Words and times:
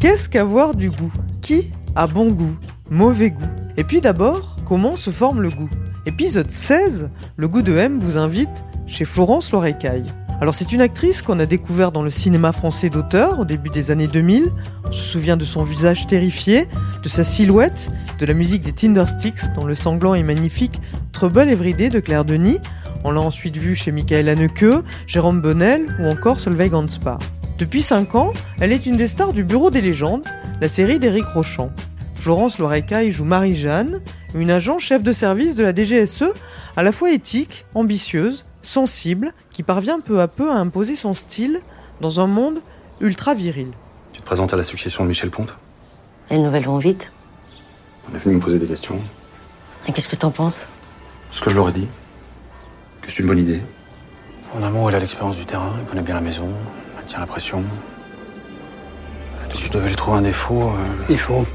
Qu'est-ce 0.00 0.28
qu'avoir 0.28 0.76
du 0.76 0.90
goût? 0.90 1.12
Qui 1.40 1.72
a 1.96 2.06
bon 2.06 2.30
goût? 2.30 2.56
Mauvais 2.88 3.32
goût? 3.32 3.50
Et 3.76 3.82
puis 3.82 4.00
d'abord, 4.00 4.56
comment 4.64 4.94
se 4.94 5.10
forme 5.10 5.42
le 5.42 5.50
goût? 5.50 5.68
Épisode 6.06 6.52
16, 6.52 7.10
le 7.36 7.48
goût 7.48 7.62
de 7.62 7.76
M 7.76 7.98
vous 7.98 8.16
invite 8.16 8.62
chez 8.86 9.04
Florence 9.04 9.50
Lorecaille. 9.50 10.04
Alors 10.40 10.54
c'est 10.54 10.70
une 10.70 10.82
actrice 10.82 11.20
qu'on 11.20 11.40
a 11.40 11.46
découvert 11.46 11.90
dans 11.90 12.04
le 12.04 12.10
cinéma 12.10 12.52
français 12.52 12.90
d'auteur 12.90 13.40
au 13.40 13.44
début 13.44 13.70
des 13.70 13.90
années 13.90 14.06
2000. 14.06 14.52
On 14.84 14.92
se 14.92 15.02
souvient 15.02 15.36
de 15.36 15.44
son 15.44 15.64
visage 15.64 16.06
terrifié, 16.06 16.68
de 17.02 17.08
sa 17.08 17.24
silhouette, 17.24 17.90
de 18.20 18.26
la 18.26 18.34
musique 18.34 18.62
des 18.62 18.72
Tindersticks 18.72 19.52
dans 19.56 19.66
le 19.66 19.74
sanglant 19.74 20.14
et 20.14 20.22
magnifique 20.22 20.80
Trouble 21.10 21.48
Everyday 21.48 21.88
de 21.88 21.98
Claire 21.98 22.24
Denis. 22.24 22.58
On 23.02 23.10
l'a 23.10 23.20
ensuite 23.20 23.56
vu 23.56 23.74
chez 23.74 23.90
Michael 23.90 24.28
Haneke, 24.28 24.64
Jérôme 25.08 25.40
Bonnel 25.40 25.86
ou 25.98 26.06
encore 26.06 26.38
Solveig 26.38 26.68
Ganspa. 26.68 27.18
Depuis 27.58 27.82
5 27.82 28.14
ans, 28.14 28.32
elle 28.60 28.70
est 28.70 28.86
une 28.86 28.96
des 28.96 29.08
stars 29.08 29.32
du 29.32 29.42
Bureau 29.42 29.72
des 29.72 29.80
légendes, 29.80 30.22
la 30.60 30.68
série 30.68 31.00
d'Éric 31.00 31.24
Rochant. 31.24 31.72
Florence 32.14 32.60
Lorecaille 32.60 33.10
joue 33.10 33.24
Marie-Jeanne, 33.24 34.00
une 34.32 34.52
agent 34.52 34.78
chef 34.78 35.02
de 35.02 35.12
service 35.12 35.56
de 35.56 35.64
la 35.64 35.74
DGSE, 35.74 36.32
à 36.76 36.84
la 36.84 36.92
fois 36.92 37.10
éthique, 37.10 37.66
ambitieuse, 37.74 38.46
sensible, 38.62 39.32
qui 39.50 39.64
parvient 39.64 39.98
peu 39.98 40.20
à 40.20 40.28
peu 40.28 40.52
à 40.52 40.54
imposer 40.54 40.94
son 40.94 41.14
style 41.14 41.60
dans 42.00 42.20
un 42.20 42.28
monde 42.28 42.60
ultra 43.00 43.34
viril. 43.34 43.72
Tu 44.12 44.20
te 44.20 44.26
présentes 44.26 44.54
à 44.54 44.56
la 44.56 44.62
succession 44.62 45.02
de 45.02 45.08
Michel 45.08 45.30
Pompe 45.30 45.50
Les 46.30 46.38
nouvelles 46.38 46.64
vont 46.64 46.78
vite. 46.78 47.10
On 48.08 48.14
est 48.14 48.18
venu 48.18 48.36
me 48.36 48.40
poser 48.40 48.60
des 48.60 48.66
questions. 48.66 49.00
Et 49.88 49.92
qu'est-ce 49.92 50.08
que 50.08 50.14
t'en 50.16 50.30
penses? 50.30 50.68
Ce 51.32 51.40
que 51.40 51.50
je 51.50 51.56
leur 51.56 51.70
ai 51.70 51.72
dit. 51.72 51.88
Que 53.02 53.10
c'est 53.10 53.18
une 53.18 53.26
bonne 53.26 53.38
idée. 53.38 53.60
Mon 54.54 54.62
amour, 54.62 54.92
il 54.92 54.94
a 54.94 55.00
l'expérience 55.00 55.36
du 55.36 55.44
terrain, 55.44 55.72
il 55.80 55.86
connaît 55.86 56.02
bien 56.02 56.14
la 56.14 56.20
maison, 56.20 56.48
il 57.08 57.12
tient 57.12 57.20
la 57.20 57.26
pression. 57.26 57.64
Si 59.54 59.64
je 59.64 59.70
devais 59.70 59.88
lui 59.88 59.96
trouver 59.96 60.18
un 60.18 60.22
défaut, 60.22 60.60
euh, 60.60 60.74
Il 61.08 61.18
faut. 61.18 61.46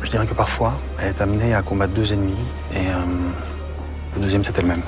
je 0.00 0.10
dirais 0.10 0.26
que 0.26 0.34
parfois, 0.34 0.74
elle 1.00 1.08
est 1.08 1.20
amenée 1.20 1.54
à 1.54 1.62
combattre 1.62 1.92
deux 1.92 2.12
ennemis, 2.12 2.38
et 2.70 2.76
euh, 2.76 3.04
le 4.14 4.20
deuxième, 4.20 4.44
c'est 4.44 4.56
elle-même. 4.60 4.82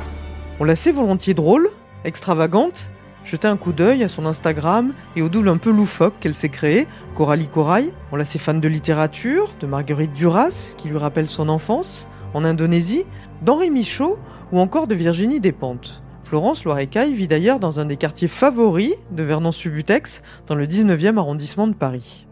On 0.60 0.64
la 0.64 0.76
sait 0.76 0.92
volontiers 0.92 1.34
drôle, 1.34 1.68
extravagante. 2.04 2.90
Jetez 3.24 3.48
un 3.48 3.56
coup 3.56 3.72
d'œil 3.72 4.04
à 4.04 4.08
son 4.08 4.24
Instagram 4.24 4.92
et 5.16 5.22
au 5.22 5.28
double 5.28 5.48
un 5.48 5.56
peu 5.56 5.72
loufoque 5.72 6.14
qu'elle 6.20 6.34
s'est 6.34 6.48
créé, 6.48 6.86
Coralie 7.16 7.48
Corail. 7.48 7.92
On 8.12 8.16
la 8.16 8.24
sait 8.24 8.38
fan 8.38 8.60
de 8.60 8.68
littérature, 8.68 9.52
de 9.58 9.66
Marguerite 9.66 10.12
Duras, 10.12 10.74
qui 10.76 10.88
lui 10.88 10.98
rappelle 10.98 11.26
son 11.26 11.48
enfance, 11.48 12.06
en 12.34 12.44
Indonésie, 12.44 13.04
d'Henri 13.42 13.70
Michaud 13.70 14.20
ou 14.52 14.60
encore 14.60 14.86
de 14.86 14.94
Virginie 14.94 15.40
Despentes. 15.40 16.04
Florence 16.26 16.64
Loirecaille 16.64 17.14
vit 17.14 17.28
d'ailleurs 17.28 17.60
dans 17.60 17.78
un 17.78 17.84
des 17.84 17.96
quartiers 17.96 18.26
favoris 18.26 18.94
de 19.12 19.22
Vernon-Subutex, 19.22 20.22
dans 20.48 20.56
le 20.56 20.66
19e 20.66 21.18
arrondissement 21.18 21.68
de 21.68 21.72
Paris. 21.72 22.26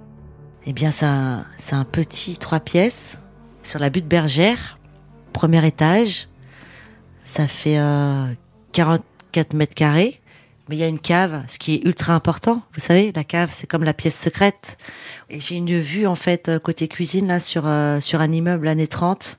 Eh 0.67 0.73
bien, 0.73 0.91
c'est 0.91 1.07
un, 1.07 1.85
petit 1.85 2.37
trois 2.37 2.59
pièces 2.59 3.21
sur 3.63 3.79
la 3.79 3.91
butte 3.91 4.09
bergère, 4.09 4.81
premier 5.33 5.65
étage. 5.65 6.27
Ça 7.23 7.47
fait 7.47 7.79
euh, 7.79 8.27
44 8.73 9.55
mètres 9.55 9.77
carrés. 9.77 10.21
Mais 10.69 10.75
il 10.75 10.81
y 10.81 10.83
a 10.85 10.89
une 10.89 10.99
cave, 10.99 11.45
ce 11.47 11.61
qui 11.61 11.75
est 11.75 11.85
ultra 11.85 12.15
important. 12.15 12.63
Vous 12.73 12.81
savez, 12.81 13.13
la 13.15 13.23
cave, 13.23 13.51
c'est 13.53 13.69
comme 13.69 13.85
la 13.85 13.95
pièce 13.95 14.19
secrète. 14.19 14.77
Et 15.31 15.39
j'ai 15.39 15.55
une 15.55 15.79
vue, 15.79 16.09
en 16.09 16.17
fait, 16.17 16.49
euh, 16.49 16.59
côté 16.59 16.89
cuisine, 16.89 17.29
là, 17.29 17.39
sur, 17.39 17.65
euh, 17.67 18.01
sur 18.01 18.21
un 18.21 18.33
immeuble 18.33 18.67
années 18.67 18.89
30, 18.89 19.39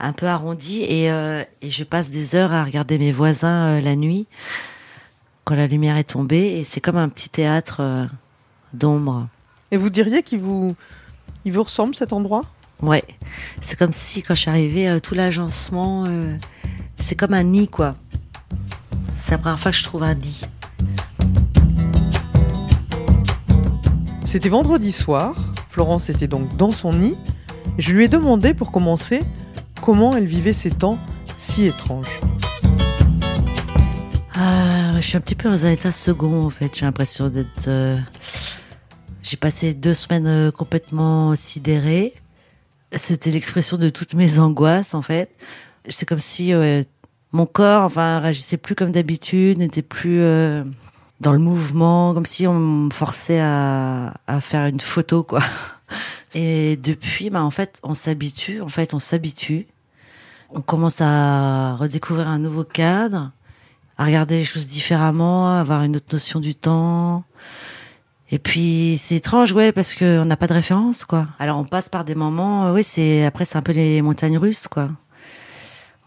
un 0.00 0.12
peu 0.12 0.26
arrondi. 0.26 0.82
Et, 0.82 1.10
euh, 1.10 1.44
et 1.62 1.70
je 1.70 1.84
passe 1.84 2.10
des 2.10 2.34
heures 2.34 2.52
à 2.52 2.64
regarder 2.64 2.98
mes 2.98 3.12
voisins 3.12 3.76
euh, 3.76 3.80
la 3.80 3.96
nuit, 3.96 4.26
quand 5.44 5.54
la 5.54 5.66
lumière 5.66 5.96
est 5.96 6.10
tombée. 6.10 6.58
Et 6.58 6.64
c'est 6.64 6.80
comme 6.80 6.96
un 6.96 7.08
petit 7.08 7.28
théâtre 7.28 7.78
euh, 7.80 8.06
d'ombre. 8.72 9.28
Et 9.70 9.76
vous 9.76 9.90
diriez 9.90 10.22
qu'il 10.22 10.40
vous, 10.40 10.74
il 11.44 11.52
vous 11.52 11.62
ressemble 11.62 11.94
cet 11.94 12.12
endroit? 12.12 12.42
Ouais, 12.80 13.04
c'est 13.60 13.76
comme 13.76 13.92
si 13.92 14.22
quand 14.22 14.34
je 14.34 14.42
suis 14.42 14.50
arrivée, 14.50 15.00
tout 15.02 15.14
l'agencement, 15.14 16.04
c'est 16.96 17.16
comme 17.16 17.34
un 17.34 17.42
nid, 17.42 17.66
quoi. 17.66 17.96
C'est 19.10 19.32
la 19.32 19.38
première 19.38 19.58
fois 19.58 19.72
que 19.72 19.76
je 19.76 19.82
trouve 19.82 20.04
un 20.04 20.14
nid. 20.14 20.42
C'était 24.24 24.48
vendredi 24.48 24.92
soir, 24.92 25.34
Florence 25.70 26.08
était 26.08 26.28
donc 26.28 26.56
dans 26.56 26.70
son 26.70 26.92
nid, 26.92 27.16
et 27.78 27.82
je 27.82 27.92
lui 27.92 28.04
ai 28.04 28.08
demandé 28.08 28.54
pour 28.54 28.70
commencer 28.70 29.22
comment 29.80 30.16
elle 30.16 30.26
vivait 30.26 30.52
ces 30.52 30.70
temps 30.70 30.98
si 31.36 31.66
étranges. 31.66 32.08
Ah, 34.34 34.92
je 34.96 35.00
suis 35.00 35.16
un 35.16 35.20
petit 35.20 35.34
peu 35.34 35.48
dans 35.48 35.66
un 35.66 35.70
état 35.70 35.90
second, 35.90 36.44
en 36.44 36.50
fait. 36.50 36.70
J'ai 36.76 36.84
l'impression 36.86 37.28
d'être. 37.28 37.68
euh, 37.68 37.98
J'ai 39.22 39.36
passé 39.36 39.74
deux 39.74 39.94
semaines 39.94 40.26
euh, 40.26 40.50
complètement 40.50 41.34
sidérée. 41.36 42.12
C'était 42.92 43.30
l'expression 43.30 43.76
de 43.76 43.88
toutes 43.88 44.14
mes 44.14 44.38
angoisses, 44.38 44.94
en 44.94 45.02
fait. 45.02 45.30
C'est 45.88 46.06
comme 46.06 46.18
si 46.20 46.52
euh, 46.52 46.82
mon 47.32 47.46
corps, 47.46 47.84
enfin, 47.84 48.18
réagissait 48.20 48.56
plus 48.56 48.74
comme 48.74 48.92
d'habitude, 48.92 49.58
n'était 49.58 49.82
plus 49.82 50.20
dans 51.20 51.32
le 51.32 51.38
mouvement, 51.38 52.14
comme 52.14 52.26
si 52.26 52.46
on 52.46 52.54
me 52.58 52.90
forçait 52.90 53.40
à, 53.40 54.14
à 54.26 54.40
faire 54.40 54.66
une 54.66 54.80
photo, 54.80 55.24
quoi. 55.24 55.40
Et 56.34 56.76
depuis, 56.76 57.30
bah, 57.30 57.42
en 57.42 57.50
fait, 57.50 57.80
on 57.82 57.94
s'habitue. 57.94 58.60
En 58.60 58.68
fait, 58.68 58.94
on 58.94 58.98
s'habitue. 58.98 59.66
On 60.50 60.60
commence 60.60 61.00
à 61.00 61.76
redécouvrir 61.76 62.28
un 62.28 62.38
nouveau 62.38 62.64
cadre 62.64 63.32
à 63.98 64.04
regarder 64.04 64.38
les 64.38 64.44
choses 64.44 64.68
différemment, 64.68 65.50
à 65.56 65.60
avoir 65.60 65.82
une 65.82 65.96
autre 65.96 66.12
notion 66.12 66.38
du 66.38 66.54
temps. 66.54 67.24
Et 68.30 68.38
puis 68.38 68.96
c'est 68.98 69.16
étrange, 69.16 69.52
ouais, 69.52 69.72
parce 69.72 69.94
que 69.94 70.20
on 70.20 70.24
n'a 70.24 70.36
pas 70.36 70.46
de 70.46 70.52
référence, 70.52 71.04
quoi. 71.04 71.26
Alors 71.38 71.58
on 71.58 71.64
passe 71.64 71.88
par 71.88 72.04
des 72.04 72.14
moments, 72.14 72.66
euh, 72.66 72.74
oui, 72.74 72.84
c'est 72.84 73.24
après 73.24 73.44
c'est 73.44 73.58
un 73.58 73.62
peu 73.62 73.72
les 73.72 74.00
montagnes 74.02 74.38
russes, 74.38 74.68
quoi. 74.68 74.88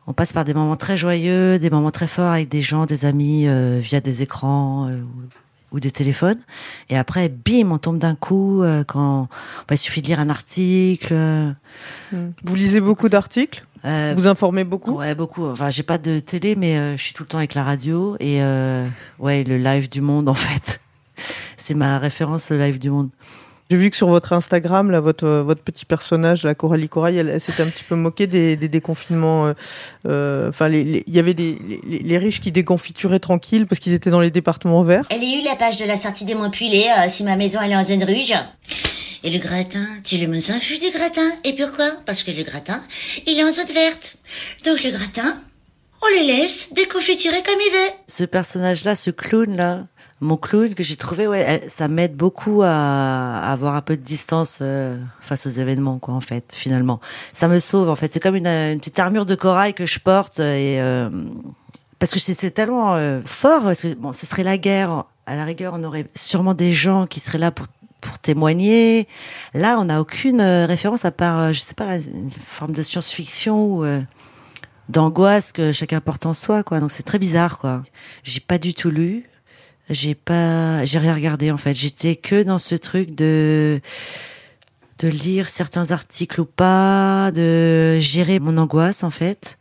On 0.07 0.13
passe 0.13 0.31
par 0.31 0.45
des 0.45 0.53
moments 0.53 0.77
très 0.77 0.97
joyeux, 0.97 1.59
des 1.59 1.69
moments 1.69 1.91
très 1.91 2.07
forts 2.07 2.31
avec 2.31 2.49
des 2.49 2.61
gens, 2.61 2.85
des 2.85 3.05
amis 3.05 3.47
euh, 3.47 3.79
via 3.81 3.99
des 4.01 4.21
écrans 4.23 4.87
euh, 4.87 5.01
ou, 5.71 5.79
des 5.79 5.91
téléphones. 5.91 6.39
Et 6.89 6.97
après, 6.97 7.29
bim, 7.29 7.71
on 7.71 7.77
tombe 7.77 7.97
d'un 7.97 8.15
coup 8.15 8.61
euh, 8.63 8.83
quand 8.83 9.27
bah, 9.67 9.75
il 9.75 9.77
suffit 9.77 10.01
de 10.01 10.07
lire 10.07 10.19
un 10.19 10.29
article. 10.29 11.13
euh, 11.13 11.51
Vous 12.43 12.55
lisez 12.55 12.81
beaucoup 12.81 13.09
d'articles 13.09 13.65
euh, 13.85 14.13
Vous 14.15 14.27
informez 14.27 14.63
beaucoup 14.63 14.93
Ouais, 14.97 15.15
beaucoup. 15.15 15.45
Enfin, 15.45 15.69
j'ai 15.69 15.83
pas 15.83 15.97
de 15.97 16.19
télé, 16.19 16.55
mais 16.55 16.77
euh, 16.77 16.97
je 16.97 17.03
suis 17.03 17.13
tout 17.13 17.23
le 17.23 17.27
temps 17.27 17.37
avec 17.37 17.53
la 17.53 17.63
radio 17.63 18.15
et 18.19 18.41
euh, 18.43 18.87
ouais, 19.19 19.43
le 19.43 19.57
live 19.57 19.89
du 19.89 20.01
monde 20.01 20.29
en 20.29 20.33
fait. 20.35 20.81
C'est 21.57 21.75
ma 21.75 21.99
référence, 21.99 22.49
le 22.49 22.57
live 22.57 22.79
du 22.79 22.89
monde. 22.89 23.09
J'ai 23.71 23.77
vu 23.77 23.89
que 23.89 23.95
sur 23.95 24.09
votre 24.09 24.33
Instagram, 24.33 24.91
là, 24.91 24.99
votre, 24.99 25.23
euh, 25.25 25.43
votre 25.43 25.61
petit 25.61 25.85
personnage, 25.85 26.43
la 26.43 26.55
Coralie 26.55 26.89
Corail, 26.89 27.15
elle, 27.15 27.29
elle 27.29 27.39
s'était 27.39 27.63
un 27.63 27.67
petit 27.67 27.85
peu 27.85 27.95
moquée 27.95 28.27
des, 28.27 28.57
des 28.57 28.67
déconfinements. 28.67 29.47
euh, 29.47 29.53
euh, 30.07 30.49
Enfin, 30.49 30.67
les- 30.67 30.83
les- 30.83 31.03
il 31.07 31.15
y 31.15 31.19
avait 31.19 31.33
des, 31.33 31.57
les, 31.87 31.99
les 31.99 32.17
riches 32.17 32.41
qui 32.41 32.51
déconfituraient 32.51 33.21
tranquilles 33.21 33.67
parce 33.67 33.79
qu'ils 33.79 33.93
étaient 33.93 34.09
dans 34.09 34.19
les 34.19 34.29
départements 34.29 34.83
verts. 34.83 35.05
Elle 35.09 35.23
est 35.23 35.39
eu 35.39 35.45
la 35.45 35.55
page 35.55 35.77
de 35.77 35.85
la 35.85 35.97
sortie 35.97 36.25
des 36.25 36.35
pilés, 36.51 36.83
euh, 36.99 37.09
si 37.09 37.23
ma 37.23 37.37
maison 37.37 37.59
elle 37.63 37.71
est 37.71 37.77
en 37.77 37.85
zone 37.85 38.03
rouge? 38.03 38.33
Et 39.23 39.29
le 39.29 39.39
gratin, 39.39 39.85
tu 40.03 40.17
le 40.17 40.27
mets 40.27 40.51
infus 40.51 40.77
du 40.77 40.91
gratin? 40.91 41.31
Et 41.45 41.53
pourquoi? 41.53 41.91
Parce 42.05 42.23
que 42.23 42.31
le 42.31 42.43
gratin, 42.43 42.81
il 43.25 43.39
est 43.39 43.43
en 43.45 43.53
zone 43.53 43.71
verte. 43.73 44.17
Donc 44.65 44.83
le 44.83 44.91
gratin, 44.91 45.39
on 46.03 46.19
le 46.19 46.27
laisse 46.27 46.73
déconfiturer 46.73 47.41
comme 47.45 47.61
il 47.65 47.71
veut. 47.71 47.93
Ce 48.07 48.23
personnage-là, 48.25 48.95
ce 48.95 49.11
clown-là, 49.11 49.85
mon 50.21 50.37
clown 50.37 50.75
que 50.75 50.83
j'ai 50.83 50.95
trouvé, 50.95 51.27
ouais, 51.27 51.63
ça 51.67 51.87
m'aide 51.87 52.15
beaucoup 52.15 52.61
à, 52.63 53.39
avoir 53.39 53.75
un 53.75 53.81
peu 53.81 53.97
de 53.97 54.03
distance 54.03 54.59
euh, 54.61 54.97
face 55.19 55.47
aux 55.47 55.49
événements, 55.49 55.97
quoi, 55.97 56.13
en 56.13 56.21
fait, 56.21 56.53
finalement. 56.55 57.01
Ça 57.33 57.47
me 57.47 57.57
sauve, 57.57 57.89
en 57.89 57.95
fait. 57.95 58.13
C'est 58.13 58.19
comme 58.19 58.35
une, 58.35 58.47
euh, 58.47 58.75
petite 58.75 58.99
armure 58.99 59.25
de 59.25 59.33
corail 59.33 59.73
que 59.73 59.87
je 59.87 59.99
porte 59.99 60.39
euh, 60.39 61.09
et 61.09 61.11
parce 61.97 62.13
que 62.13 62.19
c'est 62.19 62.51
tellement 62.51 62.97
fort. 63.25 63.73
Bon, 63.97 64.11
ce 64.11 64.25
serait 64.25 64.43
la 64.43 64.57
guerre. 64.57 65.05
À 65.27 65.35
la 65.35 65.45
rigueur, 65.45 65.73
on 65.75 65.83
aurait 65.83 66.07
sûrement 66.15 66.55
des 66.55 66.73
gens 66.73 67.05
qui 67.05 67.19
seraient 67.19 67.37
là 67.37 67.51
pour 67.51 67.67
pour 67.99 68.17
témoigner. 68.17 69.07
Là, 69.53 69.77
on 69.79 69.85
n'a 69.85 70.01
aucune 70.01 70.41
référence 70.41 71.05
à 71.05 71.11
part, 71.11 71.53
je 71.53 71.59
sais 71.59 71.75
pas, 71.75 71.97
une 71.97 72.31
forme 72.31 72.71
de 72.71 72.81
science-fiction 72.81 73.63
ou 73.63 73.85
d'angoisse 74.89 75.51
que 75.51 75.71
chacun 75.71 76.01
porte 76.01 76.25
en 76.25 76.33
soi, 76.33 76.63
quoi. 76.63 76.79
Donc 76.79 76.91
c'est 76.91 77.03
très 77.03 77.19
bizarre, 77.19 77.59
quoi. 77.59 77.83
J'ai 78.23 78.39
pas 78.39 78.57
du 78.57 78.73
tout 78.73 78.89
lu. 78.89 79.29
J'ai 79.93 80.15
pas, 80.15 80.85
j'ai 80.85 80.99
rien 80.99 81.13
regardé 81.13 81.51
en 81.51 81.57
fait. 81.57 81.73
J'étais 81.73 82.15
que 82.15 82.43
dans 82.43 82.57
ce 82.57 82.75
truc 82.75 83.15
de 83.15 83.81
de 84.99 85.07
lire 85.07 85.49
certains 85.49 85.91
articles 85.91 86.39
ou 86.41 86.45
pas, 86.45 87.31
de 87.31 87.99
gérer 87.99 88.39
mon 88.39 88.57
angoisse 88.57 89.03
en 89.03 89.09
fait. 89.09 89.57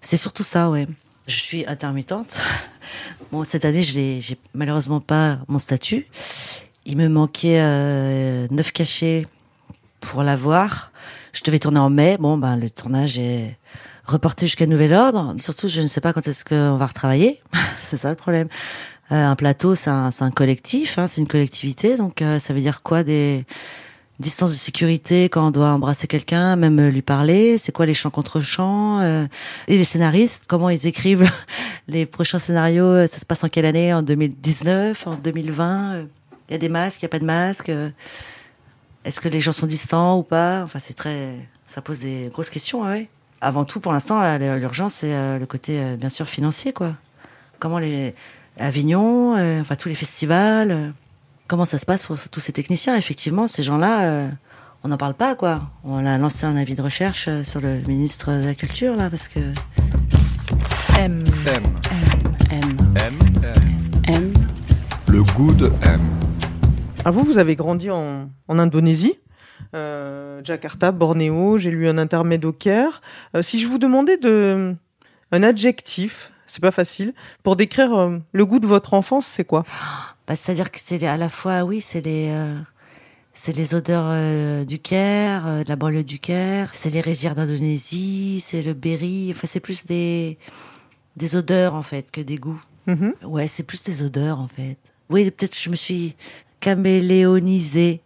C'est 0.00 0.16
surtout 0.16 0.42
ça, 0.42 0.70
ouais. 0.70 0.86
Je 1.26 1.38
suis 1.38 1.66
intermittente. 1.66 2.40
Bon, 3.30 3.44
cette 3.44 3.66
année, 3.66 3.82
j'ai 3.82 4.22
j'ai 4.22 4.38
malheureusement 4.54 5.00
pas 5.00 5.40
mon 5.48 5.58
statut. 5.58 6.06
Il 6.86 6.96
me 6.96 7.10
manquait 7.10 7.60
euh, 7.60 8.46
neuf 8.50 8.72
cachets 8.72 9.26
pour 10.00 10.22
l'avoir. 10.22 10.92
Je 11.34 11.42
devais 11.44 11.58
tourner 11.58 11.80
en 11.80 11.90
mai. 11.90 12.16
Bon, 12.18 12.38
ben 12.38 12.56
le 12.56 12.70
tournage 12.70 13.18
est 13.18 13.58
reporté 14.06 14.46
jusqu'à 14.46 14.66
nouvel 14.66 14.94
ordre. 14.94 15.34
Surtout, 15.38 15.68
je 15.68 15.82
ne 15.82 15.86
sais 15.86 16.00
pas 16.00 16.14
quand 16.14 16.26
est-ce 16.26 16.44
qu'on 16.44 16.78
va 16.78 16.86
retravailler. 16.86 17.40
c'est 17.78 17.98
ça 17.98 18.08
le 18.08 18.16
problème. 18.16 18.48
Euh, 19.10 19.26
un 19.26 19.36
plateau, 19.36 19.74
c'est 19.74 19.90
un, 19.90 20.30
collectif, 20.30 20.98
hein, 20.98 21.06
c'est 21.06 21.20
une 21.20 21.28
collectivité. 21.28 21.96
Donc, 21.96 22.20
euh, 22.20 22.38
ça 22.38 22.52
veut 22.52 22.60
dire 22.60 22.82
quoi 22.82 23.02
des 23.02 23.44
distances 24.18 24.52
de 24.52 24.56
sécurité 24.56 25.28
quand 25.28 25.46
on 25.46 25.50
doit 25.50 25.68
embrasser 25.68 26.06
quelqu'un, 26.06 26.56
même 26.56 26.78
euh, 26.78 26.90
lui 26.90 27.00
parler? 27.00 27.56
C'est 27.56 27.72
quoi 27.72 27.86
les 27.86 27.94
chants 27.94 28.10
contre 28.10 28.40
chants 28.40 29.00
Et 29.00 29.78
les 29.78 29.84
scénaristes, 29.84 30.44
comment 30.46 30.68
ils 30.68 30.86
écrivent 30.86 31.30
les 31.88 32.04
prochains 32.04 32.38
scénarios? 32.38 33.06
Ça 33.06 33.18
se 33.18 33.24
passe 33.24 33.44
en 33.44 33.48
quelle 33.48 33.64
année? 33.64 33.94
En 33.94 34.02
2019 34.02 35.06
En 35.06 35.14
2020 35.14 35.94
euh, 35.94 36.04
Il 36.48 36.52
y 36.52 36.54
a 36.54 36.58
des 36.58 36.68
masques 36.68 37.00
Il 37.00 37.04
y 37.04 37.06
a 37.06 37.10
pas 37.10 37.20
de 37.20 37.24
masques? 37.24 37.72
Est-ce 39.04 39.20
que 39.22 39.28
les 39.28 39.40
gens 39.40 39.52
sont 39.52 39.66
distants 39.66 40.18
ou 40.18 40.22
pas? 40.22 40.62
Enfin, 40.64 40.80
c'est 40.80 40.94
très, 40.94 41.34
ça 41.64 41.80
pose 41.80 42.00
des 42.00 42.28
grosses 42.30 42.50
questions, 42.50 42.84
ah 42.84 42.90
ouais. 42.90 43.08
Avant 43.40 43.64
tout, 43.64 43.80
pour 43.80 43.92
l'instant, 43.92 44.20
l'urgence 44.36 44.96
c'est 44.96 45.38
le 45.38 45.46
côté 45.46 45.80
bien 45.96 46.08
sûr 46.08 46.28
financier, 46.28 46.72
quoi. 46.72 46.94
Comment 47.60 47.78
les 47.78 48.14
Avignon, 48.58 49.36
euh, 49.36 49.60
enfin 49.60 49.76
tous 49.76 49.88
les 49.88 49.94
festivals. 49.94 50.70
euh, 50.70 50.90
comment 51.46 51.64
ça 51.64 51.78
se 51.78 51.86
passe 51.86 52.02
pour 52.02 52.16
tous 52.28 52.40
ces 52.40 52.52
techniciens 52.52 52.96
Effectivement, 52.96 53.46
ces 53.48 53.62
gens-là, 53.62 54.02
euh, 54.02 54.28
on 54.84 54.88
n'en 54.88 54.96
parle 54.96 55.14
pas, 55.14 55.34
quoi. 55.34 55.62
On 55.84 56.04
a 56.04 56.18
lancé 56.18 56.44
un 56.46 56.56
avis 56.56 56.74
de 56.74 56.82
recherche 56.82 57.28
sur 57.44 57.60
le 57.60 57.80
ministre 57.88 58.32
de 58.32 58.44
la 58.44 58.54
Culture, 58.54 58.96
là, 58.96 59.10
parce 59.10 59.28
que 59.28 59.40
M, 60.98 61.22
M. 61.46 61.62
M, 62.50 62.76
M. 62.96 62.96
M. 62.96 63.18
M. 64.08 64.32
Le 65.06 65.22
goût 65.22 65.52
de 65.52 65.70
M. 65.82 66.00
Ah, 67.04 67.10
vous, 67.10 67.22
vous 67.22 67.38
avez 67.38 67.56
grandi 67.56 67.90
en, 67.90 68.28
en 68.48 68.58
Indonésie 68.58 69.18
euh, 69.74 70.40
Jakarta, 70.44 70.92
Bornéo, 70.92 71.58
j'ai 71.58 71.70
lu 71.70 71.88
un 71.88 71.98
intermède 71.98 72.44
au 72.44 72.52
Caire. 72.52 73.02
Euh, 73.36 73.42
si 73.42 73.58
je 73.60 73.66
vous 73.66 73.78
demandais 73.78 74.16
de 74.16 74.74
un 75.30 75.42
adjectif, 75.42 76.32
c'est 76.48 76.60
pas 76.60 76.72
facile, 76.72 77.14
pour 77.44 77.54
décrire 77.54 77.94
euh, 77.94 78.18
le 78.32 78.44
goût 78.44 78.58
de 78.58 78.66
votre 78.66 78.94
enfance, 78.94 79.26
c'est 79.26 79.44
quoi? 79.44 79.64
Bah, 80.26 80.34
c'est-à-dire 80.34 80.70
que 80.72 80.78
c'est 80.80 81.06
à 81.06 81.16
la 81.16 81.28
fois, 81.28 81.62
oui, 81.62 81.80
c'est 81.80 82.00
les, 82.00 82.28
euh, 82.30 82.58
c'est 83.32 83.56
les 83.56 83.74
odeurs 83.74 84.06
euh, 84.08 84.64
du 84.64 84.78
Caire, 84.80 85.62
de 85.64 85.68
la 85.68 85.76
banlieue 85.76 86.02
du 86.02 86.18
Caire, 86.18 86.70
c'est 86.74 86.90
les 86.90 87.00
rizières 87.00 87.34
d'Indonésie, 87.36 88.42
c'est 88.44 88.62
le 88.62 88.74
berry. 88.74 89.28
Enfin, 89.30 89.46
c'est 89.46 89.60
plus 89.60 89.86
des, 89.86 90.36
des 91.16 91.36
odeurs 91.36 91.74
en 91.74 91.82
fait 91.82 92.10
que 92.10 92.20
des 92.20 92.36
goûts. 92.36 92.60
Mhm. 92.86 93.14
Ouais, 93.22 93.46
c'est 93.46 93.62
plus 93.62 93.82
des 93.84 94.02
odeurs 94.02 94.40
en 94.40 94.48
fait. 94.48 94.76
Oui, 95.10 95.30
peut-être 95.30 95.52
que 95.52 95.62
je 95.62 95.70
me 95.70 95.76
suis 95.76 96.16
caméléonisée. 96.60 98.00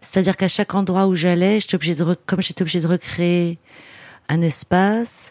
C'est-à-dire 0.00 0.36
qu'à 0.36 0.48
chaque 0.48 0.74
endroit 0.74 1.06
où 1.06 1.14
j'allais, 1.14 1.60
j'étais 1.60 1.76
obligée 1.76 1.94
de, 1.94 2.04
re- 2.04 2.16
comme 2.26 2.42
j'étais 2.42 2.62
obligée 2.62 2.80
de 2.80 2.88
recréer 2.88 3.58
un 4.28 4.40
espace, 4.42 5.30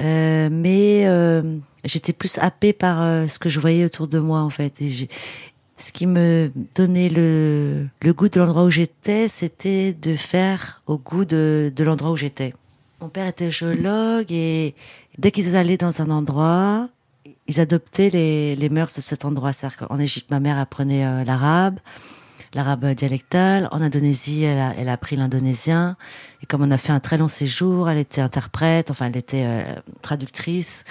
euh, 0.00 0.48
mais 0.50 1.06
euh, 1.06 1.58
j'étais 1.84 2.12
plus 2.12 2.38
happée 2.38 2.72
par 2.72 3.02
euh, 3.02 3.28
ce 3.28 3.38
que 3.38 3.48
je 3.48 3.60
voyais 3.60 3.84
autour 3.84 4.08
de 4.08 4.18
moi 4.18 4.40
en 4.40 4.50
fait. 4.50 4.80
Et 4.80 5.08
ce 5.78 5.92
qui 5.92 6.06
me 6.06 6.50
donnait 6.74 7.08
le, 7.08 7.86
le 8.02 8.12
goût 8.12 8.28
de 8.28 8.38
l'endroit 8.40 8.64
où 8.64 8.70
j'étais, 8.70 9.28
c'était 9.28 9.92
de 9.92 10.16
faire 10.16 10.82
au 10.86 10.98
goût 10.98 11.24
de, 11.24 11.72
de 11.74 11.84
l'endroit 11.84 12.10
où 12.10 12.16
j'étais. 12.16 12.52
Mon 13.00 13.08
père 13.08 13.28
était 13.28 13.50
géologue 13.50 14.30
et 14.30 14.74
dès 15.18 15.30
qu'ils 15.30 15.54
allaient 15.54 15.76
dans 15.76 16.02
un 16.02 16.10
endroit, 16.10 16.88
ils 17.46 17.60
adoptaient 17.60 18.10
les, 18.10 18.56
les 18.56 18.68
mœurs 18.68 18.94
de 18.94 19.00
cet 19.00 19.24
endroit. 19.24 19.52
C'est-à-dire 19.52 19.86
qu'en 19.86 19.98
Égypte, 19.98 20.30
ma 20.30 20.40
mère 20.40 20.58
apprenait 20.58 21.06
euh, 21.06 21.24
l'arabe, 21.24 21.78
l'arabe 22.54 22.86
dialectal. 22.94 23.68
En 23.70 23.80
Indonésie, 23.82 24.42
elle 24.42 24.58
a, 24.58 24.74
elle 24.76 24.88
a 24.88 24.92
appris 24.92 25.16
l'indonésien. 25.16 25.96
Et 26.42 26.46
comme 26.46 26.62
on 26.62 26.70
a 26.70 26.78
fait 26.78 26.92
un 26.92 27.00
très 27.00 27.18
long 27.18 27.28
séjour, 27.28 27.88
elle 27.90 27.98
était 27.98 28.20
interprète, 28.20 28.90
enfin, 28.90 29.06
elle 29.06 29.16
était 29.16 29.44
euh, 29.46 29.74
traductrice, 30.02 30.84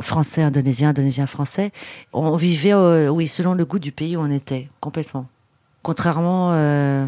français, 0.00 0.42
indonésien, 0.42 0.90
indonésien, 0.90 1.26
français. 1.26 1.72
On 2.12 2.36
vivait, 2.36 2.74
oui, 3.08 3.28
selon 3.28 3.54
le 3.54 3.64
goût 3.64 3.78
du 3.78 3.92
pays 3.92 4.16
où 4.16 4.20
on 4.20 4.30
était, 4.30 4.68
complètement. 4.80 5.26
Contrairement 5.82 6.50
euh, 6.52 7.06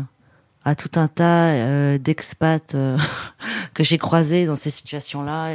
à 0.64 0.74
tout 0.74 0.98
un 0.98 1.08
tas 1.08 1.50
euh, 1.50 1.98
d'expats 1.98 2.76
que 3.74 3.84
j'ai 3.84 3.98
croisés 3.98 4.46
dans 4.46 4.56
ces 4.56 4.70
situations-là, 4.70 5.50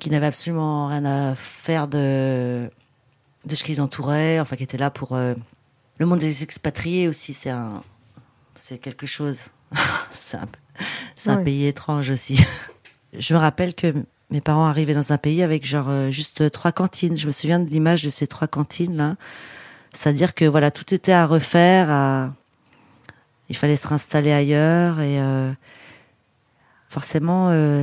qui 0.00 0.10
n'avaient 0.10 0.26
absolument 0.26 0.86
rien 0.86 1.04
à 1.04 1.34
faire 1.34 1.88
de 1.88 2.70
de 3.46 3.54
ce 3.54 3.62
qui 3.62 3.70
les 3.70 3.80
entourait, 3.80 4.40
enfin 4.40 4.56
qui 4.56 4.64
étaient 4.64 4.78
là 4.78 4.90
pour 4.90 5.16
le 5.98 6.06
monde 6.06 6.18
des 6.20 6.42
expatriés 6.42 7.08
aussi. 7.08 7.34
C'est 7.34 7.50
un, 7.50 7.82
c'est 8.54 8.78
quelque 8.78 9.06
chose. 9.06 9.40
c'est 10.10 10.36
un, 10.36 10.48
c'est 11.16 11.30
un 11.30 11.38
Ouais. 11.38 11.44
pays 11.44 11.66
étrange 11.66 12.10
aussi. 12.10 12.40
Je 13.18 13.34
me 13.34 13.38
rappelle 13.38 13.74
que 13.74 13.94
mes 14.30 14.40
parents 14.40 14.66
arrivaient 14.66 14.94
dans 14.94 15.12
un 15.12 15.18
pays 15.18 15.42
avec 15.42 15.66
genre 15.66 15.88
euh, 15.88 16.10
juste 16.10 16.50
trois 16.50 16.72
cantines. 16.72 17.16
Je 17.16 17.26
me 17.26 17.32
souviens 17.32 17.58
de 17.58 17.68
l'image 17.70 18.02
de 18.02 18.10
ces 18.10 18.26
trois 18.26 18.46
cantines 18.48 18.96
là. 18.96 19.16
C'est-à-dire 19.94 20.34
que 20.34 20.44
voilà, 20.44 20.70
tout 20.70 20.92
était 20.94 21.12
à 21.12 21.26
refaire. 21.26 21.90
À... 21.90 22.34
Il 23.48 23.56
fallait 23.56 23.76
se 23.78 23.88
réinstaller 23.88 24.30
ailleurs 24.32 25.00
et 25.00 25.18
euh, 25.20 25.50
forcément, 26.90 27.48
euh, 27.48 27.82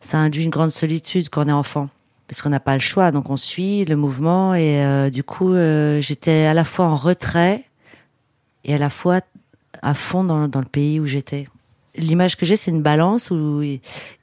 ça 0.00 0.18
induit 0.18 0.44
une 0.44 0.50
grande 0.50 0.70
solitude 0.70 1.28
quand 1.28 1.44
on 1.44 1.48
est 1.48 1.52
enfant 1.52 1.90
parce 2.28 2.42
qu'on 2.42 2.50
n'a 2.50 2.60
pas 2.60 2.74
le 2.74 2.80
choix. 2.80 3.10
Donc 3.12 3.30
on 3.30 3.36
suit 3.36 3.84
le 3.84 3.96
mouvement 3.96 4.54
et 4.54 4.84
euh, 4.84 5.10
du 5.10 5.22
coup, 5.22 5.54
euh, 5.54 6.00
j'étais 6.00 6.46
à 6.46 6.54
la 6.54 6.64
fois 6.64 6.86
en 6.86 6.96
retrait 6.96 7.64
et 8.64 8.74
à 8.74 8.78
la 8.78 8.90
fois 8.90 9.20
à 9.82 9.94
fond 9.94 10.24
dans, 10.24 10.48
dans 10.48 10.60
le 10.60 10.66
pays 10.66 11.00
où 11.00 11.06
j'étais. 11.06 11.48
L'image 11.96 12.36
que 12.36 12.44
j'ai, 12.44 12.56
c'est 12.56 12.70
une 12.70 12.82
balance 12.82 13.30
où 13.30 13.62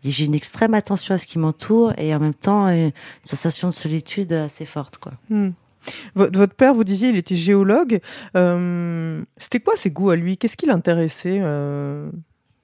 j'ai 0.04 0.26
une 0.26 0.36
extrême 0.36 0.76
attention 0.76 1.16
à 1.16 1.18
ce 1.18 1.26
qui 1.26 1.40
m'entoure 1.40 1.94
et 1.98 2.14
en 2.14 2.20
même 2.20 2.34
temps 2.36 2.68
euh, 2.68 2.88
une 2.88 2.92
sensation 3.24 3.70
de 3.70 3.74
solitude 3.74 4.32
assez 4.34 4.66
forte, 4.66 4.98
quoi. 4.98 5.14
Hmm. 5.30 5.52
Votre, 6.16 6.54
père, 6.54 6.74
vous 6.74 6.86
disiez, 6.86 7.10
il 7.10 7.18
était 7.18 7.36
géologue. 7.36 8.00
Euh, 8.38 9.22
C'était 9.38 9.60
quoi 9.60 9.75
ses 9.75 9.92
goûts 9.92 10.12
à 10.12 10.16
lui? 10.16 10.38
Qu'est-ce 10.38 10.56
qui 10.56 10.66
l'intéressait 10.66 11.39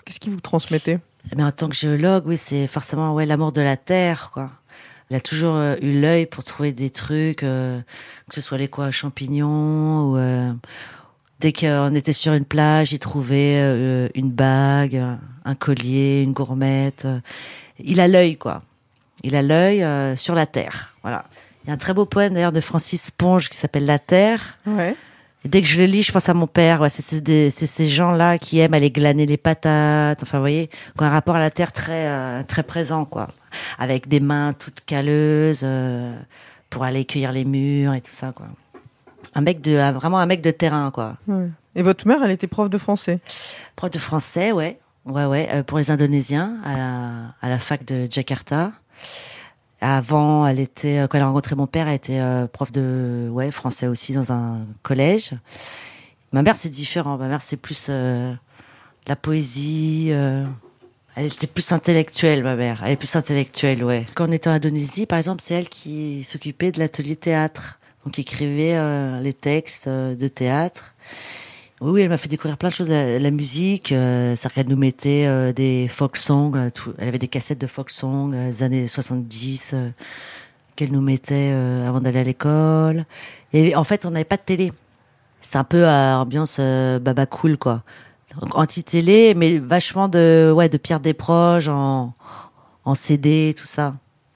Qu'est-ce 0.05 0.21
qui 0.21 0.29
vous 0.29 0.39
transmettait? 0.39 0.99
Mais 1.35 1.43
en 1.43 1.51
tant 1.51 1.67
que 1.67 1.75
géologue, 1.75 2.23
oui, 2.27 2.37
c'est 2.37 2.67
forcément 2.67 3.13
ouais 3.13 3.25
l'amour 3.25 3.51
de 3.51 3.59
la 3.59 3.75
terre, 3.75 4.31
quoi. 4.33 4.47
Il 5.09 5.15
a 5.15 5.21
toujours 5.21 5.55
euh, 5.55 5.75
eu 5.81 5.99
l'œil 5.99 6.25
pour 6.25 6.43
trouver 6.43 6.71
des 6.71 6.89
trucs, 6.89 7.43
euh, 7.43 7.79
que 8.29 8.35
ce 8.35 8.41
soit 8.41 8.57
les 8.57 8.67
quoi 8.67 8.91
champignons 8.91 10.11
ou 10.11 10.17
euh, 10.17 10.53
dès 11.39 11.51
qu'on 11.51 11.95
était 11.95 12.13
sur 12.13 12.33
une 12.33 12.45
plage, 12.45 12.91
il 12.91 12.99
trouvait 12.99 13.55
euh, 13.57 14.07
une 14.13 14.29
bague, 14.29 15.03
un 15.45 15.55
collier, 15.55 16.21
une 16.21 16.33
gourmette. 16.33 17.07
Il 17.79 17.99
a 17.99 18.07
l'œil, 18.07 18.37
quoi. 18.37 18.61
Il 19.23 19.35
a 19.35 19.41
l'œil 19.41 19.83
euh, 19.83 20.15
sur 20.15 20.35
la 20.35 20.45
terre, 20.45 20.95
voilà. 21.01 21.25
Il 21.63 21.67
y 21.67 21.71
a 21.71 21.73
un 21.73 21.77
très 21.77 21.93
beau 21.93 22.05
poème 22.05 22.33
d'ailleurs 22.33 22.51
de 22.51 22.61
Francis 22.61 23.11
Ponge 23.11 23.49
qui 23.49 23.57
s'appelle 23.57 23.85
La 23.85 23.99
Terre. 23.99 24.57
Ouais. 24.65 24.95
Et 25.43 25.49
dès 25.49 25.61
que 25.61 25.67
je 25.67 25.79
le 25.79 25.85
lis, 25.85 26.03
je 26.03 26.11
pense 26.11 26.27
à 26.29 26.33
mon 26.33 26.47
père. 26.47 26.81
Ouais, 26.81 26.89
c'est 26.89 27.49
ces 27.49 27.87
gens-là 27.87 28.37
qui 28.37 28.59
aiment 28.59 28.73
aller 28.73 28.91
glaner 28.91 29.25
les 29.25 29.37
patates. 29.37 30.23
Enfin, 30.23 30.37
vous 30.37 30.43
voyez, 30.43 30.67
qui 30.67 31.03
ont 31.03 31.05
un 31.05 31.09
rapport 31.09 31.35
à 31.35 31.39
la 31.39 31.49
terre 31.49 31.71
très 31.71 32.07
euh, 32.07 32.43
très 32.43 32.63
présent, 32.63 33.05
quoi, 33.05 33.29
avec 33.77 34.07
des 34.07 34.19
mains 34.19 34.53
toutes 34.53 34.81
calleuses 34.85 35.61
euh, 35.63 36.15
pour 36.69 36.83
aller 36.83 37.05
cueillir 37.05 37.31
les 37.31 37.45
murs 37.45 37.93
et 37.93 38.01
tout 38.01 38.11
ça, 38.11 38.31
quoi. 38.31 38.47
Un 39.35 39.41
mec 39.41 39.61
de 39.61 39.77
un- 39.77 39.91
vraiment 39.91 40.17
un 40.19 40.25
mec 40.25 40.41
de 40.41 40.51
terrain, 40.51 40.91
quoi. 40.91 41.17
ouais. 41.27 41.49
Et 41.75 41.83
votre 41.83 42.07
mère, 42.07 42.17
elle 42.23 42.31
était 42.31 42.47
prof 42.47 42.69
de 42.69 42.77
français? 42.77 43.19
Prof 43.75 43.91
de 43.91 43.99
français, 43.99 44.51
ouais, 44.51 44.79
ouais, 45.05 45.25
ouais, 45.25 45.47
euh, 45.53 45.63
pour 45.63 45.77
les 45.77 45.91
Indonésiens 45.91 46.57
à 46.65 46.75
la 46.77 47.01
à 47.41 47.49
la 47.49 47.59
fac 47.59 47.85
de 47.85 48.07
Jakarta. 48.09 48.71
Avant, 49.81 50.45
elle 50.45 50.59
était, 50.59 50.99
euh, 50.99 51.07
quand 51.07 51.17
elle 51.17 51.23
a 51.23 51.27
rencontré 51.27 51.55
mon 51.55 51.67
père, 51.67 51.87
elle 51.87 51.95
était 51.95 52.19
euh, 52.19 52.47
prof 52.47 52.71
de 52.71 53.29
ouais 53.31 53.49
français 53.51 53.87
aussi 53.87 54.13
dans 54.13 54.33
un 54.33 54.59
collège. 54.83 55.31
Ma 56.33 56.41
mère, 56.41 56.57
c'est 56.57 56.69
différent. 56.69 57.17
Ma 57.17 57.27
mère, 57.27 57.41
c'est 57.41 57.55
plus 57.57 57.87
la 57.89 59.15
poésie. 59.15 60.11
Elle 61.19 61.25
était 61.25 61.47
plus 61.47 61.69
intellectuelle, 61.73 62.43
ma 62.43 62.55
mère. 62.55 62.81
Elle 62.85 62.93
est 62.93 62.95
plus 62.95 63.13
intellectuelle, 63.17 63.83
ouais. 63.83 64.05
Quand 64.15 64.29
on 64.29 64.31
était 64.31 64.49
en 64.49 64.53
Indonésie, 64.53 65.05
par 65.05 65.17
exemple, 65.17 65.41
c'est 65.41 65.53
elle 65.53 65.67
qui 65.67 66.23
s'occupait 66.23 66.71
de 66.71 66.79
l'atelier 66.79 67.17
théâtre. 67.17 67.77
Donc, 68.05 68.17
écrivait 68.19 68.75
euh, 68.75 69.19
les 69.19 69.33
textes 69.33 69.87
euh, 69.87 70.15
de 70.15 70.29
théâtre. 70.29 70.95
Oui, 71.81 71.91
oui, 71.91 72.01
elle 72.03 72.09
m'a 72.09 72.17
fait 72.17 72.29
découvrir 72.29 72.57
plein 72.57 72.69
de 72.69 72.73
choses, 72.73 72.89
la, 72.89 73.31
musique. 73.31 73.91
Euh, 73.91 74.33
C'est-à-dire 74.37 74.55
qu'elle 74.55 74.69
nous 74.69 74.77
mettait 74.77 75.25
euh, 75.27 75.51
des 75.51 75.89
folk 75.89 76.15
songs. 76.15 76.53
euh, 76.55 76.69
tout- 76.69 76.93
elle 76.97 77.09
avait 77.09 77.19
des 77.19 77.27
cassettes 77.27 77.59
de 77.59 77.67
folk 77.67 77.89
songs 77.89 78.31
euh, 78.33 78.51
des 78.51 78.63
années 78.63 78.87
70, 78.87 79.71
euh, 79.73 79.89
qu'elle 80.77 80.93
nous 80.93 81.01
mettait 81.01 81.51
euh, 81.51 81.85
avant 81.85 81.99
d'aller 81.99 82.19
à 82.19 82.23
l'école. 82.23 83.03
Et 83.51 83.75
en 83.75 83.83
fait, 83.83 84.05
on 84.05 84.11
n'avait 84.11 84.23
pas 84.23 84.37
de 84.37 84.43
télé. 84.43 84.71
C'était 85.41 85.57
un 85.57 85.65
peu 85.65 85.85
à 85.85 86.19
ambiance 86.19 86.59
baba 86.59 87.25
cool, 87.25 87.57
quoi. 87.57 87.83
Donc, 88.41 88.55
anti-télé, 88.57 89.33
mais 89.35 89.57
vachement 89.57 90.07
de, 90.07 90.51
ouais, 90.55 90.69
de 90.69 90.77
Pierre 90.77 90.99
Desproges 90.99 91.67
en, 91.69 92.13
en 92.85 92.95
CD, 92.95 93.55
tout 93.57 93.65
ça. 93.65 93.95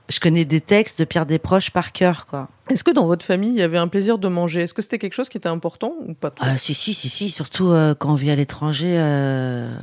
Je 0.10 0.20
connais 0.20 0.46
des 0.46 0.60
textes 0.62 1.00
de 1.00 1.06
Pierre 1.06 1.26
Desproges 1.26 1.72
par 1.72 1.92
cœur, 1.92 2.26
quoi. 2.26 2.50
Est-ce 2.70 2.84
que 2.84 2.92
dans 2.92 3.06
votre 3.06 3.26
famille, 3.26 3.50
il 3.52 3.56
y 3.58 3.62
avait 3.62 3.78
un 3.78 3.88
plaisir 3.88 4.18
de 4.18 4.28
manger? 4.28 4.62
Est-ce 4.62 4.74
que 4.74 4.82
c'était 4.82 5.00
quelque 5.00 5.14
chose 5.14 5.30
qui 5.30 5.38
était 5.38 5.50
important 5.50 5.94
ou 6.08 6.14
pas 6.14 6.30
trop? 6.32 6.46
Ah, 6.50 6.58
si, 6.58 6.74
si, 6.74 6.94
si, 6.94 7.10
si, 7.10 7.30
surtout 7.30 7.70
euh, 7.70 7.94
quand 7.96 8.12
on 8.12 8.16
vit 8.16 8.32
à 8.32 8.36
l'étranger. 8.36 8.96
euh, 8.98 9.74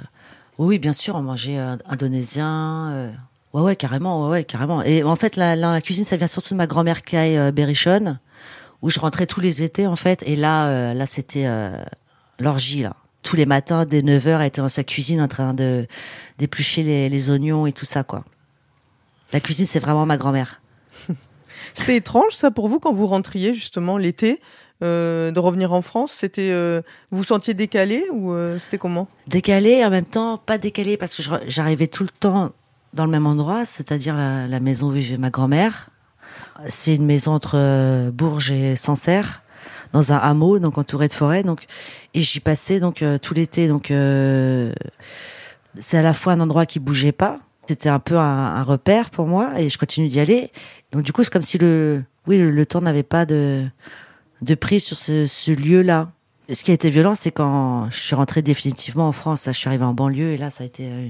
Oui, 0.59 0.79
bien 0.79 0.93
sûr, 0.93 1.14
on 1.17 1.23
mangeait 1.23 1.59
euh, 1.59 1.76
indonésien. 1.88 2.90
euh, 2.93 3.11
Ouais, 3.52 3.62
ouais, 3.62 3.76
carrément, 3.76 4.25
ouais, 4.25 4.31
ouais, 4.31 4.45
carrément. 4.45 4.83
Et 4.83 5.02
en 5.02 5.17
fait, 5.17 5.37
la, 5.37 5.57
la, 5.57 5.73
la 5.73 5.81
cuisine, 5.81 6.05
ça 6.05 6.17
vient 6.17 6.26
surtout 6.29 6.55
de 6.55 6.59
ma 6.59 6.67
grand-mère 6.67 7.02
Kai 7.02 7.38
euh, 7.38 7.50
Berrichonne, 7.50 8.21
où 8.83 8.90
je 8.90 9.00
rentrais 9.00 9.26
tous 9.26 9.40
les 9.40 9.62
étés, 9.62 9.87
en 9.87 9.97
fait. 9.97 10.23
Et 10.26 10.37
là, 10.37 10.67
euh, 10.69 10.95
là, 10.95 11.07
c'était 11.07 11.47
euh, 11.47 11.83
l'orgie, 12.38 12.83
là. 12.83 12.95
Tous 13.22 13.36
les 13.36 13.46
matins, 13.46 13.84
dès 13.84 14.02
9h, 14.02 14.40
elle 14.40 14.46
était 14.46 14.60
dans 14.60 14.68
sa 14.68 14.84
cuisine 14.84 15.20
en 15.20 15.28
train 15.28 15.54
de 15.54 15.86
d'éplucher 16.38 16.82
les, 16.82 17.08
les 17.08 17.30
oignons 17.30 17.66
et 17.66 17.72
tout 17.72 17.84
ça, 17.84 18.02
quoi. 18.02 18.24
La 19.32 19.40
cuisine, 19.40 19.66
c'est 19.66 19.78
vraiment 19.78 20.06
ma 20.06 20.16
grand-mère. 20.16 20.60
C'était 21.74 21.96
étrange 21.96 22.32
ça 22.32 22.50
pour 22.50 22.68
vous 22.68 22.80
quand 22.80 22.92
vous 22.92 23.06
rentriez 23.06 23.54
justement 23.54 23.98
l'été 23.98 24.40
euh, 24.82 25.30
de 25.30 25.38
revenir 25.38 25.74
en 25.74 25.82
France? 25.82 26.12
C'était 26.12 26.50
euh, 26.50 26.80
vous 27.10 27.18
vous 27.18 27.24
sentiez 27.24 27.52
décalé 27.52 28.04
ou 28.10 28.32
euh, 28.32 28.58
c'était 28.58 28.78
comment? 28.78 29.08
Décalé 29.26 29.84
en 29.84 29.90
même 29.90 30.06
temps 30.06 30.38
pas 30.38 30.56
décalé 30.56 30.96
parce 30.96 31.14
que 31.14 31.22
j'arrivais 31.46 31.86
tout 31.86 32.02
le 32.02 32.08
temps 32.08 32.52
dans 32.94 33.04
le 33.04 33.10
même 33.10 33.26
endroit, 33.26 33.66
c'est-à-dire 33.66 34.16
la, 34.16 34.46
la 34.46 34.58
maison 34.58 34.88
où 34.88 34.92
vivait 34.92 35.18
ma 35.18 35.28
grand-mère. 35.28 35.90
C'est 36.66 36.94
une 36.94 37.04
maison 37.04 37.32
entre 37.32 38.10
Bourges 38.10 38.50
et 38.50 38.74
Sancerre, 38.74 39.42
dans 39.92 40.12
un 40.12 40.16
hameau, 40.16 40.59
donc 40.59 40.78
entouré 40.78 41.09
de 41.09 41.12
forêt. 41.12 41.42
Donc, 41.42 41.66
et 42.14 42.23
j'y 42.23 42.40
passais 42.40 42.80
donc 42.80 43.02
euh, 43.02 43.18
tout 43.18 43.35
l'été. 43.35 43.68
Donc, 43.68 43.90
euh, 43.90 44.73
c'est 45.78 45.99
à 45.99 46.02
la 46.02 46.14
fois 46.14 46.35
un 46.35 46.40
endroit 46.40 46.66
qui 46.66 46.78
bougeait 46.78 47.12
pas. 47.12 47.40
C'était 47.68 47.88
un 47.88 48.00
peu 48.00 48.18
un, 48.18 48.62
repère 48.64 49.11
pour 49.11 49.26
moi 49.26 49.61
et 49.61 49.70
je 49.70 49.78
continue 49.78 50.09
d'y 50.09 50.18
aller. 50.18 50.50
Donc, 50.92 51.02
du 51.02 51.12
coup, 51.12 51.23
c'est 51.23 51.32
comme 51.32 51.42
si 51.42 51.59
le, 51.59 52.02
oui, 52.26 52.38
le, 52.38 52.66
temps 52.66 52.80
n'avait 52.80 53.04
pas 53.04 53.26
de 53.26 53.66
de 54.42 54.54
prise 54.54 54.82
sur 54.85 54.99
ce, 54.99 55.26
ce 55.26 55.50
lieu-là. 55.50 56.11
Ce 56.52 56.64
qui 56.64 56.70
a 56.70 56.75
été 56.75 56.90
violent, 56.90 57.14
c'est 57.14 57.30
quand 57.30 57.90
je 57.90 57.99
suis 57.99 58.14
rentrée 58.14 58.42
définitivement 58.42 59.06
en 59.06 59.12
France. 59.12 59.47
Là, 59.47 59.52
je 59.52 59.59
suis 59.59 59.68
arrivée 59.68 59.85
en 59.85 59.94
banlieue 59.94 60.32
et 60.32 60.37
là, 60.37 60.50
ça 60.50 60.64
a 60.64 60.66
été, 60.66 60.90
euh, 60.90 61.09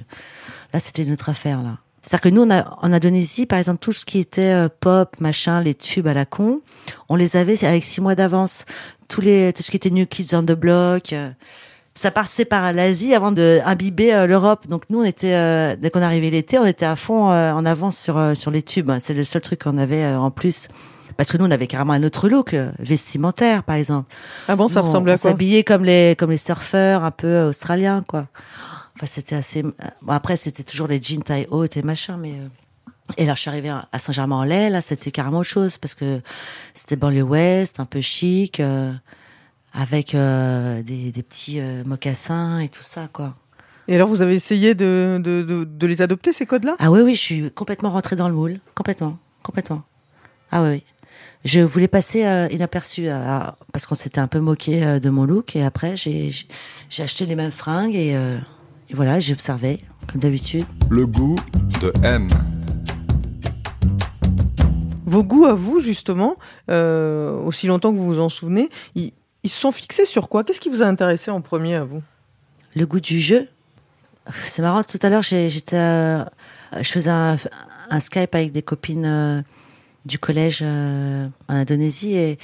là, 0.74 0.80
c'était 0.80 1.02
une 1.02 1.12
autre 1.12 1.28
affaire 1.28 1.62
là. 1.62 1.78
C'est-à-dire 2.02 2.20
que 2.22 2.28
nous, 2.30 2.42
on 2.42 2.50
a, 2.50 2.78
en 2.80 2.92
Indonésie, 2.92 3.46
par 3.46 3.58
exemple, 3.58 3.78
tout 3.80 3.92
ce 3.92 4.04
qui 4.06 4.18
était 4.18 4.52
euh, 4.52 4.68
pop, 4.80 5.20
machin, 5.20 5.60
les 5.60 5.74
tubes 5.74 6.06
à 6.06 6.14
la 6.14 6.24
con, 6.24 6.60
on 7.08 7.16
les 7.16 7.36
avait 7.36 7.62
avec 7.64 7.84
six 7.84 8.00
mois 8.00 8.14
d'avance. 8.14 8.64
Tous 9.08 9.20
les, 9.20 9.52
tout 9.52 9.62
ce 9.62 9.70
qui 9.70 9.76
était 9.76 9.90
New 9.90 10.06
Kids 10.06 10.34
on 10.34 10.42
the 10.42 10.52
Block, 10.52 11.12
euh, 11.12 11.30
ça 11.94 12.10
passait 12.10 12.46
par 12.46 12.72
l'Asie 12.72 13.14
avant 13.14 13.32
de 13.32 13.60
imbiber 13.66 14.14
euh, 14.14 14.26
l'Europe. 14.26 14.66
Donc 14.68 14.84
nous, 14.88 15.00
on 15.00 15.04
était, 15.04 15.76
dès 15.76 15.90
qu'on 15.90 16.00
arrivait 16.00 16.30
l'été, 16.30 16.58
on 16.58 16.64
était 16.64 16.86
à 16.86 16.96
fond 16.96 17.24
en 17.24 17.66
avance 17.66 17.98
sur 17.98 18.34
sur 18.34 18.50
les 18.50 18.62
tubes. 18.62 18.90
C'est 18.98 19.14
le 19.14 19.24
seul 19.24 19.42
truc 19.42 19.64
qu'on 19.64 19.76
avait 19.76 20.06
en 20.06 20.30
plus. 20.30 20.68
Parce 21.16 21.30
que 21.32 21.36
nous, 21.36 21.44
on 21.44 21.50
avait 21.50 21.66
carrément 21.66 21.92
un 21.92 22.02
autre 22.02 22.30
look 22.30 22.56
vestimentaire, 22.78 23.62
par 23.64 23.76
exemple. 23.76 24.10
Avant 24.48 24.68
ça 24.68 24.80
Nous, 24.80 24.86
ressemblait 24.86 25.12
on 25.12 25.16
à 25.16 25.18
quoi? 25.18 25.30
s'habillait 25.30 25.64
comme 25.64 25.84
les 25.84 26.14
comme 26.16 26.30
les 26.30 26.38
surfeurs 26.38 27.04
un 27.04 27.10
peu 27.10 27.42
australiens 27.42 28.02
quoi. 28.06 28.26
Enfin 29.00 29.06
c'était 29.06 29.36
assez. 29.36 29.62
Bon, 29.62 29.72
après 30.08 30.36
c'était 30.36 30.62
toujours 30.62 30.86
les 30.88 31.00
jeans 31.00 31.22
taille 31.22 31.46
haute 31.50 31.78
et 31.78 31.82
machin 31.82 32.18
mais. 32.18 32.32
euh, 32.32 32.48
Et 33.16 33.24
là 33.24 33.34
je 33.34 33.40
suis 33.40 33.48
arrivée 33.48 33.70
à 33.70 33.98
Saint-Germain-en-Laye 33.98 34.70
là 34.70 34.82
c'était 34.82 35.10
carrément 35.10 35.38
autre 35.38 35.48
chose 35.48 35.78
parce 35.78 35.94
que 35.94 36.20
c'était 36.74 36.96
banlieue 36.96 37.22
ouest 37.22 37.80
un 37.80 37.86
peu 37.86 38.02
chic 38.02 38.60
euh, 38.60 38.92
avec 39.72 40.14
euh, 40.14 40.82
des, 40.82 41.10
des 41.12 41.22
petits 41.22 41.60
euh, 41.60 41.82
mocassins 41.84 42.58
et 42.60 42.68
tout 42.68 42.82
ça 42.82 43.08
quoi. 43.10 43.34
Et 43.88 43.94
alors 43.94 44.08
vous 44.08 44.20
avez 44.20 44.34
essayé 44.34 44.74
de, 44.74 45.18
de, 45.24 45.42
de, 45.42 45.64
de 45.64 45.86
les 45.86 46.02
adopter 46.02 46.32
ces 46.34 46.44
codes-là? 46.46 46.76
Ah 46.78 46.90
oui 46.90 47.00
oui 47.00 47.14
je 47.14 47.20
suis 47.20 47.50
complètement 47.50 47.90
rentrée 47.90 48.16
dans 48.16 48.28
le 48.28 48.34
moule 48.34 48.60
complètement 48.74 49.18
complètement. 49.42 49.82
Ah 50.52 50.62
oui 50.62 50.68
oui. 50.70 50.84
Je 51.44 51.60
voulais 51.60 51.88
passer 51.88 52.26
euh, 52.26 52.48
inaperçu 52.50 53.08
euh, 53.08 53.40
parce 53.72 53.86
qu'on 53.86 53.94
s'était 53.94 54.20
un 54.20 54.28
peu 54.28 54.40
moqué 54.40 54.84
euh, 54.84 55.00
de 55.00 55.08
mon 55.08 55.24
look 55.24 55.56
et 55.56 55.64
après 55.64 55.96
j'ai 55.96 56.30
acheté 56.98 57.24
les 57.26 57.34
mêmes 57.34 57.50
fringues 57.50 57.96
et, 57.96 58.14
euh, 58.14 58.38
et 58.90 58.94
voilà 58.94 59.20
j'ai 59.20 59.32
observé 59.32 59.80
comme 60.10 60.20
d'habitude. 60.20 60.64
Le 60.90 61.06
goût 61.06 61.36
de 61.80 61.92
M. 62.02 62.28
Vos 65.06 65.24
goûts 65.24 65.46
à 65.46 65.54
vous 65.54 65.80
justement, 65.80 66.36
euh, 66.70 67.32
aussi 67.32 67.66
longtemps 67.66 67.92
que 67.92 67.96
vous 67.98 68.06
vous 68.06 68.20
en 68.20 68.28
souvenez, 68.28 68.68
ils, 68.94 69.12
ils 69.42 69.50
se 69.50 69.60
sont 69.60 69.72
fixés 69.72 70.04
sur 70.04 70.28
quoi? 70.28 70.44
Qu'est-ce 70.44 70.60
qui 70.60 70.68
vous 70.68 70.82
a 70.82 70.86
intéressé 70.86 71.30
en 71.30 71.40
premier 71.40 71.74
à 71.76 71.84
vous? 71.84 72.02
Le 72.76 72.86
goût 72.86 73.00
du 73.00 73.20
jeu? 73.20 73.48
C'est 74.44 74.62
marrant, 74.62 74.84
tout 74.84 74.98
à 75.02 75.08
l'heure, 75.08 75.22
j'ai- 75.22 75.50
j'étais, 75.50 75.76
euh, 75.76 76.24
je 76.76 76.88
faisais 76.88 77.10
un, 77.10 77.36
un 77.90 78.00
Skype 78.00 78.34
avec 78.34 78.52
des 78.52 78.62
copines 78.62 79.04
euh, 79.04 79.42
du 80.04 80.18
collège 80.18 80.60
euh, 80.62 81.26
en 81.48 81.54
Indonésie 81.54 82.14
et 82.14 82.38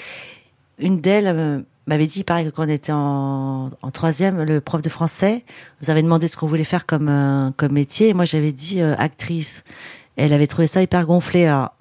une 0.79 1.01
d'elles 1.01 1.27
euh, 1.29 1.61
m'avait 1.87 2.07
dit, 2.07 2.25
pareil, 2.25 2.47
que 2.47 2.51
quand 2.51 2.65
on 2.65 2.69
était 2.69 2.93
en, 2.93 3.71
en 3.81 3.91
troisième, 3.91 4.43
le 4.43 4.61
prof 4.61 4.83
de 4.83 4.89
français 4.89 5.45
nous 5.81 5.91
avait 5.91 6.03
demandé 6.03 6.29
ce 6.29 6.37
qu'on 6.37 6.47
voulait 6.47 6.65
faire 6.65 6.87
comme, 6.87 7.09
euh, 7.09 7.51
comme 7.57 7.73
métier 7.73 8.09
et 8.09 8.15
moi 8.15 8.25
j'avais 8.25 8.53
dit 8.53 8.81
euh, 8.83 8.95
actrice. 8.99 9.63
Elle 10.17 10.33
avait 10.33 10.47
trouvé 10.47 10.67
ça 10.67 10.83
hyper 10.83 11.07
gonflé. 11.07 11.47
Alors, 11.47 11.75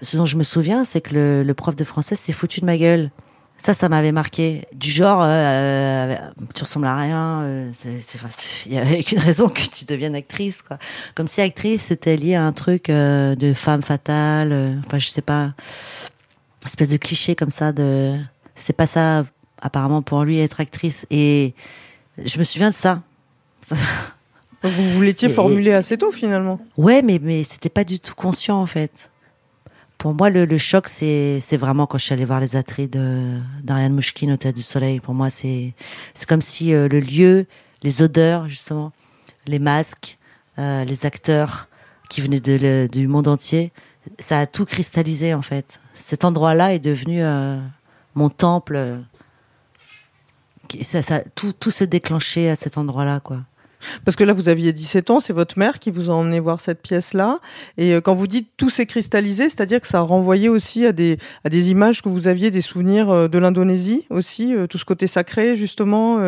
ce 0.00 0.16
dont 0.16 0.26
je 0.26 0.36
me 0.36 0.42
souviens, 0.42 0.84
c'est 0.84 1.00
que 1.00 1.14
le, 1.14 1.42
le 1.42 1.54
prof 1.54 1.76
de 1.76 1.84
français 1.84 2.16
s'est 2.16 2.32
foutu 2.32 2.60
de 2.60 2.66
ma 2.66 2.76
gueule. 2.76 3.10
Ça, 3.58 3.74
ça 3.74 3.88
m'avait 3.88 4.10
marqué. 4.10 4.66
Du 4.72 4.90
genre, 4.90 5.22
euh, 5.22 5.26
euh, 5.26 6.16
tu 6.52 6.64
ressembles 6.64 6.86
à 6.86 6.96
rien. 6.96 7.42
euh, 7.42 7.70
Il 8.66 8.72
y 8.72 8.78
avait 8.78 9.04
qu'une 9.04 9.20
raison 9.20 9.48
que 9.48 9.60
tu 9.60 9.84
deviennes 9.84 10.16
actrice, 10.16 10.62
quoi. 10.62 10.78
Comme 11.14 11.28
si 11.28 11.40
actrice 11.40 11.82
c'était 11.82 12.16
lié 12.16 12.34
à 12.34 12.42
un 12.42 12.52
truc 12.52 12.90
de 12.90 13.52
femme 13.54 13.82
fatale. 13.82 14.80
enfin, 14.84 14.98
je 14.98 15.08
sais 15.10 15.22
pas, 15.22 15.52
espèce 16.66 16.88
de 16.88 16.96
cliché 16.96 17.36
comme 17.36 17.50
ça. 17.50 17.70
De, 17.70 18.16
c'est 18.56 18.72
pas 18.72 18.86
ça 18.88 19.24
apparemment 19.62 20.02
pour 20.02 20.24
lui 20.24 20.38
être 20.38 20.60
actrice. 20.60 21.06
Et 21.10 21.54
je 22.22 22.38
me 22.38 22.44
souviens 22.44 22.68
de 22.70 22.74
ça. 22.74 23.00
Ça- 23.62 23.76
Vous 24.62 24.90
vous 24.92 25.02
l'étiez 25.02 25.28
Et- 25.28 25.32
formulé 25.32 25.72
assez 25.72 25.96
tôt 25.98 26.12
finalement. 26.12 26.60
Ouais, 26.76 27.00
mais 27.02 27.18
mais 27.22 27.42
c'était 27.44 27.68
pas 27.70 27.84
du 27.84 27.98
tout 27.98 28.14
conscient 28.14 28.60
en 28.60 28.66
fait. 28.66 29.10
Pour 29.98 30.14
moi, 30.14 30.30
le, 30.30 30.44
le 30.44 30.58
choc, 30.58 30.88
c'est 30.88 31.38
c'est 31.40 31.56
vraiment 31.56 31.86
quand 31.86 31.98
je 31.98 32.04
suis 32.04 32.12
allée 32.12 32.24
voir 32.24 32.40
les 32.40 32.54
attraits 32.56 32.90
de 32.92 33.38
d'Ariane 33.62 33.92
Mouchkine 33.94 34.32
au 34.32 34.36
Théâtre 34.36 34.56
du 34.56 34.62
Soleil. 34.62 35.00
Pour 35.00 35.14
moi, 35.14 35.30
c'est 35.30 35.74
c'est 36.14 36.28
comme 36.28 36.42
si 36.42 36.74
euh, 36.74 36.88
le 36.88 37.00
lieu, 37.00 37.46
les 37.82 38.02
odeurs 38.02 38.48
justement, 38.48 38.92
les 39.46 39.58
masques, 39.58 40.18
euh, 40.58 40.84
les 40.84 41.06
acteurs 41.06 41.68
qui 42.08 42.20
venaient 42.20 42.40
de 42.40 42.52
le- 42.60 42.88
du 42.88 43.06
monde 43.08 43.26
entier, 43.28 43.72
ça 44.18 44.38
a 44.40 44.46
tout 44.46 44.64
cristallisé 44.64 45.34
en 45.34 45.42
fait. 45.42 45.80
Cet 45.94 46.24
endroit-là 46.24 46.74
est 46.74 46.78
devenu 46.80 47.22
euh, 47.22 47.58
mon 48.14 48.28
temple. 48.28 48.98
Qui- 50.78 50.84
ça, 50.84 51.02
ça, 51.02 51.20
tout, 51.34 51.52
tout 51.52 51.70
s'est 51.70 51.86
déclenché 51.86 52.50
à 52.50 52.56
cet 52.56 52.78
endroit-là, 52.78 53.20
quoi. 53.20 53.38
Parce 54.04 54.16
que 54.16 54.22
là, 54.22 54.32
vous 54.32 54.48
aviez 54.48 54.72
17 54.72 55.10
ans, 55.10 55.18
c'est 55.18 55.32
votre 55.32 55.58
mère 55.58 55.80
qui 55.80 55.90
vous 55.90 56.08
a 56.08 56.12
emmené 56.14 56.38
voir 56.38 56.60
cette 56.60 56.80
pièce-là. 56.82 57.40
Et 57.78 57.94
euh, 57.94 58.00
quand 58.00 58.14
vous 58.14 58.28
dites 58.28 58.48
tout 58.56 58.70
s'est 58.70 58.86
cristallisé, 58.86 59.44
c'est-à-dire 59.50 59.80
que 59.80 59.88
ça 59.88 59.98
a 59.98 60.02
renvoyé 60.02 60.48
aussi 60.48 60.86
à 60.86 60.92
des, 60.92 61.18
à 61.44 61.48
des 61.48 61.70
images 61.70 62.00
que 62.00 62.08
vous 62.08 62.28
aviez, 62.28 62.52
des 62.52 62.60
souvenirs 62.60 63.10
euh, 63.10 63.26
de 63.28 63.38
l'Indonésie 63.38 64.06
aussi, 64.08 64.54
euh, 64.54 64.68
tout 64.68 64.78
ce 64.78 64.84
côté 64.84 65.08
sacré, 65.08 65.56
justement. 65.56 66.18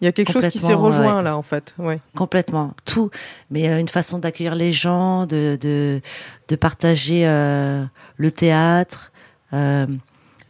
Il 0.00 0.04
y 0.04 0.08
a 0.08 0.12
quelque 0.12 0.32
chose 0.32 0.48
qui 0.48 0.58
s'est 0.58 0.74
rejoint 0.74 1.16
ouais. 1.18 1.22
là, 1.24 1.36
en 1.36 1.42
fait. 1.42 1.74
Ouais. 1.76 1.98
Complètement, 2.16 2.72
tout. 2.84 3.10
Mais 3.50 3.68
euh, 3.68 3.80
une 3.80 3.88
façon 3.88 4.18
d'accueillir 4.18 4.54
les 4.54 4.72
gens, 4.72 5.26
de 5.26 5.58
de, 5.60 6.00
de 6.48 6.56
partager 6.56 7.22
euh, 7.26 7.84
le 8.16 8.30
théâtre, 8.30 9.12
euh, 9.52 9.86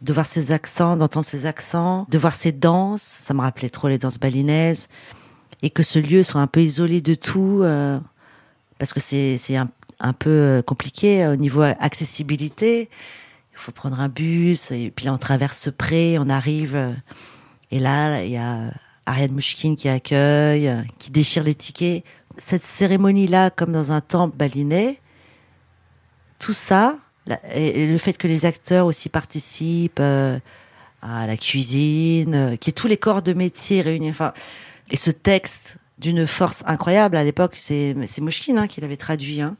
de 0.01 0.13
voir 0.13 0.25
ses 0.25 0.51
accents, 0.51 0.97
d'entendre 0.97 1.25
ses 1.25 1.45
accents, 1.45 2.05
de 2.09 2.17
voir 2.17 2.33
ses 2.33 2.51
danses. 2.51 3.01
Ça 3.01 3.33
me 3.33 3.41
rappelait 3.41 3.69
trop 3.69 3.87
les 3.87 3.97
danses 3.97 4.19
balinaises. 4.19 4.87
Et 5.61 5.69
que 5.69 5.83
ce 5.83 5.99
lieu 5.99 6.23
soit 6.23 6.41
un 6.41 6.47
peu 6.47 6.61
isolé 6.61 7.01
de 7.01 7.15
tout, 7.15 7.61
euh, 7.63 7.99
parce 8.77 8.93
que 8.93 8.99
c'est 8.99 9.37
un, 9.57 9.69
un 9.99 10.13
peu 10.13 10.29
euh, 10.29 10.61
compliqué 10.61 11.27
au 11.27 11.35
niveau 11.35 11.61
accessibilité. 11.61 12.89
Il 13.53 13.57
faut 13.57 13.71
prendre 13.71 13.99
un 13.99 14.07
bus, 14.07 14.71
et 14.71 14.91
puis 14.95 15.05
là, 15.05 15.13
on 15.13 15.17
traverse 15.17 15.59
ce 15.59 15.69
pré, 15.69 16.17
on 16.17 16.29
arrive, 16.29 16.75
euh, 16.75 16.93
et 17.71 17.79
là, 17.79 18.23
il 18.23 18.31
y 18.31 18.37
a 18.37 18.71
Ariane 19.05 19.33
Mouchkine 19.33 19.75
qui 19.75 19.89
accueille, 19.89 20.69
euh, 20.69 20.81
qui 20.97 21.11
déchire 21.11 21.43
les 21.43 21.55
tickets. 21.55 22.05
Cette 22.37 22.63
cérémonie-là, 22.63 23.49
comme 23.49 23.73
dans 23.73 23.91
un 23.91 23.99
temple 24.01 24.37
balinais, 24.37 25.01
tout 26.39 26.53
ça, 26.53 26.97
et 27.53 27.83
et 27.83 27.87
le 27.87 27.97
fait 27.97 28.13
que 28.13 28.27
les 28.27 28.45
acteurs 28.45 28.85
aussi 28.85 29.09
participent 29.09 29.99
euh, 29.99 30.39
à 31.01 31.27
la 31.27 31.37
cuisine, 31.37 32.35
euh, 32.35 32.55
qui 32.55 32.69
est 32.69 32.73
tous 32.73 32.87
les 32.87 32.97
corps 32.97 33.21
de 33.21 33.33
métier 33.33 33.81
réunis, 33.81 34.09
enfin, 34.09 34.33
et 34.91 34.97
ce 34.97 35.11
texte 35.11 35.77
d'une 35.99 36.25
force 36.25 36.63
incroyable 36.65 37.17
à 37.17 37.23
l'époque, 37.23 37.53
c'est 37.55 37.95
c'est 38.05 38.21
hein, 38.57 38.67
qui 38.67 38.81
l'avait 38.81 38.97
traduit. 38.97 39.41
Hein. 39.41 39.57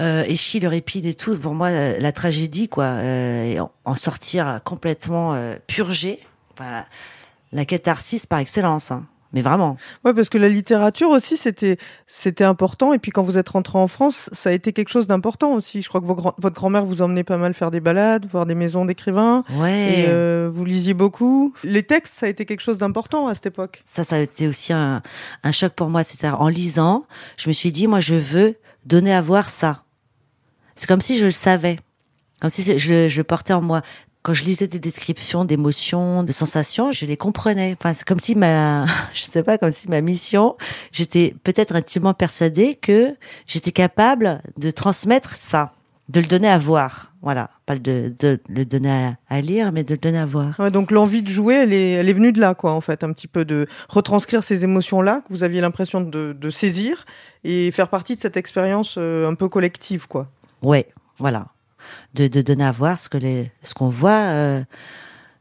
euh, 0.00 0.24
Échille, 0.24 0.64
Eurépide 0.64 1.06
et 1.06 1.14
tout, 1.14 1.36
pour 1.38 1.54
moi, 1.54 1.68
euh, 1.68 1.98
la 1.98 2.12
tragédie, 2.12 2.68
quoi, 2.68 2.84
euh, 2.84 3.44
et 3.44 3.60
en, 3.60 3.94
sortir 3.96 4.60
complètement 4.64 5.36
purgé, 5.66 6.20
voilà, 6.56 6.86
la 7.52 7.64
catharsis 7.64 8.26
par 8.26 8.38
excellence, 8.38 8.90
hein. 8.90 9.06
Mais 9.32 9.42
vraiment. 9.42 9.76
Ouais, 10.04 10.12
parce 10.12 10.28
que 10.28 10.38
la 10.38 10.48
littérature 10.48 11.10
aussi, 11.10 11.36
c'était 11.36 11.76
c'était 12.06 12.44
important. 12.44 12.92
Et 12.92 12.98
puis 12.98 13.10
quand 13.12 13.22
vous 13.22 13.38
êtes 13.38 13.48
rentré 13.48 13.78
en 13.78 13.86
France, 13.88 14.28
ça 14.32 14.50
a 14.50 14.52
été 14.52 14.72
quelque 14.72 14.88
chose 14.88 15.06
d'important 15.06 15.52
aussi. 15.52 15.82
Je 15.82 15.88
crois 15.88 16.00
que 16.00 16.06
vos 16.06 16.14
grand- 16.14 16.34
votre 16.38 16.56
grand-mère 16.56 16.84
vous 16.84 17.00
emmenait 17.02 17.24
pas 17.24 17.36
mal 17.36 17.54
faire 17.54 17.70
des 17.70 17.80
balades, 17.80 18.26
voir 18.30 18.46
des 18.46 18.54
maisons 18.54 18.84
d'écrivains. 18.84 19.44
Ouais. 19.56 20.00
Et 20.00 20.04
euh, 20.08 20.50
vous 20.52 20.64
lisiez 20.64 20.94
beaucoup. 20.94 21.54
Les 21.64 21.82
textes, 21.82 22.14
ça 22.14 22.26
a 22.26 22.28
été 22.28 22.44
quelque 22.46 22.60
chose 22.62 22.78
d'important 22.78 23.28
à 23.28 23.34
cette 23.34 23.46
époque. 23.46 23.82
Ça, 23.84 24.02
ça 24.04 24.16
a 24.16 24.18
été 24.18 24.48
aussi 24.48 24.72
un, 24.72 25.02
un 25.44 25.52
choc 25.52 25.72
pour 25.74 25.88
moi. 25.88 26.02
C'est-à-dire, 26.02 26.40
en 26.40 26.48
lisant, 26.48 27.04
je 27.36 27.48
me 27.48 27.52
suis 27.52 27.70
dit, 27.72 27.86
moi, 27.86 28.00
je 28.00 28.14
veux 28.16 28.56
donner 28.86 29.12
à 29.14 29.22
voir 29.22 29.48
ça. 29.48 29.84
C'est 30.74 30.86
comme 30.86 31.00
si 31.00 31.18
je 31.18 31.26
le 31.26 31.30
savais. 31.30 31.78
Comme 32.40 32.50
si 32.50 32.78
je 32.78 33.16
le 33.16 33.24
portais 33.24 33.52
en 33.52 33.60
moi. 33.60 33.82
Quand 34.22 34.34
je 34.34 34.44
lisais 34.44 34.66
des 34.66 34.78
descriptions 34.78 35.46
d'émotions, 35.46 36.22
de 36.22 36.32
sensations, 36.32 36.92
je 36.92 37.06
les 37.06 37.16
comprenais. 37.16 37.74
Enfin, 37.78 37.94
c'est 37.94 38.06
comme 38.06 38.20
si 38.20 38.34
ma, 38.34 38.84
je 39.14 39.22
sais 39.22 39.42
pas, 39.42 39.56
comme 39.56 39.72
si 39.72 39.88
ma 39.88 40.02
mission, 40.02 40.56
j'étais 40.92 41.34
peut-être 41.42 41.74
intimement 41.74 42.12
persuadée 42.12 42.74
que 42.74 43.14
j'étais 43.46 43.72
capable 43.72 44.42
de 44.58 44.70
transmettre 44.70 45.36
ça, 45.36 45.72
de 46.10 46.20
le 46.20 46.26
donner 46.26 46.48
à 46.48 46.58
voir. 46.58 47.14
Voilà. 47.22 47.50
Pas 47.64 47.76
de, 47.78 48.12
de 48.18 48.40
le 48.48 48.66
donner 48.66 48.90
à, 48.90 49.36
à 49.36 49.40
lire, 49.40 49.72
mais 49.72 49.84
de 49.84 49.94
le 49.94 49.98
donner 49.98 50.18
à 50.18 50.26
voir. 50.26 50.58
Ouais, 50.60 50.70
donc 50.70 50.90
l'envie 50.90 51.22
de 51.22 51.28
jouer, 51.28 51.54
elle 51.54 51.72
est, 51.72 51.92
elle 51.92 52.08
est 52.10 52.14
venue 52.14 52.32
de 52.32 52.40
là, 52.40 52.54
quoi, 52.54 52.72
en 52.72 52.80
fait, 52.82 53.04
un 53.04 53.12
petit 53.14 53.28
peu 53.28 53.46
de 53.46 53.66
retranscrire 53.88 54.44
ces 54.44 54.64
émotions-là 54.64 55.22
que 55.22 55.32
vous 55.32 55.44
aviez 55.44 55.62
l'impression 55.62 56.02
de, 56.02 56.36
de 56.38 56.50
saisir 56.50 57.06
et 57.44 57.70
faire 57.70 57.88
partie 57.88 58.16
de 58.16 58.20
cette 58.20 58.36
expérience 58.36 58.96
euh, 58.98 59.30
un 59.30 59.34
peu 59.34 59.48
collective, 59.48 60.08
quoi. 60.08 60.28
Ouais, 60.62 60.88
voilà. 61.16 61.46
De, 62.14 62.26
de 62.28 62.42
donner 62.42 62.64
à 62.64 62.72
voir 62.72 62.98
ce 62.98 63.08
que 63.08 63.18
les, 63.18 63.50
ce 63.62 63.74
qu'on 63.74 63.88
voit. 63.88 64.10
Euh, 64.10 64.62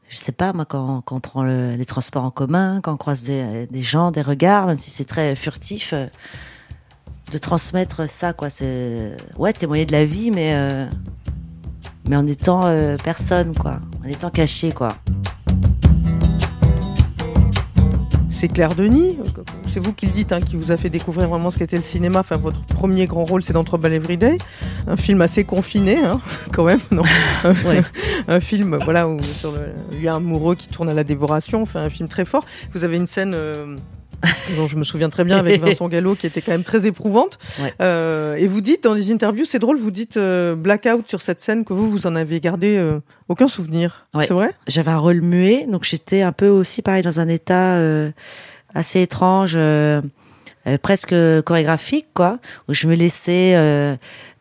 je 0.08 0.16
sais 0.18 0.32
pas 0.32 0.54
moi 0.54 0.66
quand, 0.66 1.02
quand 1.02 1.16
on 1.18 1.20
prend 1.20 1.44
le- 1.44 1.76
les 1.76 1.86
transports 1.86 2.24
en 2.24 2.32
commun, 2.32 2.80
quand 2.82 2.94
on 2.94 2.98
croise 2.98 3.24
des, 3.24 3.68
des 3.68 3.84
gens, 3.84 4.12
des 4.12 4.22
regards, 4.24 4.66
même 4.68 4.78
si 4.78 4.90
c'est 4.90 5.06
très 5.06 5.36
furtif, 5.36 5.92
euh, 5.94 6.08
de 7.32 7.38
transmettre 7.38 8.10
ça 8.10 8.34
quoi. 8.34 8.50
C'est 8.50 9.16
ouais 9.38 9.54
témoigner 9.54 9.86
de 9.86 9.92
la 9.92 10.06
vie, 10.06 10.32
mais 10.32 10.54
euh, 10.56 10.88
mais 12.08 12.16
en 12.16 12.26
étant 12.26 12.66
euh, 12.66 12.98
personne 13.04 13.56
quoi, 13.56 13.80
en 14.04 14.08
étant 14.08 14.32
caché 14.32 14.72
quoi. 14.72 14.96
C'est 18.40 18.48
Claire 18.48 18.74
Denis, 18.74 19.18
c'est 19.68 19.82
vous 19.82 19.92
qui 19.92 20.06
le 20.06 20.14
dites, 20.14 20.32
hein, 20.32 20.40
qui 20.40 20.56
vous 20.56 20.72
a 20.72 20.78
fait 20.78 20.90
découvrir 20.90 21.28
vraiment 21.28 21.52
ce 21.52 21.58
qu'était 21.58 21.76
le 21.76 21.82
cinéma. 21.82 22.22
Enfin, 22.22 22.38
votre 22.38 22.64
premier 22.64 23.06
grand 23.06 23.26
rôle, 23.26 23.44
c'est 23.44 23.52
dans 23.52 23.66
Trouble 23.66 23.92
Every 23.92 24.16
Day, 24.16 24.38
un 24.88 24.96
film 24.96 25.20
assez 25.20 25.44
confiné, 25.44 25.98
hein, 25.98 26.22
quand 26.54 26.64
même. 26.64 26.80
Non 26.90 27.04
un, 27.44 27.52
Ouais. 27.68 27.82
un 28.30 28.40
film, 28.40 28.80
voilà, 28.86 29.10
où 29.10 29.22
sur 29.22 29.52
le, 29.52 29.74
lui 30.00 30.08
amoureux 30.08 30.56
qui 30.56 30.70
tourne 30.70 30.88
à 30.88 30.94
la 30.94 31.04
dévoration. 31.04 31.62
Enfin, 31.62 31.82
un 31.82 31.90
film 31.90 32.08
très 32.08 32.24
fort. 32.24 32.46
Vous 32.74 32.86
avez 32.86 32.96
une 32.96 33.08
scène. 33.08 33.34
euh, 33.34 33.76
dont 34.58 34.68
je 34.68 34.76
me 34.76 34.84
souviens 34.84 35.10
très 35.10 35.24
bien 35.24 35.38
avec 35.38 35.62
Vincent 35.66 35.88
Gallo 35.88 36.16
qui 36.16 36.28
était 36.28 36.42
quand 36.42 36.52
même 36.52 36.64
très 36.64 36.86
éprouvante 36.86 37.38
Ouais. 37.62 37.74
Euh, 37.82 38.36
et 38.36 38.48
vous 38.48 38.62
dites 38.62 38.84
dans 38.84 38.94
les 38.94 39.12
interviews 39.12 39.46
c'est 39.46 39.60
drôle 39.60 39.78
vous 39.78 39.92
dites 39.92 40.18
euh, 40.18 40.56
blackout 40.56 41.08
sur 41.08 41.22
cette 41.22 41.40
scène 41.42 41.64
que 41.66 41.74
vous 41.74 41.90
vous 41.90 42.06
en 42.08 42.16
avez 42.16 42.40
gardé 42.40 42.78
euh, 42.78 43.00
aucun 43.28 43.48
souvenir 43.48 44.08
Ouais. 44.14 44.26
c'est 44.28 44.34
vrai? 44.34 44.52
J'avais 44.68 44.92
un 44.92 44.98
rôle 44.98 45.22
muet, 45.22 45.66
donc 45.70 45.84
j'étais 45.84 46.22
un 46.22 46.32
peu 46.32 46.48
aussi 46.50 46.82
pareil 46.82 47.04
dans 47.04 47.20
un 47.20 47.28
état 47.28 47.76
euh, 47.76 48.12
assez 48.74 49.02
étrange, 49.02 49.54
euh, 49.56 50.02
euh, 50.68 50.78
presque 50.82 51.16
chorégraphique, 51.46 52.08
quoi, 52.14 52.40
où 52.68 52.74
je 52.74 52.88
me 52.88 52.96
laissais. 52.96 53.54
euh, 53.56 53.96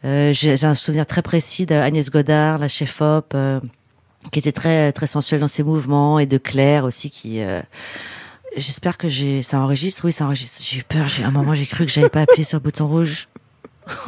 euh, 0.04 0.32
j'ai 0.32 0.64
un 0.64 0.75
souvenir 0.75 1.06
très 1.06 1.23
précis 1.23 1.66
d'Agnès 1.66 2.11
Godard, 2.11 2.58
la 2.58 2.68
chef 2.68 3.00
op, 3.00 3.32
euh, 3.35 3.61
qui 4.32 4.38
était 4.38 4.52
très 4.52 4.92
très 4.92 5.06
sensuelle 5.06 5.40
dans 5.40 5.49
ses 5.49 5.62
mouvements, 5.62 6.18
et 6.18 6.26
de 6.26 6.38
Claire 6.38 6.85
aussi 6.85 7.11
qui. 7.11 7.40
Euh, 8.59 8.61
J'espère 8.61 8.99
que 8.99 9.09
j'ai 9.09 9.42
ça 9.42 9.61
enregistre. 9.61 10.05
Oui, 10.05 10.12
ça 10.12 10.25
enregistre. 10.27 10.62
J'ai 10.64 10.81
eu 10.81 10.83
peur. 10.83 11.09
J'ai 11.09 11.25
à 11.25 11.29
un 11.29 11.31
moment 11.31 11.55
j'ai 11.55 11.66
cru 11.66 11.87
que 11.87 11.92
j'avais 11.92 12.09
pas 12.09 12.23
appuyé 12.23 12.44
sur 12.44 12.59
le 12.59 12.62
bouton 12.62 12.87
rouge. 12.87 13.29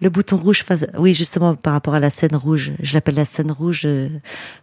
Le 0.00 0.10
bouton 0.10 0.36
rouge 0.36 0.62
face... 0.62 0.86
Oui, 0.96 1.12
justement, 1.12 1.56
par 1.56 1.72
rapport 1.72 1.94
à 1.94 1.98
la 1.98 2.10
scène 2.10 2.36
rouge. 2.36 2.70
Je 2.80 2.94
l'appelle 2.94 3.16
la 3.16 3.24
scène 3.24 3.50
rouge 3.50 3.82
de 3.82 4.08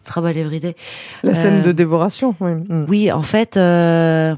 Trouble 0.05 0.37
Every 0.37 0.61
Day. 0.61 0.77
la 1.23 1.33
scène 1.33 1.55
Euh, 1.59 1.63
de 1.63 1.71
dévoration 1.73 2.33
oui. 2.39 2.51
Mm. 2.53 2.85
Oui, 2.87 3.11
en 3.11 3.21
fait... 3.23 3.57
euh, 3.57 4.33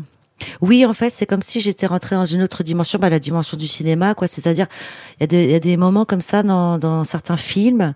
Oui, 0.61 0.85
en 0.85 0.93
fait, 0.93 1.09
c'est 1.09 1.25
comme 1.25 1.41
si 1.41 1.59
j'étais 1.59 1.87
rentrée 1.87 2.15
dans 2.15 2.25
une 2.25 2.43
autre 2.43 2.63
dimension, 2.63 2.99
bah, 2.99 3.09
la 3.09 3.19
dimension 3.19 3.57
du 3.57 3.67
cinéma, 3.67 4.13
quoi. 4.13 4.27
C'est-à-dire, 4.27 4.67
il 5.19 5.31
y, 5.31 5.51
y 5.51 5.55
a 5.55 5.59
des 5.59 5.77
moments 5.77 6.05
comme 6.05 6.21
ça 6.21 6.43
dans, 6.43 6.77
dans 6.77 7.03
certains 7.03 7.37
films 7.37 7.93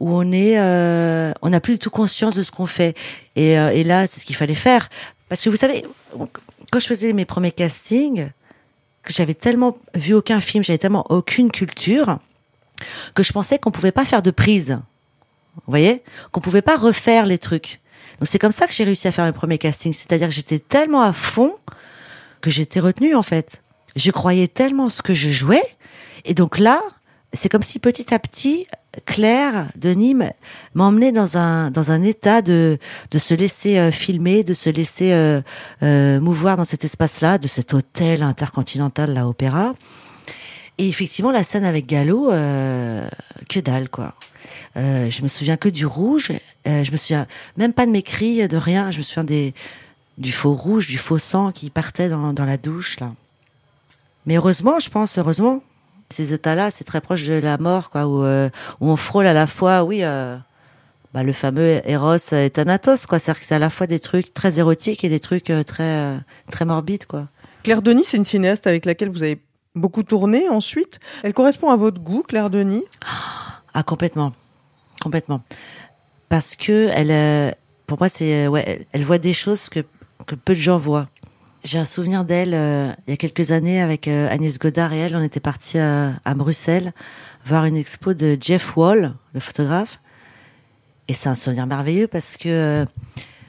où 0.00 0.10
on 0.16 0.32
est, 0.32 0.58
euh, 0.58 1.32
on 1.42 1.50
n'a 1.50 1.60
plus 1.60 1.74
du 1.74 1.78
tout 1.78 1.90
conscience 1.90 2.34
de 2.34 2.42
ce 2.42 2.50
qu'on 2.50 2.66
fait. 2.66 2.96
Et, 3.36 3.58
euh, 3.58 3.70
et 3.70 3.84
là, 3.84 4.06
c'est 4.06 4.20
ce 4.20 4.26
qu'il 4.26 4.36
fallait 4.36 4.54
faire, 4.54 4.88
parce 5.28 5.42
que 5.42 5.50
vous 5.50 5.56
savez, 5.56 5.84
quand 6.70 6.78
je 6.78 6.86
faisais 6.86 7.12
mes 7.12 7.24
premiers 7.24 7.52
castings, 7.52 8.30
j'avais 9.06 9.34
tellement 9.34 9.76
vu 9.94 10.14
aucun 10.14 10.40
film, 10.40 10.64
j'avais 10.64 10.78
tellement 10.78 11.06
aucune 11.10 11.50
culture 11.50 12.18
que 13.14 13.22
je 13.22 13.32
pensais 13.32 13.58
qu'on 13.58 13.70
pouvait 13.70 13.92
pas 13.92 14.04
faire 14.04 14.22
de 14.22 14.30
prise. 14.30 14.78
Vous 15.56 15.62
voyez, 15.70 16.02
qu'on 16.30 16.40
pouvait 16.40 16.62
pas 16.62 16.76
refaire 16.76 17.26
les 17.26 17.38
trucs. 17.38 17.80
Donc 18.18 18.28
c'est 18.28 18.38
comme 18.38 18.52
ça 18.52 18.66
que 18.66 18.72
j'ai 18.72 18.84
réussi 18.84 19.08
à 19.08 19.12
faire 19.12 19.24
mes 19.24 19.32
premiers 19.32 19.58
castings, 19.58 19.92
c'est-à-dire 19.92 20.28
que 20.28 20.34
j'étais 20.34 20.58
tellement 20.58 21.02
à 21.02 21.12
fond 21.12 21.54
que 22.42 22.50
j'étais 22.50 22.80
retenue 22.80 23.14
en 23.14 23.22
fait. 23.22 23.62
Je 23.96 24.10
croyais 24.10 24.48
tellement 24.48 24.90
ce 24.90 25.00
que 25.00 25.14
je 25.14 25.30
jouais 25.30 25.64
et 26.26 26.34
donc 26.34 26.58
là, 26.58 26.80
c'est 27.32 27.48
comme 27.48 27.62
si 27.62 27.78
petit 27.78 28.12
à 28.12 28.18
petit 28.18 28.66
Claire 29.06 29.68
Denis 29.76 30.10
m- 30.10 30.32
m'emmenait 30.74 31.12
dans 31.12 31.38
un 31.38 31.70
dans 31.70 31.90
un 31.92 32.02
état 32.02 32.42
de 32.42 32.78
de 33.10 33.18
se 33.18 33.32
laisser 33.32 33.78
euh, 33.78 33.90
filmer, 33.90 34.44
de 34.44 34.52
se 34.52 34.68
laisser 34.68 35.12
euh, 35.14 35.40
euh, 35.82 36.20
mouvoir 36.20 36.58
dans 36.58 36.66
cet 36.66 36.84
espace-là, 36.84 37.38
de 37.38 37.48
cet 37.48 37.72
hôtel 37.72 38.22
intercontinental, 38.22 39.14
la 39.14 39.26
Opéra. 39.26 39.74
Et 40.76 40.88
effectivement, 40.88 41.32
la 41.32 41.42
scène 41.42 41.64
avec 41.64 41.86
Gallo, 41.86 42.30
que 42.30 43.60
dalle 43.60 43.88
quoi. 43.88 44.14
Je 44.74 45.22
me 45.22 45.28
souviens 45.28 45.58
que 45.58 45.68
du 45.68 45.84
rouge. 45.86 46.32
Je 46.64 46.90
me 46.90 46.96
souviens 46.96 47.26
même 47.58 47.72
pas 47.74 47.84
de 47.86 47.90
mes 47.90 48.02
cris, 48.02 48.48
de 48.48 48.56
rien. 48.56 48.90
Je 48.90 48.98
me 48.98 49.02
souviens 49.02 49.22
des 49.24 49.52
du 50.18 50.32
faux 50.32 50.54
rouge, 50.54 50.86
du 50.86 50.98
faux 50.98 51.18
sang 51.18 51.52
qui 51.52 51.70
partait 51.70 52.08
dans, 52.08 52.32
dans 52.32 52.44
la 52.44 52.56
douche 52.56 53.00
là. 53.00 53.12
Mais 54.26 54.36
heureusement, 54.36 54.78
je 54.78 54.88
pense, 54.88 55.18
heureusement, 55.18 55.62
ces 56.10 56.32
états-là, 56.32 56.70
c'est 56.70 56.84
très 56.84 57.00
proche 57.00 57.24
de 57.24 57.34
la 57.34 57.58
mort, 57.58 57.90
quoi, 57.90 58.06
où, 58.06 58.22
euh, 58.22 58.50
où 58.80 58.88
on 58.88 58.96
frôle 58.96 59.26
à 59.26 59.32
la 59.32 59.46
fois, 59.46 59.82
oui, 59.82 60.00
euh, 60.02 60.36
bah, 61.12 61.22
le 61.22 61.32
fameux 61.32 61.80
Eros 61.84 62.32
et 62.32 62.50
Thanatos, 62.50 63.06
quoi. 63.06 63.18
C'est-à-dire 63.18 63.40
que 63.40 63.46
c'est 63.46 63.54
à 63.54 63.58
la 63.58 63.70
fois 63.70 63.86
des 63.86 63.98
trucs 63.98 64.32
très 64.32 64.58
érotiques 64.58 65.02
et 65.02 65.08
des 65.08 65.20
trucs 65.20 65.50
euh, 65.50 65.64
très 65.64 66.20
très 66.50 66.64
morbides, 66.64 67.06
quoi. 67.06 67.28
Claire 67.64 67.82
Denis, 67.82 68.04
c'est 68.04 68.16
une 68.16 68.24
cinéaste 68.24 68.66
avec 68.66 68.84
laquelle 68.84 69.08
vous 69.08 69.22
avez 69.22 69.40
beaucoup 69.74 70.02
tourné 70.02 70.48
ensuite. 70.48 71.00
Elle 71.22 71.32
correspond 71.32 71.70
à 71.70 71.76
votre 71.76 72.00
goût, 72.00 72.22
Claire 72.22 72.50
Denis? 72.50 72.84
Ah, 73.74 73.82
complètement. 73.82 74.32
Complètement. 75.00 75.42
Parce 76.28 76.56
que 76.56 76.90
elle, 76.94 77.54
pour 77.86 77.98
moi, 77.98 78.08
c'est, 78.08 78.46
ouais, 78.46 78.64
elle, 78.66 78.86
elle 78.92 79.04
voit 79.04 79.18
des 79.18 79.32
choses 79.32 79.68
que, 79.68 79.80
que 80.24 80.34
peu 80.34 80.54
de 80.54 80.58
gens 80.58 80.78
voient. 80.78 81.08
J'ai 81.64 81.78
un 81.78 81.84
souvenir 81.84 82.24
d'elle 82.24 82.54
euh, 82.54 82.92
il 83.06 83.10
y 83.10 83.14
a 83.14 83.16
quelques 83.16 83.52
années 83.52 83.80
avec 83.80 84.08
euh, 84.08 84.28
Agnès 84.28 84.58
Godard 84.58 84.92
et 84.92 84.98
elle. 84.98 85.14
On 85.14 85.22
était 85.22 85.40
partis 85.40 85.78
à, 85.78 86.12
Bruxelles 86.34 86.92
voir 87.44 87.64
une 87.66 87.76
expo 87.76 88.14
de 88.14 88.36
Jeff 88.40 88.76
Wall, 88.76 89.14
le 89.32 89.40
photographe. 89.40 90.00
Et 91.06 91.14
c'est 91.14 91.28
un 91.28 91.36
souvenir 91.36 91.66
merveilleux 91.66 92.08
parce 92.08 92.36
que 92.36 92.48
euh, 92.48 92.84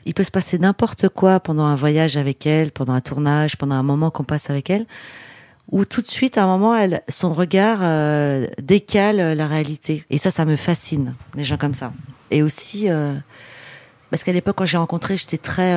il 0.06 0.14
peut 0.14 0.24
se 0.24 0.32
passer 0.32 0.60
n'importe 0.60 1.10
quoi 1.10 1.40
pendant 1.40 1.66
un 1.66 1.76
voyage 1.76 2.18
avec 2.18 2.46
elle, 2.46 2.72
pendant 2.72 2.94
un 2.94 3.02
tournage, 3.02 3.58
pendant 3.58 3.76
un 3.76 3.84
moment 3.84 4.12
qu'on 4.12 4.24
passe 4.24 4.50
avec 4.50 4.70
elle, 4.70 4.86
où 5.72 5.84
tout 5.86 6.02
de 6.02 6.08
suite, 6.08 6.38
à 6.38 6.44
un 6.44 6.48
moment, 6.48 6.76
son 7.10 7.34
regard 7.34 7.80
décale 8.62 9.38
la 9.38 9.48
réalité. 9.48 10.04
Et 10.10 10.18
ça, 10.18 10.30
ça 10.30 10.44
me 10.44 10.58
fascine, 10.58 11.16
les 11.36 11.46
gens 11.46 11.58
comme 11.58 11.74
ça. 11.74 11.94
Et 12.32 12.44
aussi, 12.44 12.90
parce 14.10 14.26
qu'à 14.26 14.34
l'époque, 14.34 14.58
quand 14.58 14.66
j'ai 14.66 14.78
rencontré, 14.78 15.16
j'étais 15.16 15.38
très, 15.38 15.74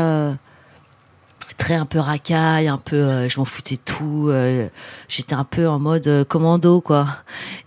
très 1.57 1.75
un 1.75 1.87
peu 1.87 1.99
racaille, 1.99 2.69
un 2.69 2.79
peu, 2.79 2.97
euh, 2.97 3.29
je 3.29 3.39
m'en 3.39 3.45
foutais 3.45 3.77
tout. 3.77 4.29
euh, 4.29 4.69
j'étais 5.09 5.35
un 5.35 5.45
peu 5.45 5.69
en 5.69 5.79
mode 5.79 6.07
euh, 6.07 6.25
commando, 6.25 6.81
quoi. 6.81 7.07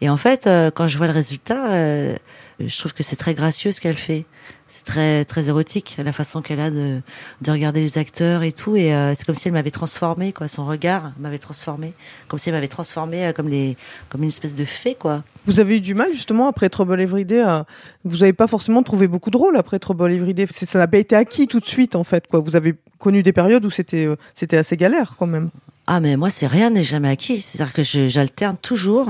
Et 0.02 0.10
en 0.10 0.18
fait, 0.18 0.48
euh, 0.48 0.72
quand 0.72 0.88
je 0.88 0.98
vois 0.98 1.08
le 1.08 1.14
résultat, 1.14 1.72
euh, 1.72 2.16
je 2.60 2.78
trouve 2.78 2.94
que 2.94 3.04
c'est 3.04 3.16
très 3.16 3.34
gracieux 3.34 3.72
ce 3.72 3.82
qu'elle 3.82 3.98
fait. 3.98 4.26
C'est 4.72 4.86
très 4.86 5.26
très 5.26 5.50
érotique 5.50 5.98
la 5.98 6.14
façon 6.14 6.42
qu'elle 6.44 6.60
a 6.60 6.70
de 6.70 7.02
de 7.42 7.52
regarder 7.52 7.82
les 7.82 7.98
acteurs 7.98 8.44
et 8.44 8.52
tout 8.52 8.76
et 8.76 8.94
euh, 8.94 9.16
c'est 9.16 9.26
comme 9.26 9.34
si 9.34 9.48
elle 9.48 9.54
m'avait 9.56 9.72
transformé 9.72 10.32
quoi 10.32 10.48
son 10.48 10.64
regard 10.66 11.12
m'avait 11.20 11.40
transformé 11.40 11.94
comme 12.28 12.38
si 12.38 12.50
elle 12.50 12.56
m'avait 12.56 12.68
transformé 12.68 13.26
euh, 13.26 13.34
comme 13.34 13.50
les 13.50 13.76
comme 14.10 14.22
une 14.22 14.30
espèce 14.30 14.54
de 14.54 14.66
fée 14.66 14.94
quoi 14.94 15.24
Vous 15.48 15.60
avez 15.60 15.78
eu 15.78 15.82
du 15.82 15.96
mal 15.96 16.10
justement 16.14 16.48
après 16.48 16.70
Trouble 16.70 17.02
Every 17.02 17.26
Day. 17.26 17.42
à- 17.42 17.66
Vous 18.06 18.18
n'avez 18.18 18.34
pas 18.34 18.46
forcément 18.48 18.84
trouvé 18.84 19.08
beaucoup 19.08 19.32
de 19.32 19.38
rôles 19.38 19.58
après 19.58 19.80
Trouble 19.80 20.12
Every 20.14 20.36
Day. 20.36 20.46
C'est- 20.52 20.68
Ça 20.68 20.78
n'a 20.78 20.88
pas 20.88 21.00
été 21.00 21.16
acquis 21.16 21.48
tout 21.48 21.60
de 21.60 21.66
suite 21.66 21.96
en 21.96 22.04
fait. 22.04 22.28
Quoi. 22.28 22.40
Vous 22.40 22.56
avez 22.56 22.76
connu 23.00 23.24
des 23.24 23.34
périodes 23.34 23.66
où 23.66 23.72
c'était 23.72 24.06
euh, 24.06 24.18
c'était 24.36 24.58
assez 24.58 24.78
galère 24.78 25.16
quand 25.18 25.26
même. 25.28 25.50
ah 25.88 26.00
mais 26.00 26.16
moi 26.16 26.30
c'est 26.30 26.46
rien 26.48 26.70
n'est 26.70 26.84
jamais 26.84 27.10
acquis 27.10 27.42
c'est 27.42 27.60
à 27.62 27.66
dire 27.66 27.74
que 27.74 27.82
j'alterne 27.84 28.58
toujours 28.62 29.10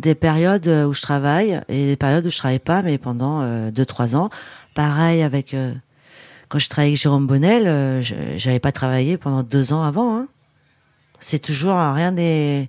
des 0.00 0.14
périodes 0.14 0.66
euh, 0.66 0.86
où 0.86 0.94
je 0.94 1.02
travaille 1.02 1.60
et 1.68 1.86
des 1.88 1.96
périodes 1.96 2.24
où 2.26 2.30
je 2.30 2.38
travaille 2.38 2.58
pas, 2.58 2.80
mais 2.82 2.96
pendant 2.96 3.42
euh, 3.42 3.70
deux 3.70 3.84
trois 3.84 4.16
ans. 4.16 4.30
Pareil 4.74 5.22
avec 5.22 5.54
euh, 5.54 5.74
quand 6.48 6.58
je 6.58 6.68
travaillais 6.68 6.92
avec 6.92 7.00
Jérôme 7.00 7.26
Bonnel, 7.26 7.66
euh, 7.66 8.02
j'avais 8.36 8.60
pas 8.60 8.72
travaillé 8.72 9.16
pendant 9.16 9.42
deux 9.42 9.72
ans 9.72 9.82
avant. 9.82 10.16
Hein. 10.16 10.28
C'est 11.20 11.38
toujours 11.38 11.76
euh, 11.76 11.92
rien 11.92 12.12
n'est. 12.12 12.68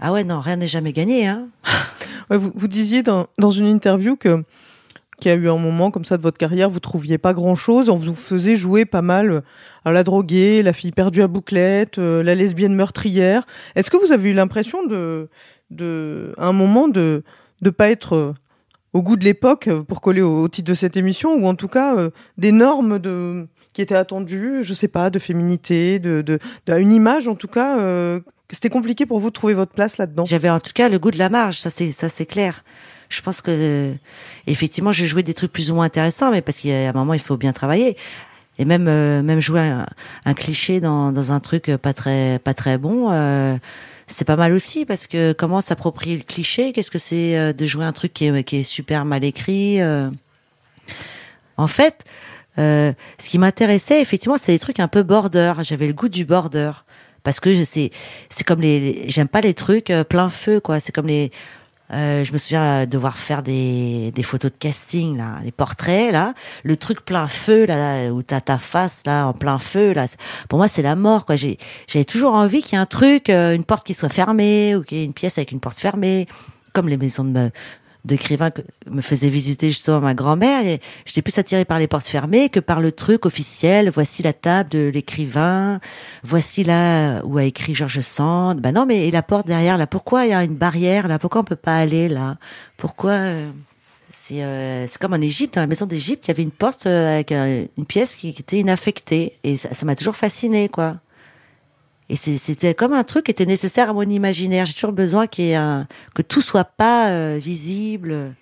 Ah 0.00 0.12
ouais 0.12 0.24
non 0.24 0.40
rien 0.40 0.56
n'est 0.56 0.66
jamais 0.66 0.92
gagné. 0.92 1.26
Hein. 1.26 1.48
Ouais, 2.30 2.38
vous, 2.38 2.52
vous 2.54 2.68
disiez 2.68 3.02
dans, 3.02 3.26
dans 3.36 3.50
une 3.50 3.66
interview 3.66 4.14
que 4.16 4.44
qu'il 5.22 5.30
y 5.30 5.34
a 5.34 5.36
eu 5.36 5.48
un 5.48 5.56
moment 5.56 5.92
comme 5.92 6.04
ça 6.04 6.16
de 6.16 6.22
votre 6.22 6.36
carrière, 6.36 6.68
vous 6.68 6.80
trouviez 6.80 7.16
pas 7.16 7.32
grand-chose, 7.32 7.88
on 7.88 7.94
vous 7.94 8.14
faisait 8.14 8.56
jouer 8.56 8.84
pas 8.84 9.02
mal 9.02 9.30
euh, 9.30 9.40
à 9.84 9.92
la 9.92 10.02
droguée, 10.02 10.62
la 10.62 10.72
fille 10.72 10.90
perdue 10.90 11.22
à 11.22 11.28
bouclette, 11.28 11.98
euh, 11.98 12.22
la 12.22 12.34
lesbienne 12.34 12.74
meurtrière. 12.74 13.44
Est-ce 13.76 13.90
que 13.90 13.96
vous 13.96 14.12
avez 14.12 14.30
eu 14.30 14.34
l'impression 14.34 14.84
de, 14.84 15.28
de, 15.70 16.34
à 16.38 16.46
un 16.46 16.52
moment 16.52 16.88
de 16.88 17.22
de 17.60 17.70
pas 17.70 17.90
être 17.90 18.16
euh, 18.16 18.34
au 18.92 19.02
goût 19.02 19.16
de 19.16 19.24
l'époque 19.24 19.68
euh, 19.68 19.82
pour 19.82 20.00
coller 20.00 20.22
au, 20.22 20.46
titre 20.48 20.68
de 20.68 20.74
cette 20.74 20.96
émission, 20.96 21.34
ou 21.34 21.46
en 21.46 21.54
tout 21.54 21.68
cas 21.68 21.96
euh, 21.96 22.10
des 22.38 22.52
normes 22.52 22.98
de 22.98 23.46
qui 23.72 23.80
étaient 23.80 23.94
attendues, 23.94 24.62
je 24.62 24.74
sais 24.74 24.88
pas, 24.88 25.08
de 25.08 25.18
féminité, 25.18 25.98
de, 25.98 26.20
de, 26.20 26.38
image 26.80 27.26
en 27.26 27.34
tout 27.34 27.48
cas. 27.48 27.78
euh, 27.78 28.20
c'était 28.50 28.68
compliqué 28.68 29.06
pour 29.06 29.18
vous 29.18 29.30
de 29.30 29.32
trouver 29.34 29.54
votre 29.54 29.72
place 29.72 29.96
là-dedans. 29.96 30.26
J'avais 30.26 30.50
en 30.50 30.60
tout 30.60 30.72
cas 30.74 30.90
le 30.90 30.98
goût 30.98 31.10
de 31.10 31.18
la 31.18 31.30
marge, 31.30 31.58
ça 31.58 31.70
c'est 31.70 31.90
ça 31.90 32.10
c'est 32.10 32.26
clair. 32.26 32.64
Je 33.08 33.22
pense 33.22 33.40
que 33.40 33.94
effectivement 34.46 34.92
j'ai 34.92 35.06
joué 35.06 35.22
des 35.22 35.32
trucs 35.32 35.52
plus 35.52 35.70
ou 35.70 35.74
moins 35.76 35.86
intéressants, 35.86 36.30
mais 36.30 36.42
parce 36.42 36.60
qu'à 36.60 36.90
un 36.90 36.92
moment 36.92 37.14
il 37.14 37.20
faut 37.20 37.38
bien 37.38 37.52
travailler. 37.52 37.96
Et 38.58 38.66
même 38.66 38.86
euh, 38.88 39.22
même 39.22 39.40
jouer 39.40 39.60
un, 39.60 39.86
un 40.26 40.34
cliché 40.34 40.80
dans, 40.80 41.12
dans 41.12 41.32
un 41.32 41.40
truc 41.40 41.74
pas 41.80 41.94
très 41.94 42.38
pas 42.40 42.52
très 42.52 42.76
bon, 42.76 43.10
euh, 43.10 43.56
c'est 44.12 44.24
pas 44.24 44.36
mal 44.36 44.52
aussi 44.52 44.84
parce 44.84 45.06
que 45.06 45.32
comment 45.32 45.60
s'approprier 45.60 46.16
le 46.16 46.22
cliché? 46.22 46.72
Qu'est-ce 46.72 46.90
que 46.90 46.98
c'est 46.98 47.36
euh, 47.36 47.52
de 47.52 47.66
jouer 47.66 47.84
un 47.84 47.92
truc 47.92 48.12
qui 48.12 48.26
est, 48.26 48.44
qui 48.44 48.58
est 48.58 48.62
super 48.62 49.04
mal 49.04 49.24
écrit 49.24 49.80
euh? 49.80 50.10
En 51.56 51.66
fait, 51.66 52.04
euh, 52.58 52.92
ce 53.18 53.30
qui 53.30 53.38
m'intéressait 53.38 54.00
effectivement, 54.00 54.36
c'est 54.38 54.52
des 54.52 54.58
trucs 54.58 54.80
un 54.80 54.88
peu 54.88 55.02
border. 55.02 55.54
J'avais 55.62 55.86
le 55.86 55.92
goût 55.92 56.08
du 56.08 56.24
border 56.24 56.72
parce 57.22 57.40
que 57.40 57.64
c'est 57.64 57.90
c'est 58.30 58.44
comme 58.44 58.60
les, 58.60 59.08
j'aime 59.08 59.28
pas 59.28 59.40
les 59.40 59.54
trucs 59.54 59.92
plein 60.08 60.30
feu 60.30 60.60
quoi. 60.60 60.80
C'est 60.80 60.92
comme 60.92 61.06
les 61.06 61.30
euh, 61.92 62.24
je 62.24 62.32
me 62.32 62.38
souviens 62.38 62.82
euh, 62.82 62.86
devoir 62.86 63.18
faire 63.18 63.42
des, 63.42 64.12
des 64.12 64.22
photos 64.22 64.50
de 64.50 64.56
casting 64.56 65.16
là, 65.16 65.38
les 65.44 65.52
portraits 65.52 66.12
là, 66.12 66.34
le 66.64 66.76
truc 66.76 67.04
plein 67.04 67.28
feu 67.28 67.66
là 67.66 68.10
où 68.10 68.22
t'as 68.22 68.40
ta 68.40 68.58
face 68.58 69.02
là 69.04 69.26
en 69.26 69.32
plein 69.32 69.58
feu 69.58 69.92
là. 69.92 70.06
Pour 70.48 70.58
moi 70.58 70.68
c'est 70.68 70.82
la 70.82 70.96
mort 70.96 71.26
quoi. 71.26 71.36
J'ai 71.36 71.58
j'avais 71.88 72.04
toujours 72.04 72.34
envie 72.34 72.62
qu'il 72.62 72.74
y 72.74 72.76
ait 72.76 72.82
un 72.82 72.86
truc, 72.86 73.28
euh, 73.28 73.54
une 73.54 73.64
porte 73.64 73.86
qui 73.86 73.94
soit 73.94 74.08
fermée 74.08 74.74
ou 74.74 74.82
qu'il 74.82 74.98
y 74.98 75.02
ait 75.02 75.04
une 75.04 75.12
pièce 75.12 75.38
avec 75.38 75.52
une 75.52 75.60
porte 75.60 75.78
fermée, 75.78 76.26
comme 76.72 76.88
les 76.88 76.96
maisons 76.96 77.24
de 77.24 77.50
d'écrivains 78.04 78.50
que 78.50 78.62
me 78.90 79.00
faisait 79.00 79.28
visiter 79.28 79.68
justement 79.68 80.00
ma 80.00 80.14
grand-mère. 80.14 80.66
Et 80.66 80.80
J'étais 81.04 81.22
plus 81.22 81.36
attirée 81.38 81.64
par 81.64 81.78
les 81.78 81.86
portes 81.86 82.06
fermées 82.06 82.48
que 82.48 82.60
par 82.60 82.80
le 82.80 82.92
truc 82.92 83.26
officiel. 83.26 83.90
Voici 83.90 84.22
la 84.22 84.32
table 84.32 84.70
de 84.70 84.90
l'écrivain. 84.92 85.80
Voici 86.22 86.64
là 86.64 87.20
où 87.24 87.38
a 87.38 87.44
écrit 87.44 87.74
Georges 87.74 88.00
Sand. 88.00 88.60
Ben 88.60 88.72
non, 88.72 88.86
mais 88.86 89.06
et 89.06 89.10
la 89.10 89.22
porte 89.22 89.46
derrière 89.46 89.78
là 89.78 89.86
Pourquoi 89.86 90.26
il 90.26 90.30
y 90.30 90.34
a 90.34 90.44
une 90.44 90.54
barrière 90.54 91.08
là? 91.08 91.18
Pourquoi 91.18 91.42
on 91.42 91.44
peut 91.44 91.56
pas 91.56 91.76
aller 91.76 92.08
là? 92.08 92.36
Pourquoi 92.76 93.12
euh, 93.12 93.50
C'est 94.10 94.42
euh, 94.42 94.86
comme 95.00 95.12
en 95.12 95.20
Égypte, 95.20 95.54
dans 95.54 95.60
la 95.60 95.66
maison 95.66 95.86
d'Égypte, 95.86 96.26
il 96.26 96.28
y 96.28 96.32
avait 96.32 96.42
une 96.42 96.50
porte 96.50 96.86
euh, 96.86 97.14
avec 97.14 97.30
une 97.30 97.86
pièce 97.86 98.14
qui, 98.14 98.34
qui 98.34 98.42
était 98.42 98.58
inaffectée. 98.58 99.38
Et 99.44 99.56
ça 99.56 99.84
m'a 99.84 99.94
toujours 99.94 100.16
fasciné, 100.16 100.68
quoi. 100.68 100.96
Et 102.12 102.16
c'était 102.16 102.74
comme 102.74 102.92
un 102.92 103.04
truc 103.04 103.24
qui 103.24 103.30
était 103.30 103.46
nécessaire 103.46 103.88
à 103.88 103.94
mon 103.94 104.02
imaginaire. 104.02 104.66
J'ai 104.66 104.74
toujours 104.74 104.92
besoin 104.92 105.26
que 105.26 106.22
tout 106.28 106.42
soit 106.42 106.66
pas 106.66 107.08
euh, 107.08 107.38
visible, 107.40 108.34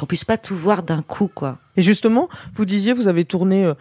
qu'on 0.00 0.06
puisse 0.06 0.24
pas 0.24 0.38
tout 0.38 0.56
voir 0.56 0.82
d'un 0.82 1.02
coup, 1.02 1.28
quoi. 1.32 1.58
Et 1.76 1.82
justement, 1.82 2.30
vous 2.54 2.64
disiez, 2.64 2.94
vous 2.94 3.06
avez 3.06 3.26
tourné 3.26 3.66
euh, 3.66 3.74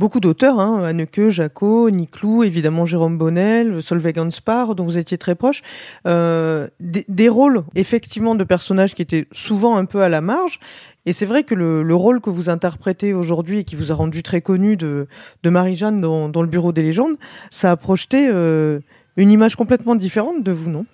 beaucoup 0.00 0.18
d'auteurs, 0.18 0.58
hein, 0.58 0.82
Anneke, 0.82 1.28
Jaco, 1.28 1.90
Niclou, 1.90 2.42
évidemment 2.42 2.86
Jérôme 2.86 3.18
Bonnel, 3.18 3.82
Solveig 3.82 4.18
Hanspar, 4.18 4.74
dont 4.74 4.84
vous 4.84 4.96
étiez 4.96 5.18
très 5.18 5.34
proche. 5.34 5.60
Euh, 6.06 6.68
des, 6.80 7.04
des 7.06 7.28
rôles, 7.28 7.62
effectivement, 7.74 8.34
de 8.34 8.42
personnages 8.42 8.94
qui 8.94 9.02
étaient 9.02 9.26
souvent 9.30 9.76
un 9.76 9.84
peu 9.84 10.00
à 10.02 10.08
la 10.08 10.22
marge. 10.22 10.58
Et 11.04 11.12
c'est 11.12 11.26
vrai 11.26 11.44
que 11.44 11.54
le, 11.54 11.82
le 11.82 11.94
rôle 11.94 12.20
que 12.22 12.30
vous 12.30 12.48
interprétez 12.48 13.12
aujourd'hui 13.12 13.58
et 13.58 13.64
qui 13.64 13.76
vous 13.76 13.92
a 13.92 13.94
rendu 13.94 14.22
très 14.22 14.40
connu 14.40 14.78
de, 14.78 15.06
de 15.42 15.50
Marie-Jeanne 15.50 16.00
dans, 16.00 16.30
dans 16.30 16.42
Le 16.42 16.48
Bureau 16.48 16.72
des 16.72 16.82
légendes, 16.82 17.16
ça 17.50 17.70
a 17.70 17.76
projeté 17.76 18.28
euh, 18.28 18.80
une 19.16 19.30
image 19.30 19.54
complètement 19.54 19.96
différente 19.96 20.42
de 20.42 20.52
vous, 20.52 20.70
non? 20.70 20.86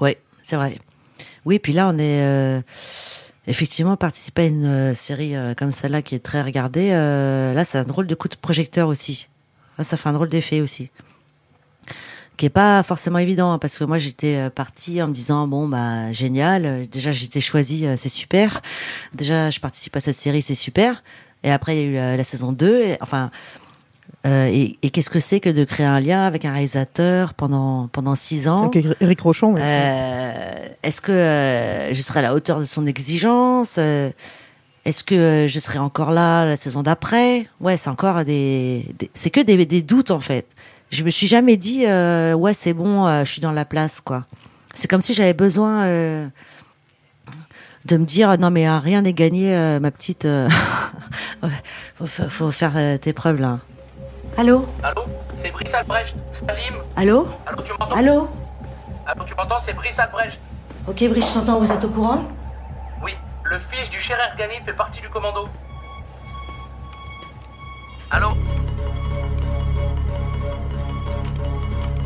Oui, 0.00 0.16
c'est 0.42 0.56
vrai. 0.56 0.78
Oui, 1.44 1.60
puis 1.60 1.72
là, 1.72 1.92
on 1.94 1.98
est 1.98 2.22
euh, 2.22 2.60
effectivement 3.46 3.96
participé 3.96 4.42
à 4.42 4.46
une 4.46 4.64
euh, 4.64 4.94
série 4.94 5.36
euh, 5.36 5.54
comme 5.54 5.72
celle-là 5.72 6.02
qui 6.02 6.14
est 6.14 6.20
très 6.20 6.42
regardée. 6.42 6.90
euh, 6.92 7.52
là, 7.52 7.64
c'est 7.64 7.78
un 7.78 7.84
drôle 7.84 8.06
de 8.06 8.14
coup 8.14 8.28
de 8.28 8.36
projecteur 8.36 8.88
aussi. 8.88 9.28
Là, 9.78 9.84
ça 9.84 9.96
fait 9.96 10.08
un 10.08 10.12
drôle 10.12 10.28
d'effet 10.28 10.60
aussi. 10.60 10.90
Qui 12.36 12.46
est 12.46 12.50
pas 12.50 12.82
forcément 12.82 13.18
évident, 13.18 13.52
hein, 13.52 13.58
parce 13.58 13.78
que 13.78 13.84
moi, 13.84 13.98
j'étais 13.98 14.50
partie 14.50 15.00
en 15.00 15.06
me 15.08 15.12
disant, 15.12 15.46
bon, 15.46 15.68
bah, 15.68 16.10
génial. 16.12 16.88
Déjà, 16.88 17.12
j'étais 17.12 17.40
choisie, 17.40 17.86
c'est 17.96 18.08
super. 18.08 18.60
Déjà, 19.14 19.50
je 19.50 19.60
participe 19.60 19.94
à 19.94 20.00
cette 20.00 20.18
série, 20.18 20.42
c'est 20.42 20.56
super. 20.56 21.04
Et 21.44 21.52
après, 21.52 21.76
il 21.76 21.92
y 21.92 21.98
a 21.98 22.14
eu 22.14 22.16
la, 22.16 22.24
saison 22.24 22.50
2. 22.50 22.80
et- 22.82 22.98
enfin, 23.00 23.30
euh, 24.26 24.46
et, 24.50 24.78
et 24.82 24.90
qu'est-ce 24.90 25.10
que 25.10 25.20
c'est 25.20 25.40
que 25.40 25.50
de 25.50 25.64
créer 25.64 25.86
un 25.86 26.00
lien 26.00 26.24
avec 26.26 26.44
un 26.44 26.52
réalisateur 26.52 27.34
pendant, 27.34 27.88
pendant 27.88 28.14
six 28.14 28.48
ans 28.48 28.70
Avec 28.70 28.86
Éric 29.00 29.20
Rochon. 29.20 29.54
oui. 29.54 29.60
euh, 29.62 30.66
Est-ce 30.82 31.00
que 31.00 31.12
euh, 31.12 31.92
je 31.92 32.00
serai 32.02 32.20
à 32.20 32.22
la 32.22 32.34
hauteur 32.34 32.58
de 32.60 32.64
son 32.64 32.86
exigence 32.86 33.76
Euh, 33.78 34.10
Est-ce 34.86 35.04
que 35.04 35.14
euh, 35.14 35.48
je 35.48 35.58
serai 35.60 35.78
encore 35.78 36.10
là 36.10 36.44
la 36.46 36.56
saison 36.56 36.82
d'après? 36.82 37.46
Ouais, 37.60 37.76
c'est 37.76 37.90
encore 37.90 38.24
des, 38.24 38.86
des- 38.98 39.10
c'est 39.14 39.30
que 39.30 39.40
des, 39.40 39.64
des 39.66 39.82
doutes 39.82 40.10
en 40.10 40.20
fait. 40.20 40.46
Je 40.90 41.02
me 41.04 41.10
suis 41.10 41.26
jamais 41.26 41.56
dit 41.56 41.84
euh, 41.86 42.34
ouais 42.34 42.54
c'est 42.54 42.72
bon, 42.74 43.06
euh, 43.06 43.24
je 43.24 43.30
suis 43.32 43.40
dans 43.42 43.52
la 43.52 43.64
place 43.64 44.00
quoi. 44.00 44.24
C'est 44.74 44.88
comme 44.88 45.00
si 45.00 45.12
j'avais 45.14 45.34
besoin 45.34 45.84
euh, 45.84 46.26
de 47.86 47.96
me 47.96 48.04
dire 48.04 48.38
non 48.38 48.50
mais 48.50 48.68
rien 48.78 49.02
n'est 49.02 49.12
gagné 49.12 49.54
euh, 49.54 49.80
ma 49.80 49.90
petite. 49.90 50.24
euh, 50.24 50.48
faut, 51.98 52.06
fa- 52.06 52.28
faut 52.28 52.50
faire 52.52 52.98
tes 53.00 53.12
preuves 53.12 53.40
là. 53.40 53.60
Allô 54.36 54.66
Allô 54.82 55.02
C'est 55.40 55.50
Brice 55.50 55.72
Albrecht. 55.74 56.14
Salim 56.32 56.74
Allô 56.96 57.28
Allô, 57.46 57.62
tu 57.62 57.72
m'entends 57.78 57.94
Allô 57.96 58.28
Allô, 59.06 59.24
tu 59.24 59.34
m'entends 59.34 59.60
C'est 59.64 59.72
Brice 59.74 59.98
Albrecht. 59.98 60.38
Ok 60.88 61.08
Brice, 61.08 61.28
je 61.28 61.34
t'entends, 61.34 61.58
vous 61.60 61.70
êtes 61.70 61.84
au 61.84 61.88
courant 61.88 62.24
Oui, 63.02 63.14
le 63.44 63.58
fils 63.58 63.88
du 63.90 64.00
cher 64.00 64.18
Ergani 64.18 64.54
fait 64.64 64.72
partie 64.72 65.00
du 65.00 65.08
commando. 65.08 65.48
Allô 68.10 68.28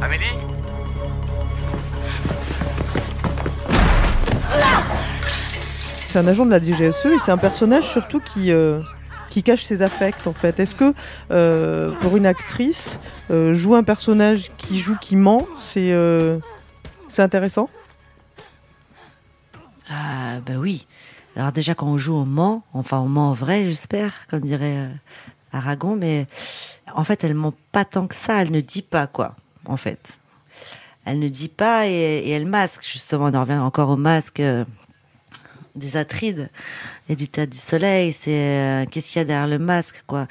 Amélie 0.03 0.35
C'est 6.07 6.19
un 6.19 6.27
agent 6.27 6.47
de 6.47 6.51
la 6.51 6.61
DGSE 6.61 7.07
et 7.07 7.19
c'est 7.25 7.33
un 7.33 7.37
personnage 7.37 7.85
surtout 7.85 8.21
qui, 8.21 8.51
euh, 8.53 8.81
qui 9.31 9.43
cache 9.43 9.65
ses 9.65 9.83
affects 9.83 10.27
en 10.27 10.33
fait. 10.33 10.59
Est-ce 10.61 10.75
que 10.75 10.95
euh, 11.31 11.93
pour 12.01 12.17
une 12.17 12.27
actrice, 12.27 12.99
euh, 13.31 13.55
jouer 13.55 13.79
un 13.79 13.85
personnage 13.85 14.51
qui 14.57 14.79
joue, 14.79 14.97
qui 15.01 15.17
ment, 15.17 15.47
c'est 15.61 15.93
euh, 15.93 16.39
intéressant? 17.19 17.69
Ah, 19.91 20.41
bah 20.47 20.55
oui. 20.59 20.87
Alors 21.37 21.53
déjà, 21.53 21.75
quand 21.75 21.87
on 21.87 21.99
joue 21.99 22.17
au 22.17 22.25
Mans, 22.25 22.63
enfin, 22.75 22.99
on 22.99 23.09
ment 23.09 23.31
en 23.31 23.33
vrai, 23.33 23.65
j'espère, 23.65 24.27
comme 24.29 24.41
dirait 24.41 24.77
euh, 24.77 24.89
Aragon, 25.53 25.97
mais 25.97 26.27
en 26.95 27.05
fait, 27.05 27.25
elle 27.25 27.35
ment 27.35 27.55
pas 27.73 27.85
tant 27.85 28.07
que 28.07 28.15
ça, 28.15 28.43
elle 28.43 28.51
ne 28.51 28.61
dit 28.61 28.83
pas, 28.83 29.07
quoi, 29.07 29.37
en 29.65 29.77
fait. 29.77 30.19
Elle 31.05 31.21
ne 31.21 31.29
dit 31.29 31.49
pas 31.49 31.87
et, 31.87 31.93
et 31.93 32.31
elle 32.31 32.45
masque, 32.45 32.85
justement, 32.85 33.27
on 33.27 33.35
en 33.35 33.43
revient 33.43 33.59
encore 33.59 33.89
au 33.91 33.97
masque 33.97 34.43
des 35.79 35.97
Atrides 35.97 36.51
et 37.09 37.17
du 37.17 37.29
tas 37.29 37.47
du 37.47 37.57
soleil, 37.57 38.13
c'est 38.13 38.31
euh, 38.31 38.87
qu'est-ce 38.87 39.11
qu'il 39.11 39.19
y 39.19 39.23
a 39.23 39.25
derrière 39.25 39.47
le 39.47 39.59
masque, 39.59 40.03
quoi. 40.07 40.27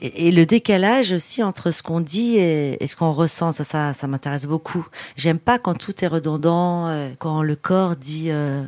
Et, 0.00 0.30
le 0.30 0.46
décalage 0.46 1.12
aussi 1.12 1.42
entre 1.42 1.72
ce 1.72 1.82
qu'on 1.82 2.00
dit 2.00 2.36
et, 2.36 2.86
ce 2.86 2.94
qu'on 2.94 3.10
ressent, 3.10 3.50
ça, 3.50 3.64
ça, 3.64 3.94
ça 3.94 4.06
m'intéresse 4.06 4.46
beaucoup. 4.46 4.86
J'aime 5.16 5.40
pas 5.40 5.58
quand 5.58 5.74
tout 5.74 6.04
est 6.04 6.06
redondant, 6.06 6.86
euh, 6.86 7.10
quand 7.18 7.42
le 7.42 7.56
corps 7.56 7.96
dit, 7.96 8.30
euh, 8.30 8.62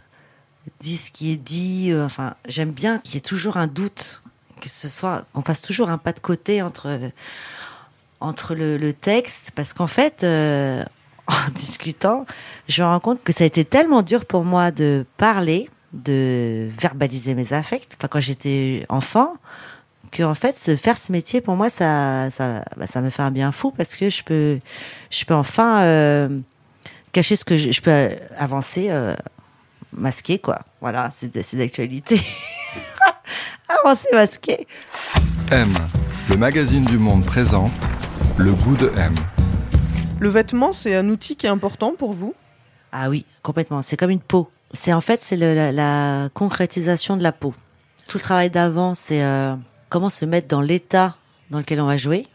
dit 0.80 0.96
ce 0.96 1.12
qui 1.12 1.30
est 1.30 1.36
dit. 1.36 1.92
enfin, 1.94 2.34
j'aime 2.48 2.72
bien 2.72 2.98
qu'il 2.98 3.14
y 3.14 3.18
ait 3.18 3.20
toujours 3.20 3.58
un 3.58 3.68
doute, 3.68 4.22
que 4.60 4.68
ce 4.68 4.88
soit 4.88 5.24
qu'on 5.32 5.42
fasse 5.42 5.62
toujours 5.62 5.88
un 5.88 5.98
pas 5.98 6.12
de 6.12 6.20
côté 6.20 6.62
entre 6.62 6.98
entre 8.22 8.54
le, 8.54 8.92
texte, 8.92 9.50
parce 9.54 9.72
qu'en 9.72 9.86
fait, 9.86 10.26
en 11.30 11.50
discutant, 11.54 12.26
je 12.68 12.82
me 12.82 12.88
rends 12.88 13.00
compte 13.00 13.22
que 13.22 13.32
ça 13.32 13.44
a 13.44 13.46
été 13.46 13.64
tellement 13.64 14.02
dur 14.02 14.26
pour 14.26 14.44
moi 14.44 14.70
de 14.70 15.04
parler, 15.16 15.70
de 15.92 16.68
verbaliser 16.78 17.34
mes 17.34 17.52
affects, 17.52 17.96
enfin 17.98 18.08
quand 18.08 18.20
j'étais 18.20 18.86
enfant, 18.88 19.34
que 20.10 20.22
en 20.22 20.34
fait, 20.34 20.58
se 20.58 20.76
faire 20.76 20.98
ce 20.98 21.12
métier 21.12 21.40
pour 21.40 21.56
moi, 21.56 21.70
ça, 21.70 22.30
ça, 22.30 22.64
bah, 22.76 22.86
ça 22.86 23.00
me 23.00 23.10
fait 23.10 23.22
un 23.22 23.30
bien 23.30 23.52
fou 23.52 23.70
parce 23.70 23.96
que 23.96 24.10
je 24.10 24.22
peux, 24.24 24.58
je 25.10 25.24
peux 25.24 25.34
enfin 25.34 25.82
euh, 25.82 26.40
cacher 27.12 27.36
ce 27.36 27.44
que 27.44 27.56
je, 27.56 27.70
je 27.70 27.80
peux 27.80 27.90
euh, 27.90 28.14
avancer, 28.36 28.88
euh, 28.90 29.14
masquer, 29.92 30.38
quoi. 30.38 30.60
Voilà, 30.80 31.10
c'est 31.10 31.54
d'actualité. 31.56 32.20
avancer, 33.84 34.08
masquer. 34.12 34.66
M, 35.50 35.72
le 36.28 36.36
magazine 36.36 36.84
du 36.84 36.98
monde 36.98 37.24
présente 37.24 37.72
le 38.36 38.52
goût 38.52 38.76
de 38.76 38.90
M. 38.96 39.14
Le 40.20 40.28
vêtement, 40.28 40.74
c'est 40.74 40.94
un 40.94 41.08
outil 41.08 41.34
qui 41.34 41.46
est 41.46 41.50
important 41.50 41.94
pour 41.96 42.12
vous? 42.12 42.34
Ah 42.92 43.08
oui, 43.08 43.24
complètement. 43.42 43.80
C'est 43.80 43.96
comme 43.96 44.10
une 44.10 44.20
peau. 44.20 44.50
C'est 44.74 44.92
en 44.92 45.00
fait 45.00 45.18
c'est 45.22 45.36
la, 45.36 46.28
concrétisation 46.34 47.16
de 47.16 47.22
la 47.22 47.32
peau. 47.32 47.54
Tout 48.06 48.18
le 48.18 48.22
travail 48.22 48.50
d'avant, 48.50 48.94
c'est 48.94 49.24
euh, 49.24 49.56
comment 49.88 50.10
se 50.10 50.26
mettre 50.26 50.46
dans 50.46 50.60
l'état 50.60 51.16
dans 51.50 51.58
lequel 51.58 51.80
on 51.80 51.86
va 51.86 51.96
jouer. 51.96 52.26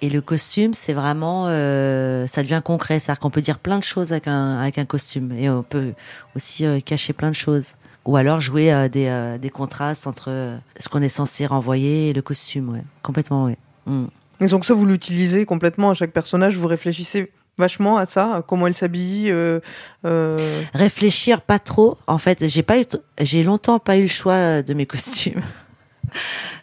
Et 0.00 0.08
le 0.08 0.22
costume, 0.22 0.72
c'est 0.72 0.94
vraiment, 0.94 1.44
euh, 1.48 2.26
ça 2.26 2.42
devient 2.42 2.62
concret. 2.64 3.00
C'est-à-dire 3.00 3.20
qu'on 3.20 3.30
peut 3.30 3.42
dire 3.42 3.58
plein 3.58 3.78
de 3.78 3.84
choses 3.84 4.14
avec 4.14 4.28
un 4.28 4.84
costume 4.86 5.32
et 5.32 5.50
on 5.50 5.62
peut 5.62 5.92
aussi 6.34 6.64
euh, 6.64 6.80
cacher 6.80 7.12
plein 7.12 7.28
de 7.28 7.36
choses. 7.36 7.74
Ou 8.06 8.16
alors 8.16 8.40
jouer 8.40 8.88
des 8.88 9.50
contrastes 9.52 10.06
entre 10.06 10.58
ce 10.78 10.88
qu'on 10.88 11.02
est 11.02 11.10
censé 11.10 11.44
renvoyer 11.44 12.10
et 12.10 12.12
le 12.14 12.22
costume. 12.22 12.82
Complètement. 13.02 13.44
Ouais. 13.44 13.58
Mm. 13.84 14.06
Et 14.40 14.46
donc 14.46 14.64
ça, 14.64 14.74
vous 14.74 14.86
l'utilisez 14.86 15.46
complètement 15.46 15.90
à 15.90 15.94
chaque 15.94 16.12
personnage, 16.12 16.56
vous 16.56 16.66
réfléchissez 16.66 17.32
vachement 17.58 17.96
à 17.96 18.06
ça, 18.06 18.36
à 18.36 18.42
comment 18.42 18.66
elle 18.66 18.74
s'habille. 18.74 19.30
euh, 19.30 19.60
euh, 20.04 20.62
réfléchir 20.74 21.40
pas 21.40 21.58
trop. 21.58 21.98
En 22.06 22.18
fait, 22.18 22.46
j'ai 22.48 22.62
pas 22.62 22.76
j'ai 23.20 23.42
longtemps 23.42 23.78
pas 23.78 23.96
eu 23.96 24.02
le 24.02 24.08
choix 24.08 24.34
euh, 24.34 24.62
de 24.62 24.74
mes 24.74 24.86
costumes. 24.86 25.42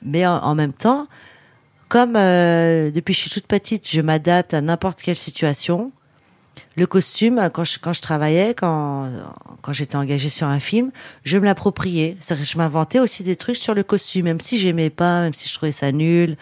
Mais 0.02 0.26
en, 0.26 0.56
même 0.56 0.74
temps, 0.74 1.08
comme 1.90 2.14
depuis 2.14 3.14
que 3.14 3.18
je 3.18 3.22
suis 3.22 3.30
toute 3.30 3.46
petite, 3.46 3.88
je 3.90 4.02
m'adapte 4.02 4.54
à 4.54 4.62
n'importe 4.62 5.02
quelle 5.02 5.18
situation. 5.18 5.92
Le 6.76 6.88
costume, 6.88 7.50
quand 7.54 7.64
je, 7.64 7.78
quand 7.80 7.94
je 7.94 8.02
travaillais, 8.02 8.56
quand, 8.56 9.10
quand 9.62 9.74
j'étais 9.74 9.96
engagée 9.96 10.30
sur 10.30 10.48
un 10.48 10.60
film, 10.60 10.92
je 11.24 11.38
me 11.38 11.46
l'appropriais. 11.46 12.18
C'est-à-dire 12.20 12.46
que 12.46 12.52
je 12.52 12.58
m'inventais 12.58 13.00
aussi 13.00 13.24
des 13.24 13.36
trucs 13.36 13.58
sur 13.58 13.76
le 13.76 13.84
costume, 13.84 14.26
même 14.26 14.40
si 14.40 14.58
j'aimais 14.58 14.90
pas, 14.90 15.22
même 15.22 15.34
si 15.34 15.48
je 15.48 15.54
trouvais 15.54 15.72
ça 15.72 15.92
nul, 15.92 16.36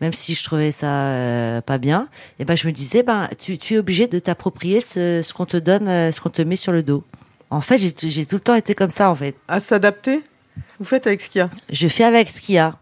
même 0.00 0.12
si 0.12 0.34
je 0.34 0.42
trouvais 0.42 0.72
ça 0.72 0.88
euh, 0.88 1.60
pas 1.60 1.78
bien. 1.78 2.08
Et 2.40 2.44
ben, 2.44 2.56
je 2.56 2.66
me 2.66 2.72
disais, 2.72 3.04
ben, 3.04 3.28
tu, 3.38 3.58
tu 3.58 3.74
es 3.74 3.78
obligé 3.78 4.08
de 4.08 4.18
t'approprier 4.18 4.80
ce, 4.80 5.22
ce 5.22 5.32
qu'on 5.32 5.46
te 5.46 5.56
donne, 5.56 5.86
euh, 5.86 6.10
ce 6.10 6.20
qu'on 6.20 6.30
te 6.30 6.42
met 6.42 6.56
sur 6.56 6.72
le 6.72 6.82
dos. 6.82 7.04
En 7.50 7.60
fait, 7.60 7.78
j'ai 7.78 8.26
tout 8.26 8.36
le 8.36 8.40
temps 8.40 8.56
été 8.56 8.74
comme 8.74 8.90
ça, 8.90 9.08
en 9.08 9.14
fait. 9.14 9.36
à 9.46 9.60
s'adapter? 9.60 10.24
Vous 10.80 10.84
faites 10.84 11.06
avec 11.06 11.20
ce 11.20 11.30
qu'il 11.30 11.38
y 11.38 11.42
a? 11.42 11.50
Je 11.70 11.86
fais 11.86 12.04
avec 12.04 12.30
ce 12.30 12.40
qu'il 12.40 12.56
y 12.56 12.58
a. 12.58 12.74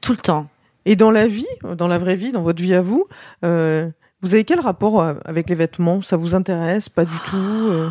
Tout 0.00 0.12
le 0.12 0.18
temps. 0.18 0.48
Et 0.86 0.96
dans 0.96 1.10
la 1.10 1.26
vie, 1.26 1.46
dans 1.76 1.88
la 1.88 1.98
vraie 1.98 2.16
vie, 2.16 2.32
dans 2.32 2.42
votre 2.42 2.62
vie 2.62 2.74
à 2.74 2.80
vous, 2.80 3.06
euh, 3.44 3.90
vous 4.22 4.34
avez 4.34 4.44
quel 4.44 4.60
rapport 4.60 5.00
euh, 5.00 5.14
avec 5.24 5.48
les 5.48 5.54
vêtements? 5.54 6.02
Ça 6.02 6.16
vous 6.16 6.34
intéresse? 6.34 6.88
Pas 6.88 7.04
du 7.04 7.16
tout 7.26 7.36
euh? 7.36 7.90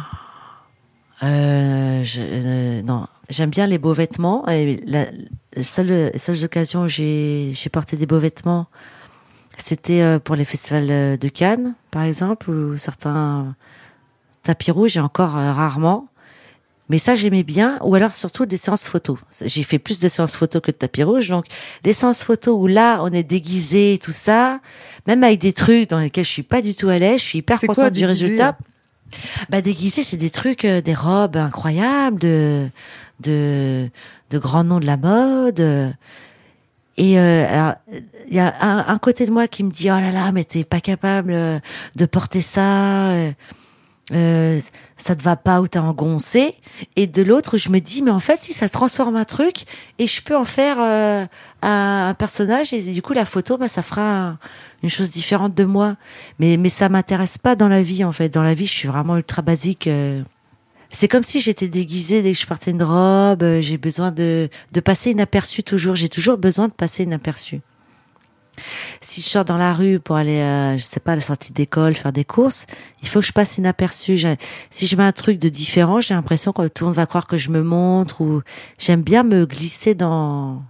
Euh, 1.24 2.82
non, 2.84 3.08
j'aime 3.30 3.50
bien 3.50 3.68
les 3.68 3.78
beaux 3.78 3.94
vêtements. 3.94 4.48
Et 4.48 4.82
la, 4.86 5.06
la 5.56 5.64
seule, 5.64 5.88
les 6.14 6.18
seules 6.18 6.46
occasions 6.46 6.84
où 6.84 6.88
j'ai 6.88 7.54
porté 7.72 7.98
des 7.98 8.06
beaux 8.06 8.20
vêtements, 8.20 8.68
c'était 9.58 10.20
pour 10.20 10.36
les 10.36 10.46
festivals 10.46 11.18
de 11.18 11.28
Cannes, 11.28 11.76
par 11.92 12.04
exemple, 12.04 12.50
ou 12.50 12.78
certains 12.78 13.56
tapis 14.44 14.72
rouges, 14.72 14.96
et 14.96 15.02
encore 15.02 15.32
rarement. 15.32 16.08
Mais 16.90 16.98
ça, 16.98 17.16
j'aimais 17.16 17.44
bien, 17.44 17.78
ou 17.84 17.94
alors 17.96 18.14
surtout 18.16 18.46
des 18.48 18.58
séances 18.58 18.88
photos. 18.88 19.18
J'ai 19.46 19.64
fait 19.64 19.78
plus 19.80 20.00
de 20.00 20.10
séances 20.10 20.36
photos 20.36 20.62
que 20.62 20.72
de 20.72 20.76
tapis 20.76 21.04
rouge, 21.04 21.30
donc 21.30 21.46
les 21.84 21.94
séances 21.94 22.24
photos 22.24 22.56
où 22.60 22.66
là, 22.68 23.00
on 23.04 23.12
est 23.12 23.24
déguisé 23.24 23.94
et 23.94 24.00
tout 24.00 24.12
ça, 24.12 24.60
même 25.08 25.24
avec 25.24 25.40
des 25.40 25.54
trucs 25.54 25.90
dans 25.90 26.00
lesquels 26.00 26.26
je 26.26 26.30
suis 26.32 26.44
pas 26.44 26.62
du 26.62 26.74
tout 26.74 26.90
à 26.90 26.98
l'aise, 26.98 27.20
je 27.22 27.26
suis 27.26 27.38
hyper 27.40 27.60
contente 27.68 27.94
du 27.94 28.06
résultat. 28.08 28.58
Bah 29.50 29.62
déguisé, 29.62 30.04
c'est 30.04 30.18
des 30.18 30.30
trucs, 30.30 30.66
euh, 30.66 30.82
des 30.82 30.94
robes 30.94 31.38
incroyables, 31.38 32.20
de 32.20 32.70
de 33.22 33.90
de 34.32 34.38
grands 34.38 34.64
noms 34.64 34.80
de 34.80 34.86
la 34.86 34.98
mode. 34.98 35.60
euh. 35.60 35.90
Et 36.98 37.18
euh, 37.20 37.46
alors, 37.50 37.74
il 38.28 38.36
y 38.36 38.40
a 38.40 38.54
un, 38.62 38.86
un 38.88 38.98
côté 39.00 39.26
de 39.26 39.32
moi 39.32 39.48
qui 39.48 39.64
me 39.64 39.72
dit 39.72 39.90
oh 39.90 40.00
là 40.00 40.12
là, 40.12 40.32
mais 40.32 40.44
t'es 40.44 40.64
pas 40.64 40.80
capable 40.82 41.32
euh, 41.32 41.60
de 41.96 42.06
porter 42.06 42.42
ça. 42.42 43.12
Euh, 44.12 44.60
ça 44.98 45.16
te 45.16 45.22
va 45.24 45.36
pas 45.36 45.62
ou 45.62 45.68
t'es 45.68 45.80
engoncé 45.80 46.56
et 46.96 47.06
de 47.08 47.22
l'autre 47.22 47.58
je 47.58 47.70
me 47.70 47.80
dis 47.80 48.02
mais 48.02 48.12
en 48.12 48.20
fait 48.20 48.42
si 48.42 48.54
ça 48.54 48.68
transforme 48.70 49.16
un 49.16 49.26
truc 49.26 49.66
et 50.00 50.08
je 50.08 50.22
peux 50.22 50.36
en 50.36 50.46
faire 50.46 50.78
euh, 50.80 51.26
un, 51.62 52.08
un 52.10 52.14
personnage 52.16 52.74
et 52.74 52.82
du 52.94 53.02
coup 53.02 53.14
la 53.14 53.26
photo 53.26 53.58
bah 53.58 53.68
ça 53.68 53.82
fera 53.84 54.02
un- 54.02 54.40
une 54.82 54.90
chose 54.90 55.12
différente 55.12 55.54
de 55.56 55.66
moi. 55.66 55.98
Mais 56.40 56.58
mais 56.58 56.70
ça 56.70 56.88
m'intéresse 56.90 57.38
pas 57.38 57.56
dans 57.56 57.68
la 57.68 57.84
vie 57.84 58.04
en 58.06 58.12
fait. 58.14 58.30
Dans 58.30 58.44
la 58.44 58.54
vie 58.54 58.66
je 58.66 58.74
suis 58.74 58.88
vraiment 58.88 59.18
ultra 59.18 59.42
basique 59.42 59.88
euh. 59.88 60.24
c'est 60.92 61.08
comme 61.08 61.24
si 61.24 61.40
j'étais 61.42 61.68
déguisée 61.68 62.22
dès 62.22 62.34
que 62.34 62.40
je 62.40 62.48
portais 62.48 62.72
une 62.72 62.84
robe 62.84 63.44
euh, 63.44 63.62
j'ai 63.62 63.78
besoin 63.78 64.12
de 64.12 64.50
de 64.72 64.80
passer 64.80 65.12
inaperçu 65.12 65.64
toujours. 65.64 65.96
J'ai 65.96 66.10
toujours 66.10 66.38
besoin 66.38 66.68
de 66.68 66.74
passer 66.74 67.04
inaperçu 67.04 67.62
si 69.02 69.22
je 69.22 69.28
sors 69.28 69.46
dans 69.46 69.58
la 69.58 69.74
rue 69.74 70.00
pour 70.00 70.16
aller, 70.16 70.40
euh, 70.40 70.78
je 70.78 70.84
sais 70.84 71.00
pas, 71.00 71.14
à 71.14 71.16
la 71.16 71.22
sortie 71.22 71.54
d'école, 71.54 71.96
faire 71.96 72.12
des 72.14 72.26
courses, 72.26 72.66
il 73.02 73.08
faut 73.08 73.20
que 73.20 73.26
je 73.26 73.32
passe 73.34 73.58
inaperçu. 73.58 74.20
Si 74.70 74.88
je 74.88 74.96
mets 74.96 75.04
un 75.04 75.12
truc 75.12 75.40
de 75.40 75.50
différent, 75.50 76.02
j'ai 76.02 76.14
l'impression 76.14 76.52
que 76.52 76.68
tout 76.68 76.84
le 76.84 76.88
monde 76.90 76.96
va 76.96 77.06
croire 77.06 77.28
que 77.28 77.38
je 77.38 77.50
me 77.50 77.64
montre 77.64 78.22
ou 78.22 78.42
j'aime 78.78 79.02
bien 79.02 79.24
me 79.24 79.46
glisser 79.46 79.96
dans. 79.96 80.62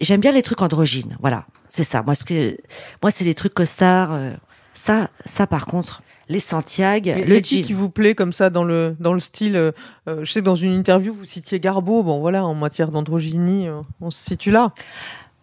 J'aime 0.00 0.20
bien 0.20 0.32
les 0.32 0.42
trucs 0.42 0.62
androgynes. 0.62 1.16
Voilà, 1.20 1.44
c'est 1.68 1.84
ça. 1.84 2.02
Moi, 2.02 2.14
ce 2.14 2.24
que, 2.24 2.56
moi, 3.02 3.10
c'est 3.10 3.24
les 3.24 3.34
trucs 3.34 3.52
costards. 3.54 4.12
euh, 4.12 4.32
Ça, 4.72 5.10
ça, 5.26 5.46
par 5.46 5.66
contre, 5.66 6.02
les 6.30 6.40
Santiago, 6.40 7.10
le 7.26 7.34
jean. 7.36 7.42
qui 7.42 7.72
vous 7.72 7.90
plaît 7.90 8.14
comme 8.14 8.32
ça 8.32 8.50
dans 8.50 8.62
le 8.62 8.96
dans 9.00 9.12
le 9.12 9.18
style 9.18 9.56
euh, 9.56 9.72
Je 10.06 10.30
sais 10.30 10.38
que 10.40 10.44
dans 10.44 10.54
une 10.54 10.72
interview 10.72 11.12
vous 11.12 11.24
citiez 11.24 11.58
Garbo. 11.58 12.04
Bon 12.04 12.20
voilà, 12.20 12.44
en 12.44 12.54
matière 12.54 12.92
d'androgynie, 12.92 13.66
euh, 13.68 13.80
on 14.00 14.10
se 14.10 14.24
situe 14.24 14.52
là. 14.52 14.72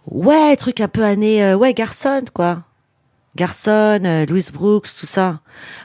Ouais, 0.10 0.56
truc 0.56 0.80
un 0.82 0.88
peu 0.88 1.04
année, 1.04 1.44
euh, 1.44 1.56
ouais, 1.56 1.74
Garçon, 1.74 2.24
quoi. 2.34 2.64
Garçon, 3.36 4.00
euh, 4.06 4.26
Louis 4.26 4.46
Brooks, 4.54 4.88
tout 5.00 5.06
ça. 5.06 5.42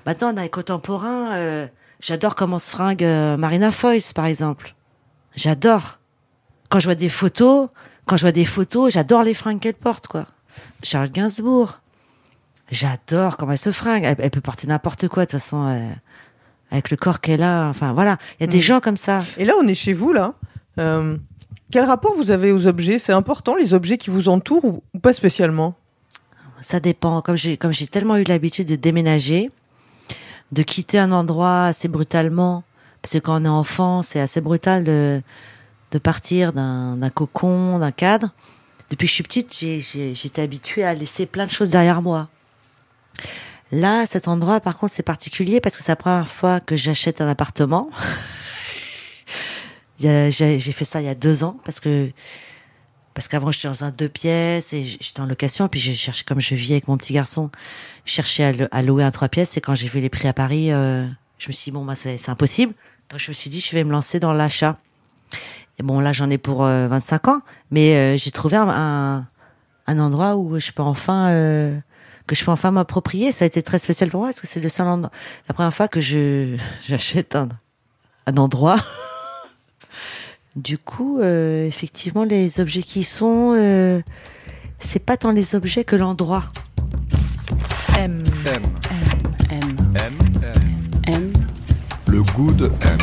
Maintenant, 0.06 0.32
dans 0.32 0.42
les 0.42 0.48
contemporains, 0.48 1.34
euh, 1.34 1.66
j'adore 2.00 2.34
comment 2.34 2.58
se 2.58 2.70
fringue 2.70 3.04
euh, 3.04 3.36
Marina 3.36 3.72
Foïs, 3.72 4.12
par 4.12 4.26
exemple. 4.26 4.74
J'adore. 5.34 5.98
Quand 6.68 6.78
je 6.78 6.86
vois 6.86 6.94
des 6.94 7.08
photos, 7.08 7.68
quand 8.06 8.16
je 8.16 8.22
vois 8.22 8.32
des 8.32 8.44
photos, 8.44 8.92
j'adore 8.92 9.22
les 9.24 9.34
fringues 9.34 9.60
qu'elle 9.60 9.74
porte, 9.74 10.06
quoi. 10.06 10.26
Charles 10.82 11.10
Gainsbourg. 11.10 11.80
J'adore 12.70 13.36
comment 13.36 13.52
elle 13.52 13.58
se 13.58 13.72
fringue. 13.72 14.04
Elle, 14.04 14.16
elle 14.18 14.30
peut 14.30 14.40
porter 14.40 14.66
n'importe 14.66 15.08
quoi, 15.08 15.24
de 15.26 15.30
toute 15.30 15.40
façon, 15.40 15.66
euh, 15.66 15.88
avec 16.70 16.90
le 16.90 16.96
corps 16.96 17.20
qu'elle 17.20 17.42
a. 17.42 17.68
Enfin, 17.68 17.92
voilà. 17.92 18.16
Il 18.38 18.42
y 18.42 18.44
a 18.44 18.46
des 18.46 18.58
Mm. 18.58 18.62
gens 18.62 18.80
comme 18.80 18.96
ça. 18.96 19.22
Et 19.36 19.44
là, 19.44 19.54
on 19.60 19.66
est 19.66 19.74
chez 19.74 19.92
vous 19.92 20.12
là. 20.12 20.34
Euh, 20.78 21.18
quel 21.72 21.84
rapport 21.84 22.14
vous 22.14 22.30
avez 22.30 22.52
aux 22.52 22.68
objets? 22.68 23.00
C'est 23.00 23.12
important 23.12 23.56
les 23.56 23.74
objets 23.74 23.98
qui 23.98 24.10
vous 24.10 24.28
entourent 24.28 24.64
ou, 24.64 24.82
pas 25.00 25.12
spécialement? 25.12 25.74
Ça 26.60 26.78
dépend. 26.78 27.20
Comme 27.22 27.36
j'ai 27.36 27.56
tellement 27.88 28.16
eu 28.18 28.22
l'habitude 28.24 28.68
de 28.68 28.76
déménager, 28.76 29.50
de 30.52 30.62
quitter 30.62 30.98
un 31.00 31.10
endroit 31.10 31.64
assez 31.64 31.88
brutalement, 31.88 32.62
parce 33.00 33.14
que 33.14 33.18
quand 33.18 33.40
on 33.40 33.44
est 33.44 33.48
enfant, 33.48 34.02
c'est 34.02 34.20
assez 34.20 34.40
brutal 34.40 34.84
de 34.84 35.20
de 35.90 35.98
partir 35.98 36.54
d'un 36.54 37.10
cocon, 37.14 37.78
d'un 37.78 37.90
cadre. 37.92 38.30
Depuis 38.88 39.06
que 39.06 39.10
je 39.10 39.14
suis 39.14 39.22
petite, 39.24 39.54
j'ai- 39.54 40.14
j'étais 40.14 40.40
habituée 40.40 40.84
à 40.84 40.94
laisser 40.94 41.26
plein 41.26 41.44
de 41.44 41.50
choses 41.50 41.68
derrière 41.68 42.00
moi. 42.00 42.28
Là, 43.72 44.06
cet 44.06 44.26
endroit, 44.28 44.60
par 44.60 44.78
contre, 44.78 44.92
c'est 44.94 45.02
particulier 45.02 45.60
parce 45.60 45.76
que 45.76 45.82
c'est 45.82 45.92
la 45.92 45.96
première 45.96 46.28
fois 46.28 46.60
que 46.60 46.76
j'achète 46.76 47.20
un 47.20 47.28
appartement. 47.28 47.90
J'ai 50.02 50.60
fait 50.60 50.84
ça 50.84 51.00
il 51.00 51.06
y 51.06 51.10
a 51.10 51.14
deux 51.14 51.44
ans 51.44 51.58
parce 51.64 51.80
que 51.80 52.10
parce 53.14 53.28
qu'avant 53.28 53.50
j'étais 53.52 53.68
dans 53.68 53.84
un 53.84 53.90
deux 53.90 54.08
pièces 54.08 54.72
et 54.72 54.82
j'étais 54.84 55.20
en 55.20 55.26
location. 55.26 55.68
Puis 55.68 55.80
j'ai 55.80 55.94
cherché 55.94 56.24
comme 56.24 56.40
je 56.40 56.54
vis 56.54 56.72
avec 56.72 56.88
mon 56.88 56.96
petit 56.96 57.12
garçon 57.12 57.50
je 58.04 58.12
cherchais 58.12 58.68
à, 58.70 58.82
louer 58.82 59.04
un 59.04 59.10
trois 59.10 59.28
pièces. 59.28 59.56
Et 59.56 59.60
quand 59.60 59.74
j'ai 59.74 59.88
vu 59.88 60.00
les 60.00 60.10
prix 60.10 60.28
à 60.28 60.32
Paris 60.32 60.72
euh, 60.72 61.06
je 61.38 61.48
me 61.48 61.52
suis 61.52 61.70
dit 61.70 61.70
bon 61.72 61.84
bah 61.84 61.94
c'est 61.94 62.28
impossible. 62.28 62.74
Donc 63.10 63.20
je 63.20 63.30
me 63.30 63.34
suis 63.34 63.50
dit 63.50 63.60
je 63.60 63.72
vais 63.72 63.84
me 63.84 63.92
lancer 63.92 64.20
dans 64.20 64.32
l'achat. 64.32 64.78
Et 65.78 65.82
bon 65.82 66.00
là 66.00 66.12
j'en 66.12 66.30
ai 66.30 66.38
pour 66.38 66.64
euh, 66.64 66.88
25 66.88 67.28
ans. 67.28 67.42
Mais 67.70 67.96
euh, 67.96 68.16
j'ai 68.16 68.30
trouvé 68.30 68.56
un, 68.56 68.68
un 68.68 69.26
un 69.86 69.98
endroit 69.98 70.36
où 70.36 70.58
je 70.58 70.72
peux 70.72 70.82
enfin 70.82 71.30
euh, 71.30 71.78
que 72.26 72.34
je 72.34 72.44
peux 72.44 72.50
enfin 72.50 72.70
m'approprier. 72.70 73.32
Ça 73.32 73.44
a 73.44 73.46
été 73.46 73.62
très 73.62 73.78
spécial 73.78 74.10
pour 74.10 74.20
moi 74.20 74.28
parce 74.28 74.40
que 74.40 74.46
c'est 74.46 74.60
le 74.60 74.68
seul 74.68 74.86
endroit 74.86 75.10
la 75.48 75.54
première 75.54 75.74
fois 75.74 75.88
que 75.88 76.00
je 76.00 76.56
j'achète 76.86 77.36
un 77.36 77.48
un 78.26 78.36
endroit 78.36 78.78
du 80.56 80.76
coup, 80.78 81.18
euh, 81.18 81.66
effectivement, 81.66 82.24
les 82.24 82.60
objets 82.60 82.82
qui 82.82 83.00
y 83.00 83.04
sont, 83.04 83.54
euh, 83.56 84.00
c'est 84.80 84.98
pas 84.98 85.16
tant 85.16 85.30
les 85.32 85.54
objets 85.54 85.84
que 85.84 85.96
l'endroit. 85.96 86.44
M. 87.98 88.22
M. 88.46 88.62
M. 88.90 89.58
M. 89.62 89.76
M. 89.94 90.18
M. 90.42 91.14
M. 91.14 91.32
Le 92.06 92.22
goût 92.22 92.52
de 92.52 92.66
M. 92.66 92.98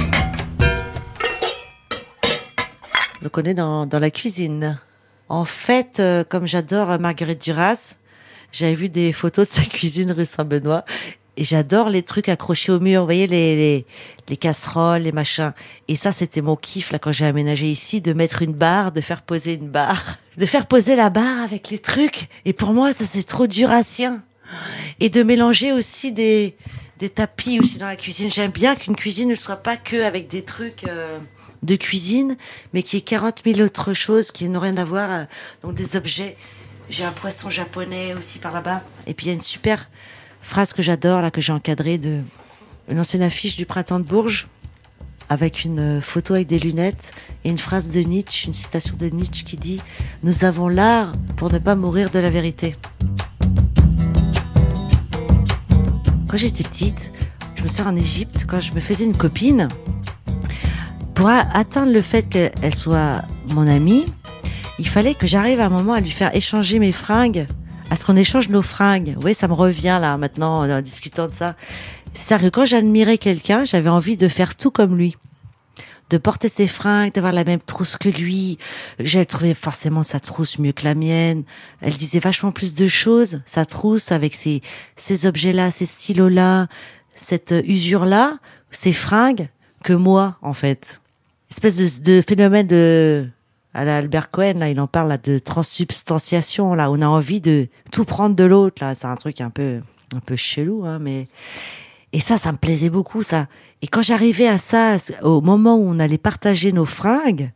Donc 3.23 3.37
on 3.37 3.43
est 3.43 3.53
dans, 3.53 3.85
dans 3.85 3.99
la 3.99 4.11
cuisine. 4.11 4.79
En 5.27 5.45
fait, 5.45 5.99
euh, 5.99 6.23
comme 6.23 6.47
j'adore 6.47 6.99
Marguerite 6.99 7.41
Duras, 7.41 7.95
j'avais 8.51 8.75
vu 8.75 8.89
des 8.89 9.11
photos 9.11 9.49
de 9.49 9.53
sa 9.53 9.63
cuisine 9.69 10.11
rue 10.11 10.25
Saint-Benoît 10.25 10.85
Et 11.39 11.45
j'adore 11.45 11.89
les 11.89 12.03
trucs 12.03 12.27
accrochés 12.27 12.73
au 12.73 12.81
mur. 12.81 12.99
Vous 12.99 13.07
voyez, 13.07 13.25
les, 13.25 13.55
les, 13.55 13.85
les 14.27 14.35
casseroles, 14.35 15.03
les 15.03 15.13
machins. 15.13 15.53
Et 15.87 15.95
ça, 15.95 16.11
c'était 16.11 16.41
mon 16.41 16.57
kiff, 16.57 16.91
là, 16.91 16.99
quand 16.99 17.13
j'ai 17.13 17.25
aménagé 17.25 17.67
ici, 17.71 18.01
de 18.01 18.11
mettre 18.11 18.41
une 18.41 18.51
barre, 18.51 18.91
de 18.91 18.99
faire 18.99 19.21
poser 19.21 19.53
une 19.53 19.69
barre, 19.69 20.17
de 20.35 20.45
faire 20.45 20.65
poser 20.67 20.97
la 20.97 21.09
barre 21.09 21.41
avec 21.41 21.69
les 21.69 21.79
trucs. 21.79 22.27
Et 22.43 22.51
pour 22.51 22.73
moi, 22.73 22.91
ça, 22.91 23.05
c'est 23.05 23.23
trop 23.23 23.47
durassien. 23.47 24.21
Et 24.99 25.09
de 25.09 25.23
mélanger 25.23 25.71
aussi 25.71 26.11
des, 26.11 26.57
des 26.99 27.09
tapis 27.09 27.61
aussi 27.61 27.77
dans 27.77 27.87
la 27.87 27.95
cuisine. 27.95 28.29
J'aime 28.29 28.51
bien 28.51 28.75
qu'une 28.75 28.97
cuisine 28.97 29.29
ne 29.29 29.35
soit 29.35 29.63
pas 29.63 29.77
que 29.77 30.03
avec 30.03 30.27
des 30.27 30.41
trucs 30.41 30.83
euh, 30.89 31.19
de 31.63 31.77
cuisine, 31.77 32.35
mais 32.73 32.83
qu'il 32.83 32.99
y 32.99 33.01
ait 33.01 33.05
40 33.05 33.43
000 33.45 33.61
autres 33.61 33.93
choses 33.93 34.31
qui 34.31 34.49
n'ont 34.49 34.59
rien 34.59 34.75
à 34.75 34.83
voir. 34.83 35.09
euh, 35.09 35.23
donc 35.63 35.73
des 35.75 35.95
objets. 35.95 36.35
J'ai 36.89 37.05
un 37.05 37.13
poisson 37.13 37.49
japonais 37.49 38.13
aussi 38.13 38.39
par 38.39 38.51
là-bas. 38.51 38.83
Et 39.07 39.13
puis 39.13 39.27
il 39.27 39.29
y 39.29 39.31
a 39.31 39.35
une 39.35 39.41
super 39.41 39.87
phrase 40.41 40.73
que 40.73 40.81
j'adore, 40.81 41.21
là, 41.21 41.31
que 41.31 41.41
j'ai 41.41 41.53
encadrée 41.53 41.97
de 41.97 42.21
une 42.89 42.99
ancienne 42.99 43.21
affiche 43.21 43.55
du 43.55 43.65
printemps 43.65 43.99
de 43.99 44.05
Bourges 44.05 44.47
avec 45.29 45.63
une 45.63 45.79
euh, 45.79 46.01
photo 46.01 46.33
avec 46.33 46.47
des 46.47 46.57
lunettes 46.57 47.11
et 47.43 47.49
une 47.49 47.59
phrase 47.59 47.91
de 47.91 47.99
Nietzsche, 47.99 48.47
une 48.47 48.53
citation 48.53 48.95
de 48.97 49.07
Nietzsche 49.07 49.43
qui 49.43 49.57
dit 49.57 49.79
Nous 50.23 50.43
avons 50.43 50.67
l'art 50.67 51.13
pour 51.37 51.51
ne 51.51 51.59
pas 51.59 51.75
mourir 51.75 52.09
de 52.09 52.19
la 52.19 52.31
vérité. 52.31 52.75
Quand 56.27 56.37
j'étais 56.37 56.63
petite, 56.63 57.11
je 57.55 57.63
me 57.63 57.67
souviens 57.67 57.87
en 57.87 57.95
Égypte, 57.95 58.45
quand 58.47 58.59
je 58.59 58.73
me 58.73 58.79
faisais 58.79 59.05
une 59.05 59.15
copine, 59.15 59.67
pour 61.13 61.27
atteindre 61.27 61.91
le 61.91 62.01
fait 62.01 62.23
qu'elle 62.23 62.73
soit 62.73 63.23
mon 63.47 63.67
amie, 63.67 64.05
il 64.79 64.87
fallait 64.87 65.15
que 65.15 65.27
j'arrive 65.27 65.59
à 65.59 65.65
un 65.65 65.69
moment 65.69 65.93
à 65.93 65.99
lui 65.99 66.11
faire 66.11 66.33
échanger 66.35 66.79
mes 66.79 66.93
fringues, 66.93 67.45
à 67.89 67.95
ce 67.95 68.05
qu'on 68.05 68.15
échange 68.15 68.49
nos 68.49 68.61
fringues. 68.61 69.15
Voyez, 69.17 69.33
ça 69.33 69.47
me 69.47 69.53
revient 69.53 69.97
là 70.01 70.17
maintenant 70.17 70.61
en 70.61 70.81
discutant 70.81 71.27
de 71.27 71.33
ça. 71.33 71.55
C'est-à-dire 72.13 72.49
que 72.49 72.55
quand 72.55 72.65
j'admirais 72.65 73.17
quelqu'un, 73.17 73.63
j'avais 73.63 73.89
envie 73.89 74.17
de 74.17 74.27
faire 74.27 74.55
tout 74.55 74.71
comme 74.71 74.97
lui. 74.97 75.15
De 76.09 76.17
porter 76.17 76.49
ses 76.49 76.67
fringues, 76.67 77.13
d'avoir 77.13 77.33
la 77.33 77.43
même 77.43 77.59
trousse 77.59 77.95
que 77.97 78.09
lui. 78.09 78.57
J'avais 78.99 79.25
trouvé 79.25 79.53
forcément 79.53 80.01
sa 80.01 80.19
trousse 80.19 80.57
mieux 80.57 80.71
que 80.71 80.83
la 80.83 80.95
mienne. 80.95 81.43
Elle 81.81 81.93
disait 81.93 82.19
vachement 82.19 82.51
plus 82.51 82.73
de 82.73 82.87
choses, 82.87 83.41
sa 83.45 83.65
trousse 83.65 84.11
avec 84.11 84.35
ses, 84.35 84.61
ces 84.95 85.27
objets-là, 85.27 85.69
ces 85.69 85.85
stylos-là, 85.85 86.67
cette 87.13 87.53
usure-là, 87.63 88.37
ces 88.71 88.93
fringues, 88.93 89.49
que 89.83 89.93
moi, 89.93 90.37
en 90.41 90.53
fait. 90.53 90.99
Espèce 91.51 91.75
de, 91.75 92.03
de 92.03 92.21
phénomène 92.21 92.67
de, 92.67 93.29
Albert 93.73 94.31
Cohen, 94.31 94.55
là, 94.57 94.69
il 94.69 94.79
en 94.79 94.87
parle, 94.87 95.09
là, 95.09 95.17
de 95.17 95.39
transsubstantiation, 95.39 96.73
là. 96.73 96.89
On 96.91 97.01
a 97.01 97.07
envie 97.07 97.41
de 97.41 97.67
tout 97.91 98.05
prendre 98.05 98.35
de 98.35 98.43
l'autre, 98.43 98.83
là. 98.83 98.95
C'est 98.95 99.07
un 99.07 99.15
truc 99.15 99.41
un 99.41 99.49
peu, 99.49 99.81
un 100.15 100.19
peu 100.19 100.35
chelou, 100.35 100.85
hein, 100.85 100.99
mais, 100.99 101.27
et 102.11 102.19
ça, 102.19 102.37
ça 102.37 102.51
me 102.51 102.57
plaisait 102.57 102.89
beaucoup, 102.89 103.23
ça. 103.23 103.47
Et 103.81 103.87
quand 103.87 104.01
j'arrivais 104.01 104.47
à 104.47 104.57
ça, 104.57 104.97
au 105.21 105.41
moment 105.41 105.75
où 105.75 105.87
on 105.87 105.99
allait 105.99 106.17
partager 106.17 106.71
nos 106.71 106.85
fringues, 106.85 107.51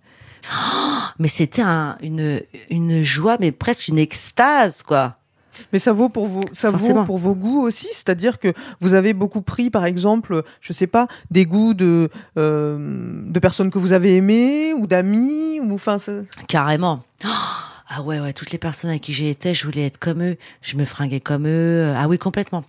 oh, 0.54 0.99
mais 1.19 1.28
c'était 1.28 1.63
un, 1.63 1.97
une, 2.02 2.41
une 2.69 3.04
joie, 3.04 3.38
mais 3.39 3.52
presque 3.52 3.88
une 3.88 3.99
extase, 3.99 4.84
quoi. 4.84 5.17
Mais 5.72 5.80
ça 5.80 5.94
vaut 5.94 6.10
pour 6.10 6.28
vos, 6.28 6.44
ça 6.54 6.72
vaut 6.72 7.04
pour 7.04 7.18
vos 7.18 7.36
goûts 7.36 7.62
aussi, 7.62 7.88
c'est-à-dire 7.92 8.39
que 8.39 8.54
vous 8.80 8.94
avez 8.94 9.13
beaucoup 9.13 9.42
pris, 9.42 9.70
par 9.70 9.86
exemple, 9.86 10.44
je 10.62 10.74
sais 10.74 10.88
pas, 10.88 11.08
des 11.32 11.46
goûts 11.46 11.74
de 11.74 12.10
euh, 12.38 12.78
de 13.26 13.39
personnes 13.39 13.72
que 13.72 13.80
vous 13.80 13.92
avez 13.92 14.16
aimées 14.16 14.74
ou 14.74 14.88
d'amis 14.88 15.60
ou 15.60 15.74
enfin. 15.74 15.98
Carrément. 16.48 17.04
Oh, 17.26 17.28
Ah 17.96 18.02
ouais, 18.02 18.20
ouais, 18.20 18.34
toutes 18.34 18.50
les 18.52 18.58
personnes 18.58 18.89
avec 18.89 19.04
qui 19.04 19.13
j'ai 19.13 19.30
été, 19.30 19.54
je 19.54 19.66
voulais 19.66 19.86
être 19.86 20.00
comme 20.00 20.24
eux, 20.24 20.38
je 20.63 20.78
me 20.78 20.86
fringuais 20.86 21.20
comme 21.20 21.46
eux. 21.48 21.94
Ah 21.96 22.08
oui, 22.08 22.18
complètement. 22.18 22.63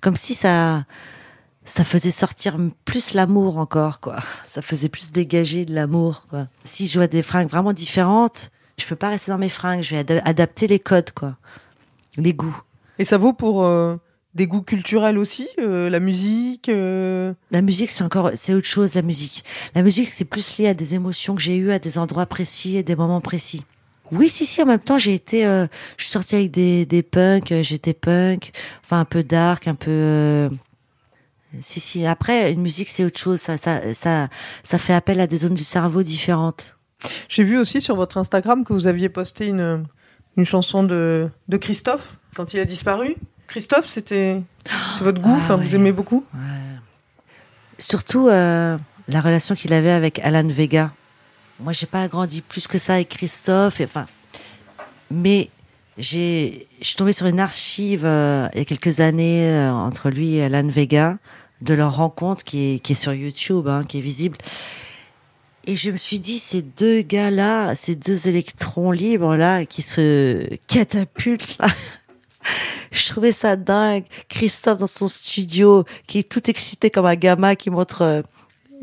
Comme 0.00 0.16
si 0.16 0.32
ça, 0.32 0.84
ça 1.66 1.84
faisait 1.84 2.10
sortir 2.10 2.56
plus 2.86 3.12
l'amour 3.12 3.58
encore, 3.58 4.00
quoi. 4.00 4.16
Ça 4.44 4.62
faisait 4.62 4.88
plus 4.88 5.10
dégager 5.12 5.66
de 5.66 5.74
l'amour, 5.74 6.24
quoi. 6.30 6.46
Si 6.64 6.86
je 6.86 6.98
vois 6.98 7.08
des 7.08 7.22
fringues 7.22 7.48
vraiment 7.48 7.74
différentes, 7.74 8.52
je 8.78 8.86
peux 8.86 8.96
pas 8.96 9.08
rester 9.10 9.30
dans 9.32 9.38
mes 9.38 9.48
fringues, 9.50 9.82
je 9.82 9.90
vais 9.96 9.98
ada- 10.00 10.22
adapter 10.24 10.66
les 10.66 10.78
codes, 10.78 11.10
quoi. 11.10 11.36
Les 12.16 12.34
goûts. 12.34 12.60
Et 12.98 13.04
ça 13.04 13.18
vaut 13.18 13.32
pour 13.32 13.64
euh, 13.64 13.96
des 14.34 14.46
goûts 14.46 14.62
culturels 14.62 15.18
aussi, 15.18 15.48
euh, 15.58 15.90
la 15.90 16.00
musique. 16.00 16.68
euh, 16.68 17.32
La 17.50 17.60
musique, 17.60 17.90
c'est 17.90 18.04
encore, 18.04 18.30
c'est 18.36 18.54
autre 18.54 18.66
chose, 18.66 18.94
la 18.94 19.02
musique. 19.02 19.44
La 19.74 19.82
musique, 19.82 20.08
c'est 20.08 20.24
plus 20.24 20.58
lié 20.58 20.68
à 20.68 20.74
des 20.74 20.94
émotions 20.94 21.34
que 21.34 21.42
j'ai 21.42 21.56
eues, 21.56 21.72
à 21.72 21.78
des 21.78 21.98
endroits 21.98 22.26
précis 22.26 22.76
et 22.76 22.82
des 22.82 22.94
moments 22.94 23.20
précis. 23.20 23.64
Oui, 24.12 24.28
si, 24.28 24.44
si, 24.46 24.62
en 24.62 24.66
même 24.66 24.80
temps, 24.80 24.98
j'ai 24.98 25.14
été, 25.14 25.42
je 25.42 26.02
suis 26.04 26.12
sortie 26.12 26.36
avec 26.36 26.50
des, 26.50 26.86
des 26.86 27.02
punks, 27.02 27.52
j'étais 27.62 27.94
punk, 27.94 28.52
enfin, 28.84 29.00
un 29.00 29.04
peu 29.06 29.24
dark, 29.24 29.66
un 29.66 29.74
peu, 29.74 30.50
si, 31.62 31.80
si. 31.80 32.04
Après, 32.06 32.52
une 32.52 32.60
musique, 32.60 32.90
c'est 32.90 33.04
autre 33.04 33.18
chose, 33.18 33.40
ça, 33.40 33.56
ça, 33.56 33.94
ça, 33.94 34.28
ça 34.62 34.78
fait 34.78 34.92
appel 34.92 35.20
à 35.20 35.26
des 35.26 35.38
zones 35.38 35.54
du 35.54 35.64
cerveau 35.64 36.02
différentes. 36.02 36.76
J'ai 37.28 37.42
vu 37.42 37.58
aussi 37.58 37.80
sur 37.80 37.96
votre 37.96 38.18
Instagram 38.18 38.62
que 38.62 38.72
vous 38.72 38.86
aviez 38.86 39.08
posté 39.08 39.48
une 39.48 39.84
une 40.36 40.44
chanson 40.44 40.82
de 40.82 41.28
de 41.48 41.56
Christophe 41.56 42.16
quand 42.34 42.54
il 42.54 42.60
a 42.60 42.64
disparu. 42.64 43.16
Christophe, 43.46 43.86
c'était 43.86 44.40
c'est 44.98 45.04
votre 45.04 45.20
goût, 45.20 45.36
Ah 45.48 45.56
ouais. 45.56 45.64
vous 45.64 45.74
aimez 45.74 45.92
beaucoup. 45.92 46.24
Surtout, 47.78 48.28
euh, 48.28 48.78
la 49.08 49.20
relation 49.20 49.54
qu'il 49.54 49.72
avait 49.72 49.90
avec 49.90 50.18
Alan 50.20 50.46
Vega. 50.46 50.92
Moi, 51.60 51.72
j'ai 51.72 51.86
pas 51.86 52.08
grandi 52.08 52.40
plus 52.40 52.66
que 52.66 52.78
ça 52.78 52.94
avec 52.94 53.10
Christophe, 53.10 53.80
et, 53.80 53.84
enfin, 53.84 54.06
mais 55.10 55.50
j'ai, 55.98 56.66
je 56.80 56.86
suis 56.86 56.96
tombée 56.96 57.12
sur 57.12 57.26
une 57.26 57.40
archive 57.40 58.04
euh, 58.04 58.48
il 58.54 58.58
y 58.58 58.62
a 58.62 58.64
quelques 58.64 59.00
années 59.00 59.48
euh, 59.50 59.70
entre 59.72 60.10
lui 60.10 60.36
et 60.36 60.44
Alan 60.44 60.66
Vega 60.66 61.18
de 61.60 61.74
leur 61.74 61.96
rencontre 61.96 62.42
qui 62.44 62.74
est, 62.74 62.78
qui 62.80 62.92
est 62.92 62.96
sur 62.96 63.12
YouTube, 63.12 63.68
hein, 63.68 63.84
qui 63.88 63.98
est 63.98 64.02
visible. 64.02 64.36
Et 65.66 65.76
je 65.76 65.90
me 65.90 65.96
suis 65.96 66.18
dit, 66.18 66.38
ces 66.38 66.60
deux 66.60 67.00
gars-là, 67.00 67.74
ces 67.74 67.96
deux 67.96 68.28
électrons 68.28 68.90
libres 68.90 69.34
là, 69.34 69.64
qui 69.64 69.80
se 69.80 70.46
catapultent 70.66 71.56
là, 71.58 71.68
je 72.92 73.08
trouvais 73.08 73.32
ça 73.32 73.56
dingue. 73.56 74.04
Christophe 74.28 74.78
dans 74.78 74.86
son 74.86 75.08
studio, 75.08 75.84
qui 76.06 76.18
est 76.18 76.28
tout 76.28 76.50
excité 76.50 76.90
comme 76.90 77.06
un 77.06 77.14
gamin 77.14 77.54
qui 77.54 77.70
montre, 77.70 78.02
euh, 78.02 78.22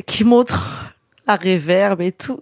qui 0.07 0.23
montre 0.23 0.95
la 1.27 1.35
réverb 1.35 2.01
et 2.01 2.11
tout. 2.11 2.41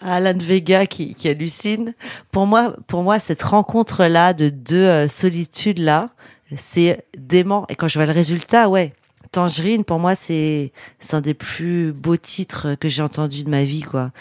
Alan 0.00 0.38
Vega 0.38 0.86
qui, 0.86 1.14
qui 1.14 1.28
hallucine. 1.28 1.92
Pour 2.32 2.46
moi, 2.46 2.74
pour 2.86 3.02
moi, 3.02 3.18
cette 3.18 3.42
rencontre-là 3.42 4.32
de 4.32 4.48
deux 4.48 4.76
euh, 4.76 5.08
solitudes-là, 5.08 6.08
c'est 6.56 7.04
dément. 7.18 7.66
Et 7.68 7.74
quand 7.74 7.88
je 7.88 7.98
vois 7.98 8.06
le 8.06 8.12
résultat, 8.12 8.70
ouais. 8.70 8.94
Tangerine, 9.34 9.82
pour 9.82 9.98
moi, 9.98 10.14
c'est, 10.14 10.70
un 11.12 11.20
des 11.20 11.34
plus 11.34 11.92
beaux 11.92 12.16
titres 12.16 12.76
que 12.76 12.88
j'ai 12.88 13.02
entendu 13.02 13.42
de 13.42 13.50
ma 13.50 13.64
vie, 13.64 13.82
quoi. 13.82 14.12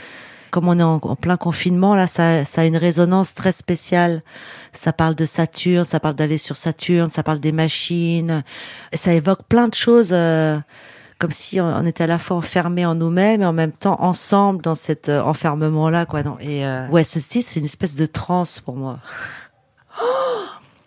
Comme 0.50 0.68
on 0.68 0.80
est 0.80 0.84
en, 0.84 0.96
en 0.96 1.16
plein 1.16 1.38
confinement, 1.38 1.94
là, 1.94 2.08
ça, 2.08 2.46
ça 2.46 2.62
a 2.62 2.66
une 2.66 2.78
résonance 2.78 3.36
très 3.36 3.52
spéciale. 3.52 4.24
Ça 4.72 4.92
parle 4.92 5.14
de 5.14 5.28
Saturne, 5.28 5.84
ça 5.84 6.00
parle 6.00 6.16
d'aller 6.16 6.40
sur 6.40 6.58
Saturne, 6.58 7.12
ça 7.12 7.22
parle 7.22 7.40
des 7.40 7.52
machines. 7.52 8.44
Ça 8.92 9.14
évoque 9.14 9.44
plein 9.44 9.68
de 9.68 9.76
choses, 9.76 10.10
euh, 10.14 10.58
comme 11.20 11.32
si 11.32 11.62
on, 11.62 11.66
on 11.68 11.86
était 11.86 12.06
à 12.06 12.08
la 12.08 12.18
fois 12.18 12.38
enfermés 12.38 12.86
en 12.88 12.96
nous-mêmes 12.96 13.44
et 13.44 13.46
en 13.46 13.54
même 13.54 13.72
temps 13.72 14.02
ensemble 14.02 14.64
dans 14.64 14.76
cet 14.76 15.10
euh, 15.10 15.22
enfermement-là, 15.22 16.08
quoi. 16.08 16.24
Non. 16.24 16.38
Et 16.40 16.66
euh, 16.66 16.88
ouais, 16.88 17.04
ce 17.04 17.20
titre, 17.20 17.48
c'est 17.52 17.60
une 17.60 17.68
espèce 17.68 17.96
de 17.96 18.08
transe 18.08 18.60
pour 18.60 18.76
moi. 18.76 18.98
Oh 20.02 20.46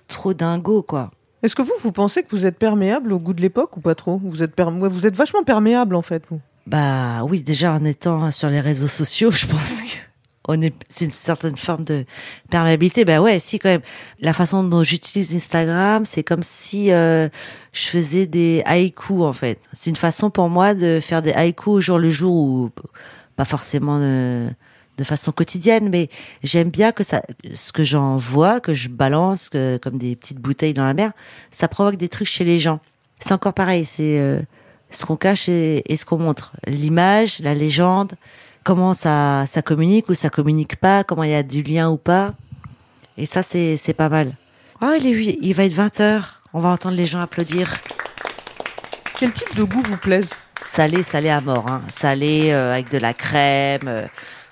Trop 0.08 0.34
dingo, 0.34 0.82
quoi. 0.82 1.10
Est-ce 1.46 1.54
que 1.54 1.62
vous 1.62 1.74
vous 1.80 1.92
pensez 1.92 2.24
que 2.24 2.30
vous 2.32 2.44
êtes 2.44 2.58
perméable 2.58 3.12
au 3.12 3.20
goût 3.20 3.32
de 3.32 3.40
l'époque 3.40 3.76
ou 3.76 3.80
pas 3.80 3.94
trop? 3.94 4.20
Vous 4.24 4.42
êtes 4.42 4.52
per- 4.52 4.66
vous 4.68 5.06
êtes 5.06 5.14
vachement 5.14 5.44
perméable 5.44 5.94
en 5.94 6.02
fait. 6.02 6.24
Vous. 6.28 6.40
Bah 6.66 7.22
oui, 7.22 7.44
déjà 7.44 7.74
en 7.74 7.84
étant 7.84 8.32
sur 8.32 8.48
les 8.48 8.60
réseaux 8.60 8.88
sociaux, 8.88 9.30
je 9.30 9.46
pense 9.46 9.82
que 9.82 9.96
on 10.48 10.60
est, 10.60 10.74
c'est 10.88 11.04
une 11.04 11.12
certaine 11.12 11.56
forme 11.56 11.84
de 11.84 12.04
perméabilité. 12.50 13.04
Bah 13.04 13.20
ouais, 13.20 13.38
si 13.38 13.60
quand 13.60 13.68
même. 13.68 13.82
La 14.18 14.32
façon 14.32 14.64
dont 14.64 14.82
j'utilise 14.82 15.36
Instagram, 15.36 16.04
c'est 16.04 16.24
comme 16.24 16.42
si 16.42 16.90
euh, 16.90 17.28
je 17.72 17.82
faisais 17.82 18.26
des 18.26 18.64
haïkus 18.66 19.22
en 19.22 19.32
fait. 19.32 19.60
C'est 19.72 19.90
une 19.90 19.94
façon 19.96 20.30
pour 20.30 20.48
moi 20.48 20.74
de 20.74 20.98
faire 21.00 21.22
des 21.22 21.32
haïkus 21.32 21.68
au 21.74 21.80
jour 21.80 21.98
le 21.98 22.10
jour 22.10 22.34
ou 22.34 22.70
pas 23.36 23.44
forcément 23.44 23.98
de 24.98 25.04
façon 25.04 25.32
quotidienne, 25.32 25.88
mais 25.90 26.08
j'aime 26.42 26.70
bien 26.70 26.92
que 26.92 27.04
ça, 27.04 27.22
ce 27.54 27.72
que 27.72 27.84
j'en 27.84 28.16
vois, 28.16 28.60
que 28.60 28.74
je 28.74 28.88
balance 28.88 29.48
que, 29.48 29.76
comme 29.78 29.98
des 29.98 30.16
petites 30.16 30.38
bouteilles 30.40 30.74
dans 30.74 30.84
la 30.84 30.94
mer, 30.94 31.12
ça 31.50 31.68
provoque 31.68 31.96
des 31.96 32.08
trucs 32.08 32.28
chez 32.28 32.44
les 32.44 32.58
gens. 32.58 32.80
C'est 33.20 33.32
encore 33.32 33.54
pareil, 33.54 33.84
c'est 33.84 34.18
euh, 34.18 34.40
ce 34.90 35.04
qu'on 35.06 35.16
cache 35.16 35.48
et, 35.48 35.82
et 35.92 35.96
ce 35.96 36.04
qu'on 36.04 36.18
montre. 36.18 36.52
L'image, 36.66 37.40
la 37.40 37.54
légende, 37.54 38.14
comment 38.64 38.94
ça, 38.94 39.44
ça 39.46 39.62
communique 39.62 40.08
ou 40.08 40.14
ça 40.14 40.30
communique 40.30 40.76
pas, 40.76 41.04
comment 41.04 41.22
il 41.24 41.30
y 41.30 41.34
a 41.34 41.42
du 41.42 41.62
lien 41.62 41.88
ou 41.90 41.96
pas. 41.96 42.34
Et 43.18 43.26
ça, 43.26 43.42
c'est, 43.42 43.76
c'est 43.76 43.94
pas 43.94 44.08
mal. 44.08 44.34
Ah, 44.80 44.94
il 45.00 45.06
est 45.06 45.10
huit- 45.12 45.38
il 45.40 45.54
va 45.54 45.64
être 45.64 45.72
20 45.72 46.00
heures. 46.00 46.42
On 46.52 46.60
va 46.60 46.68
entendre 46.70 46.96
les 46.96 47.06
gens 47.06 47.20
applaudir. 47.20 47.78
Quel 49.18 49.32
type 49.32 49.54
de 49.56 49.62
goût 49.62 49.82
vous 49.82 49.96
plaise? 49.96 50.28
Salé, 50.64 51.02
salé 51.02 51.28
à 51.30 51.40
mort. 51.40 51.66
Hein. 51.68 51.80
Salé 51.88 52.50
euh, 52.50 52.72
avec 52.74 52.90
de 52.90 52.98
la 52.98 53.14
crème, 53.14 53.86
euh, 53.86 54.06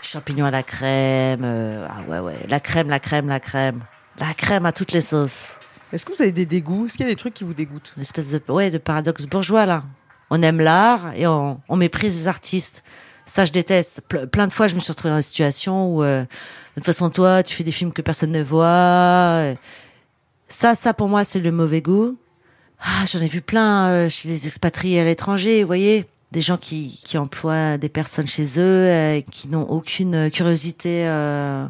champignons 0.05 0.47
à 0.47 0.51
la 0.51 0.63
crème. 0.63 1.43
euh, 1.45 1.87
ah 1.89 2.03
ouais, 2.09 2.19
ouais. 2.19 2.47
La 2.49 2.61
crème, 2.61 2.89
la 2.89 3.01
crème, 3.01 3.29
la 3.29 3.41
crème. 3.41 3.81
La 4.19 4.33
crème 4.35 4.67
à 4.67 4.73
toutes 4.73 4.93
les 4.93 5.01
sauces. 5.01 5.59
Est-ce 5.93 6.05
que 6.07 6.13
vous 6.15 6.23
avez 6.23 6.33
des 6.33 6.47
dégoûts? 6.47 6.87
Est-ce 6.87 6.97
qu'il 6.97 7.07
y 7.07 7.09
a 7.09 7.13
des 7.13 7.17
trucs 7.17 7.35
qui 7.35 7.45
vous 7.45 7.55
dégoûtent? 7.55 7.93
Une 7.97 8.03
espèce 8.03 8.31
de, 8.31 8.41
ouais, 8.49 8.71
de 8.71 8.79
paradoxe 8.79 9.27
bourgeois, 9.27 9.67
là. 9.67 9.83
On 10.31 10.41
aime 10.43 10.61
l'art 10.61 11.13
et 11.15 11.27
on, 11.27 11.61
on 11.69 11.77
méprise 11.77 12.21
les 12.21 12.29
artistes. 12.29 12.83
Ça, 13.27 13.45
je 13.45 13.53
déteste. 13.53 14.03
Ple- 14.09 14.27
plein 14.27 14.47
de 14.47 14.53
fois, 14.53 14.67
je 14.69 14.75
me 14.75 14.81
suis 14.81 14.91
retrouvée 14.93 15.11
dans 15.11 15.19
des 15.19 15.23
situations 15.23 15.95
où, 15.95 16.03
euh, 16.03 16.23
de 16.23 16.27
toute 16.77 16.85
façon, 16.85 17.11
toi, 17.11 17.43
tu 17.43 17.55
fais 17.55 17.65
des 17.65 17.73
films 17.73 17.93
que 17.93 18.03
personne 18.03 18.33
ne 18.33 18.43
voit. 18.43 19.55
Ça, 20.49 20.75
ça, 20.75 20.95
pour 20.95 21.09
moi, 21.09 21.25
c'est 21.25 21.39
le 21.41 21.51
mauvais 21.51 21.81
goût. 21.81 22.17
Ah, 22.81 23.05
j'en 23.07 23.21
ai 23.21 23.29
vu 23.29 23.41
plein 23.41 23.89
euh, 23.89 24.09
chez 24.09 24.29
les 24.29 24.47
expatriés 24.47 25.01
à 25.01 25.05
l'étranger, 25.05 25.63
vous 25.63 25.67
voyez. 25.67 26.07
Des 26.35 26.41
gens 26.41 26.57
qui, 26.59 27.01
qui 27.05 27.17
emploient 27.17 27.79
des 27.79 27.89
personnes 27.89 28.27
chez 28.27 28.59
eux, 28.59 28.89
euh, 28.91 29.21
qui 29.31 29.49
n'ont 29.49 29.63
aucune 29.71 30.31
curiosité 30.31 31.07
euh, 31.07 31.65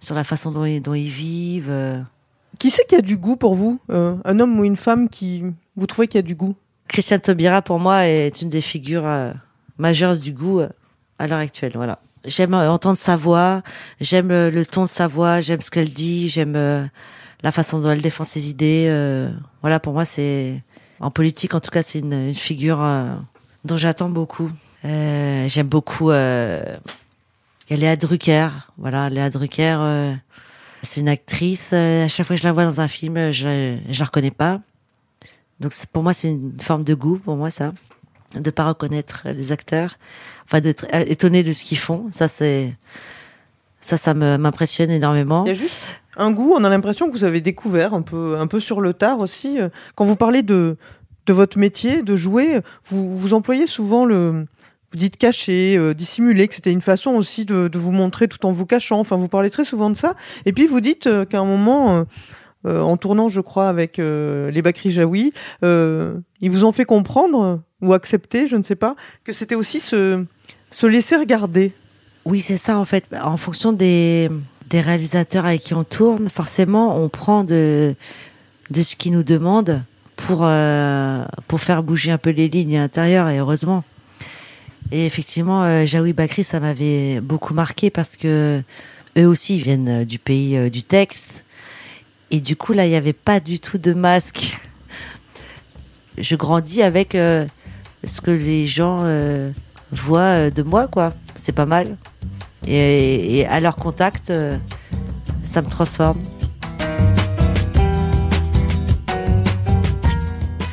sur 0.00 0.14
la 0.14 0.22
façon 0.22 0.52
dont 0.52 0.64
ils, 0.66 0.80
dont 0.80 0.94
ils 0.94 1.08
vivent. 1.10 1.70
euh. 1.70 2.00
Qui 2.58 2.70
c'est 2.70 2.86
qui 2.86 2.94
a 2.94 3.00
du 3.00 3.16
goût 3.16 3.36
pour 3.36 3.54
vous 3.54 3.80
Un 3.88 4.38
homme 4.38 4.60
ou 4.60 4.64
une 4.64 4.76
femme 4.76 5.08
qui 5.08 5.42
vous 5.76 5.86
trouvez 5.86 6.08
qui 6.08 6.18
a 6.18 6.22
du 6.22 6.34
goût? 6.34 6.54
Christiane 6.88 7.20
Taubira, 7.20 7.62
pour 7.62 7.78
moi, 7.78 8.06
est 8.06 8.42
une 8.42 8.48
des 8.48 8.60
figures 8.60 9.06
euh, 9.06 9.32
majeures 9.78 10.16
du 10.16 10.32
goût 10.32 10.60
euh, 10.60 10.68
à 11.18 11.26
l'heure 11.26 11.38
actuelle. 11.38 11.72
Voilà. 11.74 11.98
J'aime 12.24 12.54
euh, 12.54 12.70
entendre 12.70 12.98
sa 12.98 13.16
voix, 13.16 13.62
j'aime 14.00 14.28
le 14.28 14.64
ton 14.64 14.84
de 14.84 14.88
sa 14.90 15.06
voix, 15.06 15.40
j'aime 15.40 15.60
ce 15.60 15.70
qu'elle 15.70 15.92
dit, 15.92 16.28
j'aime 16.28 16.54
la 17.42 17.52
façon 17.52 17.80
dont 17.80 17.90
elle 17.90 18.00
défend 18.00 18.24
ses 18.24 18.50
idées. 18.50 18.86
voilà, 19.62 19.80
pour 19.80 19.92
moi, 19.92 20.04
c'est 20.04 20.62
en 21.00 21.10
politique, 21.10 21.54
en 21.54 21.60
tout 21.60 21.70
cas, 21.70 21.82
c'est 21.82 21.98
une, 21.98 22.12
une 22.12 22.34
figure 22.34 22.84
dont 23.66 23.76
j'attends 23.76 24.08
beaucoup. 24.08 24.50
Euh, 24.84 25.48
j'aime 25.48 25.66
beaucoup. 25.66 26.10
Euh, 26.10 26.76
il 27.68 27.80
Léa 27.80 27.96
Drucker. 27.96 28.48
Voilà, 28.78 29.10
Léa 29.10 29.28
Drucker. 29.30 29.76
euh, 29.78 30.14
c'est 30.82 31.00
une 31.00 31.08
actrice. 31.08 31.70
euh, 31.72 32.04
à 32.04 32.08
chaque 32.08 32.26
fois 32.26 32.36
que 32.36 32.42
je 32.42 32.46
la 32.46 32.52
vois 32.52 32.64
dans 32.64 32.80
un 32.80 32.88
film, 32.88 33.32
je 33.32 33.76
je 33.88 33.98
la 33.98 34.04
reconnais 34.04 34.30
pas. 34.30 34.60
Donc 35.60 35.72
pour 35.92 36.02
moi, 36.02 36.12
c'est 36.12 36.28
une 36.28 36.60
forme 36.60 36.84
de 36.84 36.94
goût, 36.94 37.18
pour 37.18 37.36
moi, 37.36 37.50
ça. 37.50 37.72
De 38.34 38.50
pas 38.50 38.68
reconnaître 38.68 39.22
les 39.26 39.52
acteurs. 39.52 39.96
Enfin, 40.44 40.60
d'être 40.60 40.86
étonné 40.92 41.42
de 41.42 41.52
ce 41.52 41.64
qu'ils 41.64 41.78
font. 41.78 42.06
Ça, 42.12 42.28
c'est, 42.28 42.74
ça, 43.80 43.96
ça 43.96 44.14
m'impressionne 44.14 44.90
énormément. 44.90 45.44
Il 45.44 45.48
y 45.48 45.50
a 45.52 45.54
juste 45.54 45.86
un 46.16 46.30
goût, 46.30 46.54
on 46.56 46.64
a 46.64 46.68
l'impression 46.68 47.08
que 47.08 47.12
vous 47.12 47.24
avez 47.24 47.40
découvert 47.40 47.94
un 47.94 48.02
peu, 48.02 48.38
un 48.38 48.46
peu 48.46 48.60
sur 48.60 48.80
le 48.80 48.94
tard 48.94 49.18
aussi. 49.20 49.58
Quand 49.94 50.04
vous 50.04 50.16
parlez 50.16 50.42
de, 50.42 50.76
de 51.26 51.32
votre 51.32 51.58
métier, 51.58 52.02
de 52.02 52.16
jouer, 52.16 52.60
vous, 52.84 53.18
vous 53.18 53.34
employez 53.34 53.66
souvent 53.66 54.04
le. 54.04 54.46
Vous 54.92 54.98
dites 54.98 55.16
cacher, 55.16 55.76
euh, 55.76 55.94
dissimuler, 55.94 56.46
que 56.46 56.54
c'était 56.54 56.70
une 56.70 56.80
façon 56.80 57.10
aussi 57.10 57.44
de, 57.44 57.66
de 57.66 57.78
vous 57.78 57.90
montrer 57.90 58.28
tout 58.28 58.46
en 58.46 58.52
vous 58.52 58.66
cachant. 58.66 59.00
Enfin, 59.00 59.16
vous 59.16 59.26
parlez 59.26 59.50
très 59.50 59.64
souvent 59.64 59.90
de 59.90 59.96
ça. 59.96 60.14
Et 60.44 60.52
puis 60.52 60.68
vous 60.68 60.80
dites 60.80 61.08
euh, 61.08 61.24
qu'à 61.24 61.40
un 61.40 61.44
moment, 61.44 61.96
euh, 61.96 62.04
euh, 62.66 62.80
en 62.80 62.96
tournant, 62.96 63.28
je 63.28 63.40
crois, 63.40 63.68
avec 63.68 63.98
les 63.98 64.62
Bakri 64.62 64.92
Jaoui, 64.92 65.32
ils 65.62 66.50
vous 66.50 66.64
ont 66.64 66.72
fait 66.72 66.84
comprendre 66.84 67.62
ou 67.82 67.92
accepter, 67.94 68.46
je 68.46 68.56
ne 68.56 68.62
sais 68.62 68.76
pas, 68.76 68.94
que 69.24 69.32
c'était 69.32 69.56
aussi 69.56 69.80
se, 69.80 70.24
se 70.70 70.86
laisser 70.86 71.16
regarder. 71.16 71.72
Oui, 72.24 72.40
c'est 72.40 72.56
ça 72.56 72.78
en 72.78 72.84
fait. 72.84 73.04
En 73.22 73.36
fonction 73.36 73.72
des, 73.72 74.30
des 74.70 74.80
réalisateurs 74.80 75.46
avec 75.46 75.62
qui 75.62 75.74
on 75.74 75.84
tourne, 75.84 76.28
forcément, 76.28 76.96
on 76.96 77.08
prend 77.08 77.44
de, 77.44 77.94
de 78.70 78.82
ce 78.82 78.96
qu'ils 78.96 79.12
nous 79.12 79.24
demandent 79.24 79.82
pour, 80.16 80.40
euh, 80.42 81.24
pour 81.46 81.60
faire 81.60 81.82
bouger 81.82 82.10
un 82.10 82.18
peu 82.18 82.30
les 82.30 82.48
lignes 82.48 82.76
à 82.78 82.80
l'intérieur, 82.80 83.28
et 83.28 83.38
heureusement. 83.38 83.84
Et 84.92 85.06
effectivement, 85.06 85.64
euh, 85.64 85.84
Jaoui 85.84 86.12
Bakri, 86.12 86.44
ça 86.44 86.60
m'avait 86.60 87.20
beaucoup 87.20 87.54
marqué 87.54 87.90
parce 87.90 88.16
que 88.16 88.62
eux 89.18 89.26
aussi 89.26 89.60
viennent 89.60 90.02
euh, 90.02 90.04
du 90.04 90.18
pays 90.18 90.56
euh, 90.56 90.70
du 90.70 90.82
texte. 90.82 91.44
Et 92.30 92.40
du 92.40 92.56
coup, 92.56 92.72
là, 92.72 92.86
il 92.86 92.90
n'y 92.90 92.96
avait 92.96 93.12
pas 93.12 93.40
du 93.40 93.60
tout 93.60 93.78
de 93.78 93.92
masque. 93.92 94.56
Je 96.18 96.36
grandis 96.36 96.82
avec 96.82 97.14
euh, 97.14 97.46
ce 98.04 98.20
que 98.20 98.30
les 98.30 98.66
gens 98.66 99.00
euh, 99.02 99.50
voient 99.90 100.50
de 100.50 100.62
moi, 100.62 100.88
quoi. 100.88 101.12
C'est 101.34 101.52
pas 101.52 101.66
mal. 101.66 101.96
Et, 102.66 103.46
à 103.48 103.60
leur 103.60 103.76
contact, 103.76 104.32
ça 105.44 105.62
me 105.62 105.68
transforme. 105.68 106.18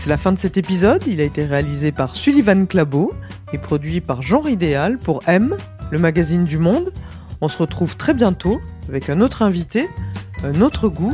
C'est 0.04 0.10
la 0.10 0.18
fin 0.18 0.34
de 0.34 0.38
cet 0.38 0.58
épisode. 0.58 1.02
Il 1.08 1.22
a 1.22 1.24
été 1.24 1.46
réalisé 1.46 1.94
par 1.94 2.18
Sullivan 2.18 2.68
Clabot 2.68 3.14
et 3.54 3.58
produit 3.58 4.02
par 4.02 4.22
Genre 4.22 4.50
Idéal 4.50 4.98
pour 4.98 5.22
M, 5.28 5.56
le 5.92 5.98
magazine 5.98 6.44
du 6.44 6.58
monde. 6.58 6.92
On 7.40 7.48
se 7.48 7.58
retrouve 7.58 7.96
très 7.96 8.14
bientôt 8.14 8.60
avec 8.90 9.10
un 9.10 9.22
autre 9.22 9.44
invité, 9.44 9.88
un 10.44 10.60
autre 10.60 10.90
goût. 10.90 11.14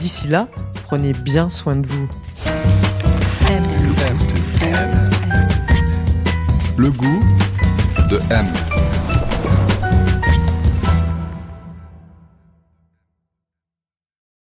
D'ici 0.00 0.26
là, 0.26 0.48
prenez 0.82 1.12
bien 1.12 1.48
soin 1.48 1.76
de 1.76 1.86
vous. 1.86 2.08
Le 6.76 6.90
goût 6.90 7.20
de 8.10 8.20
M. 8.30 8.46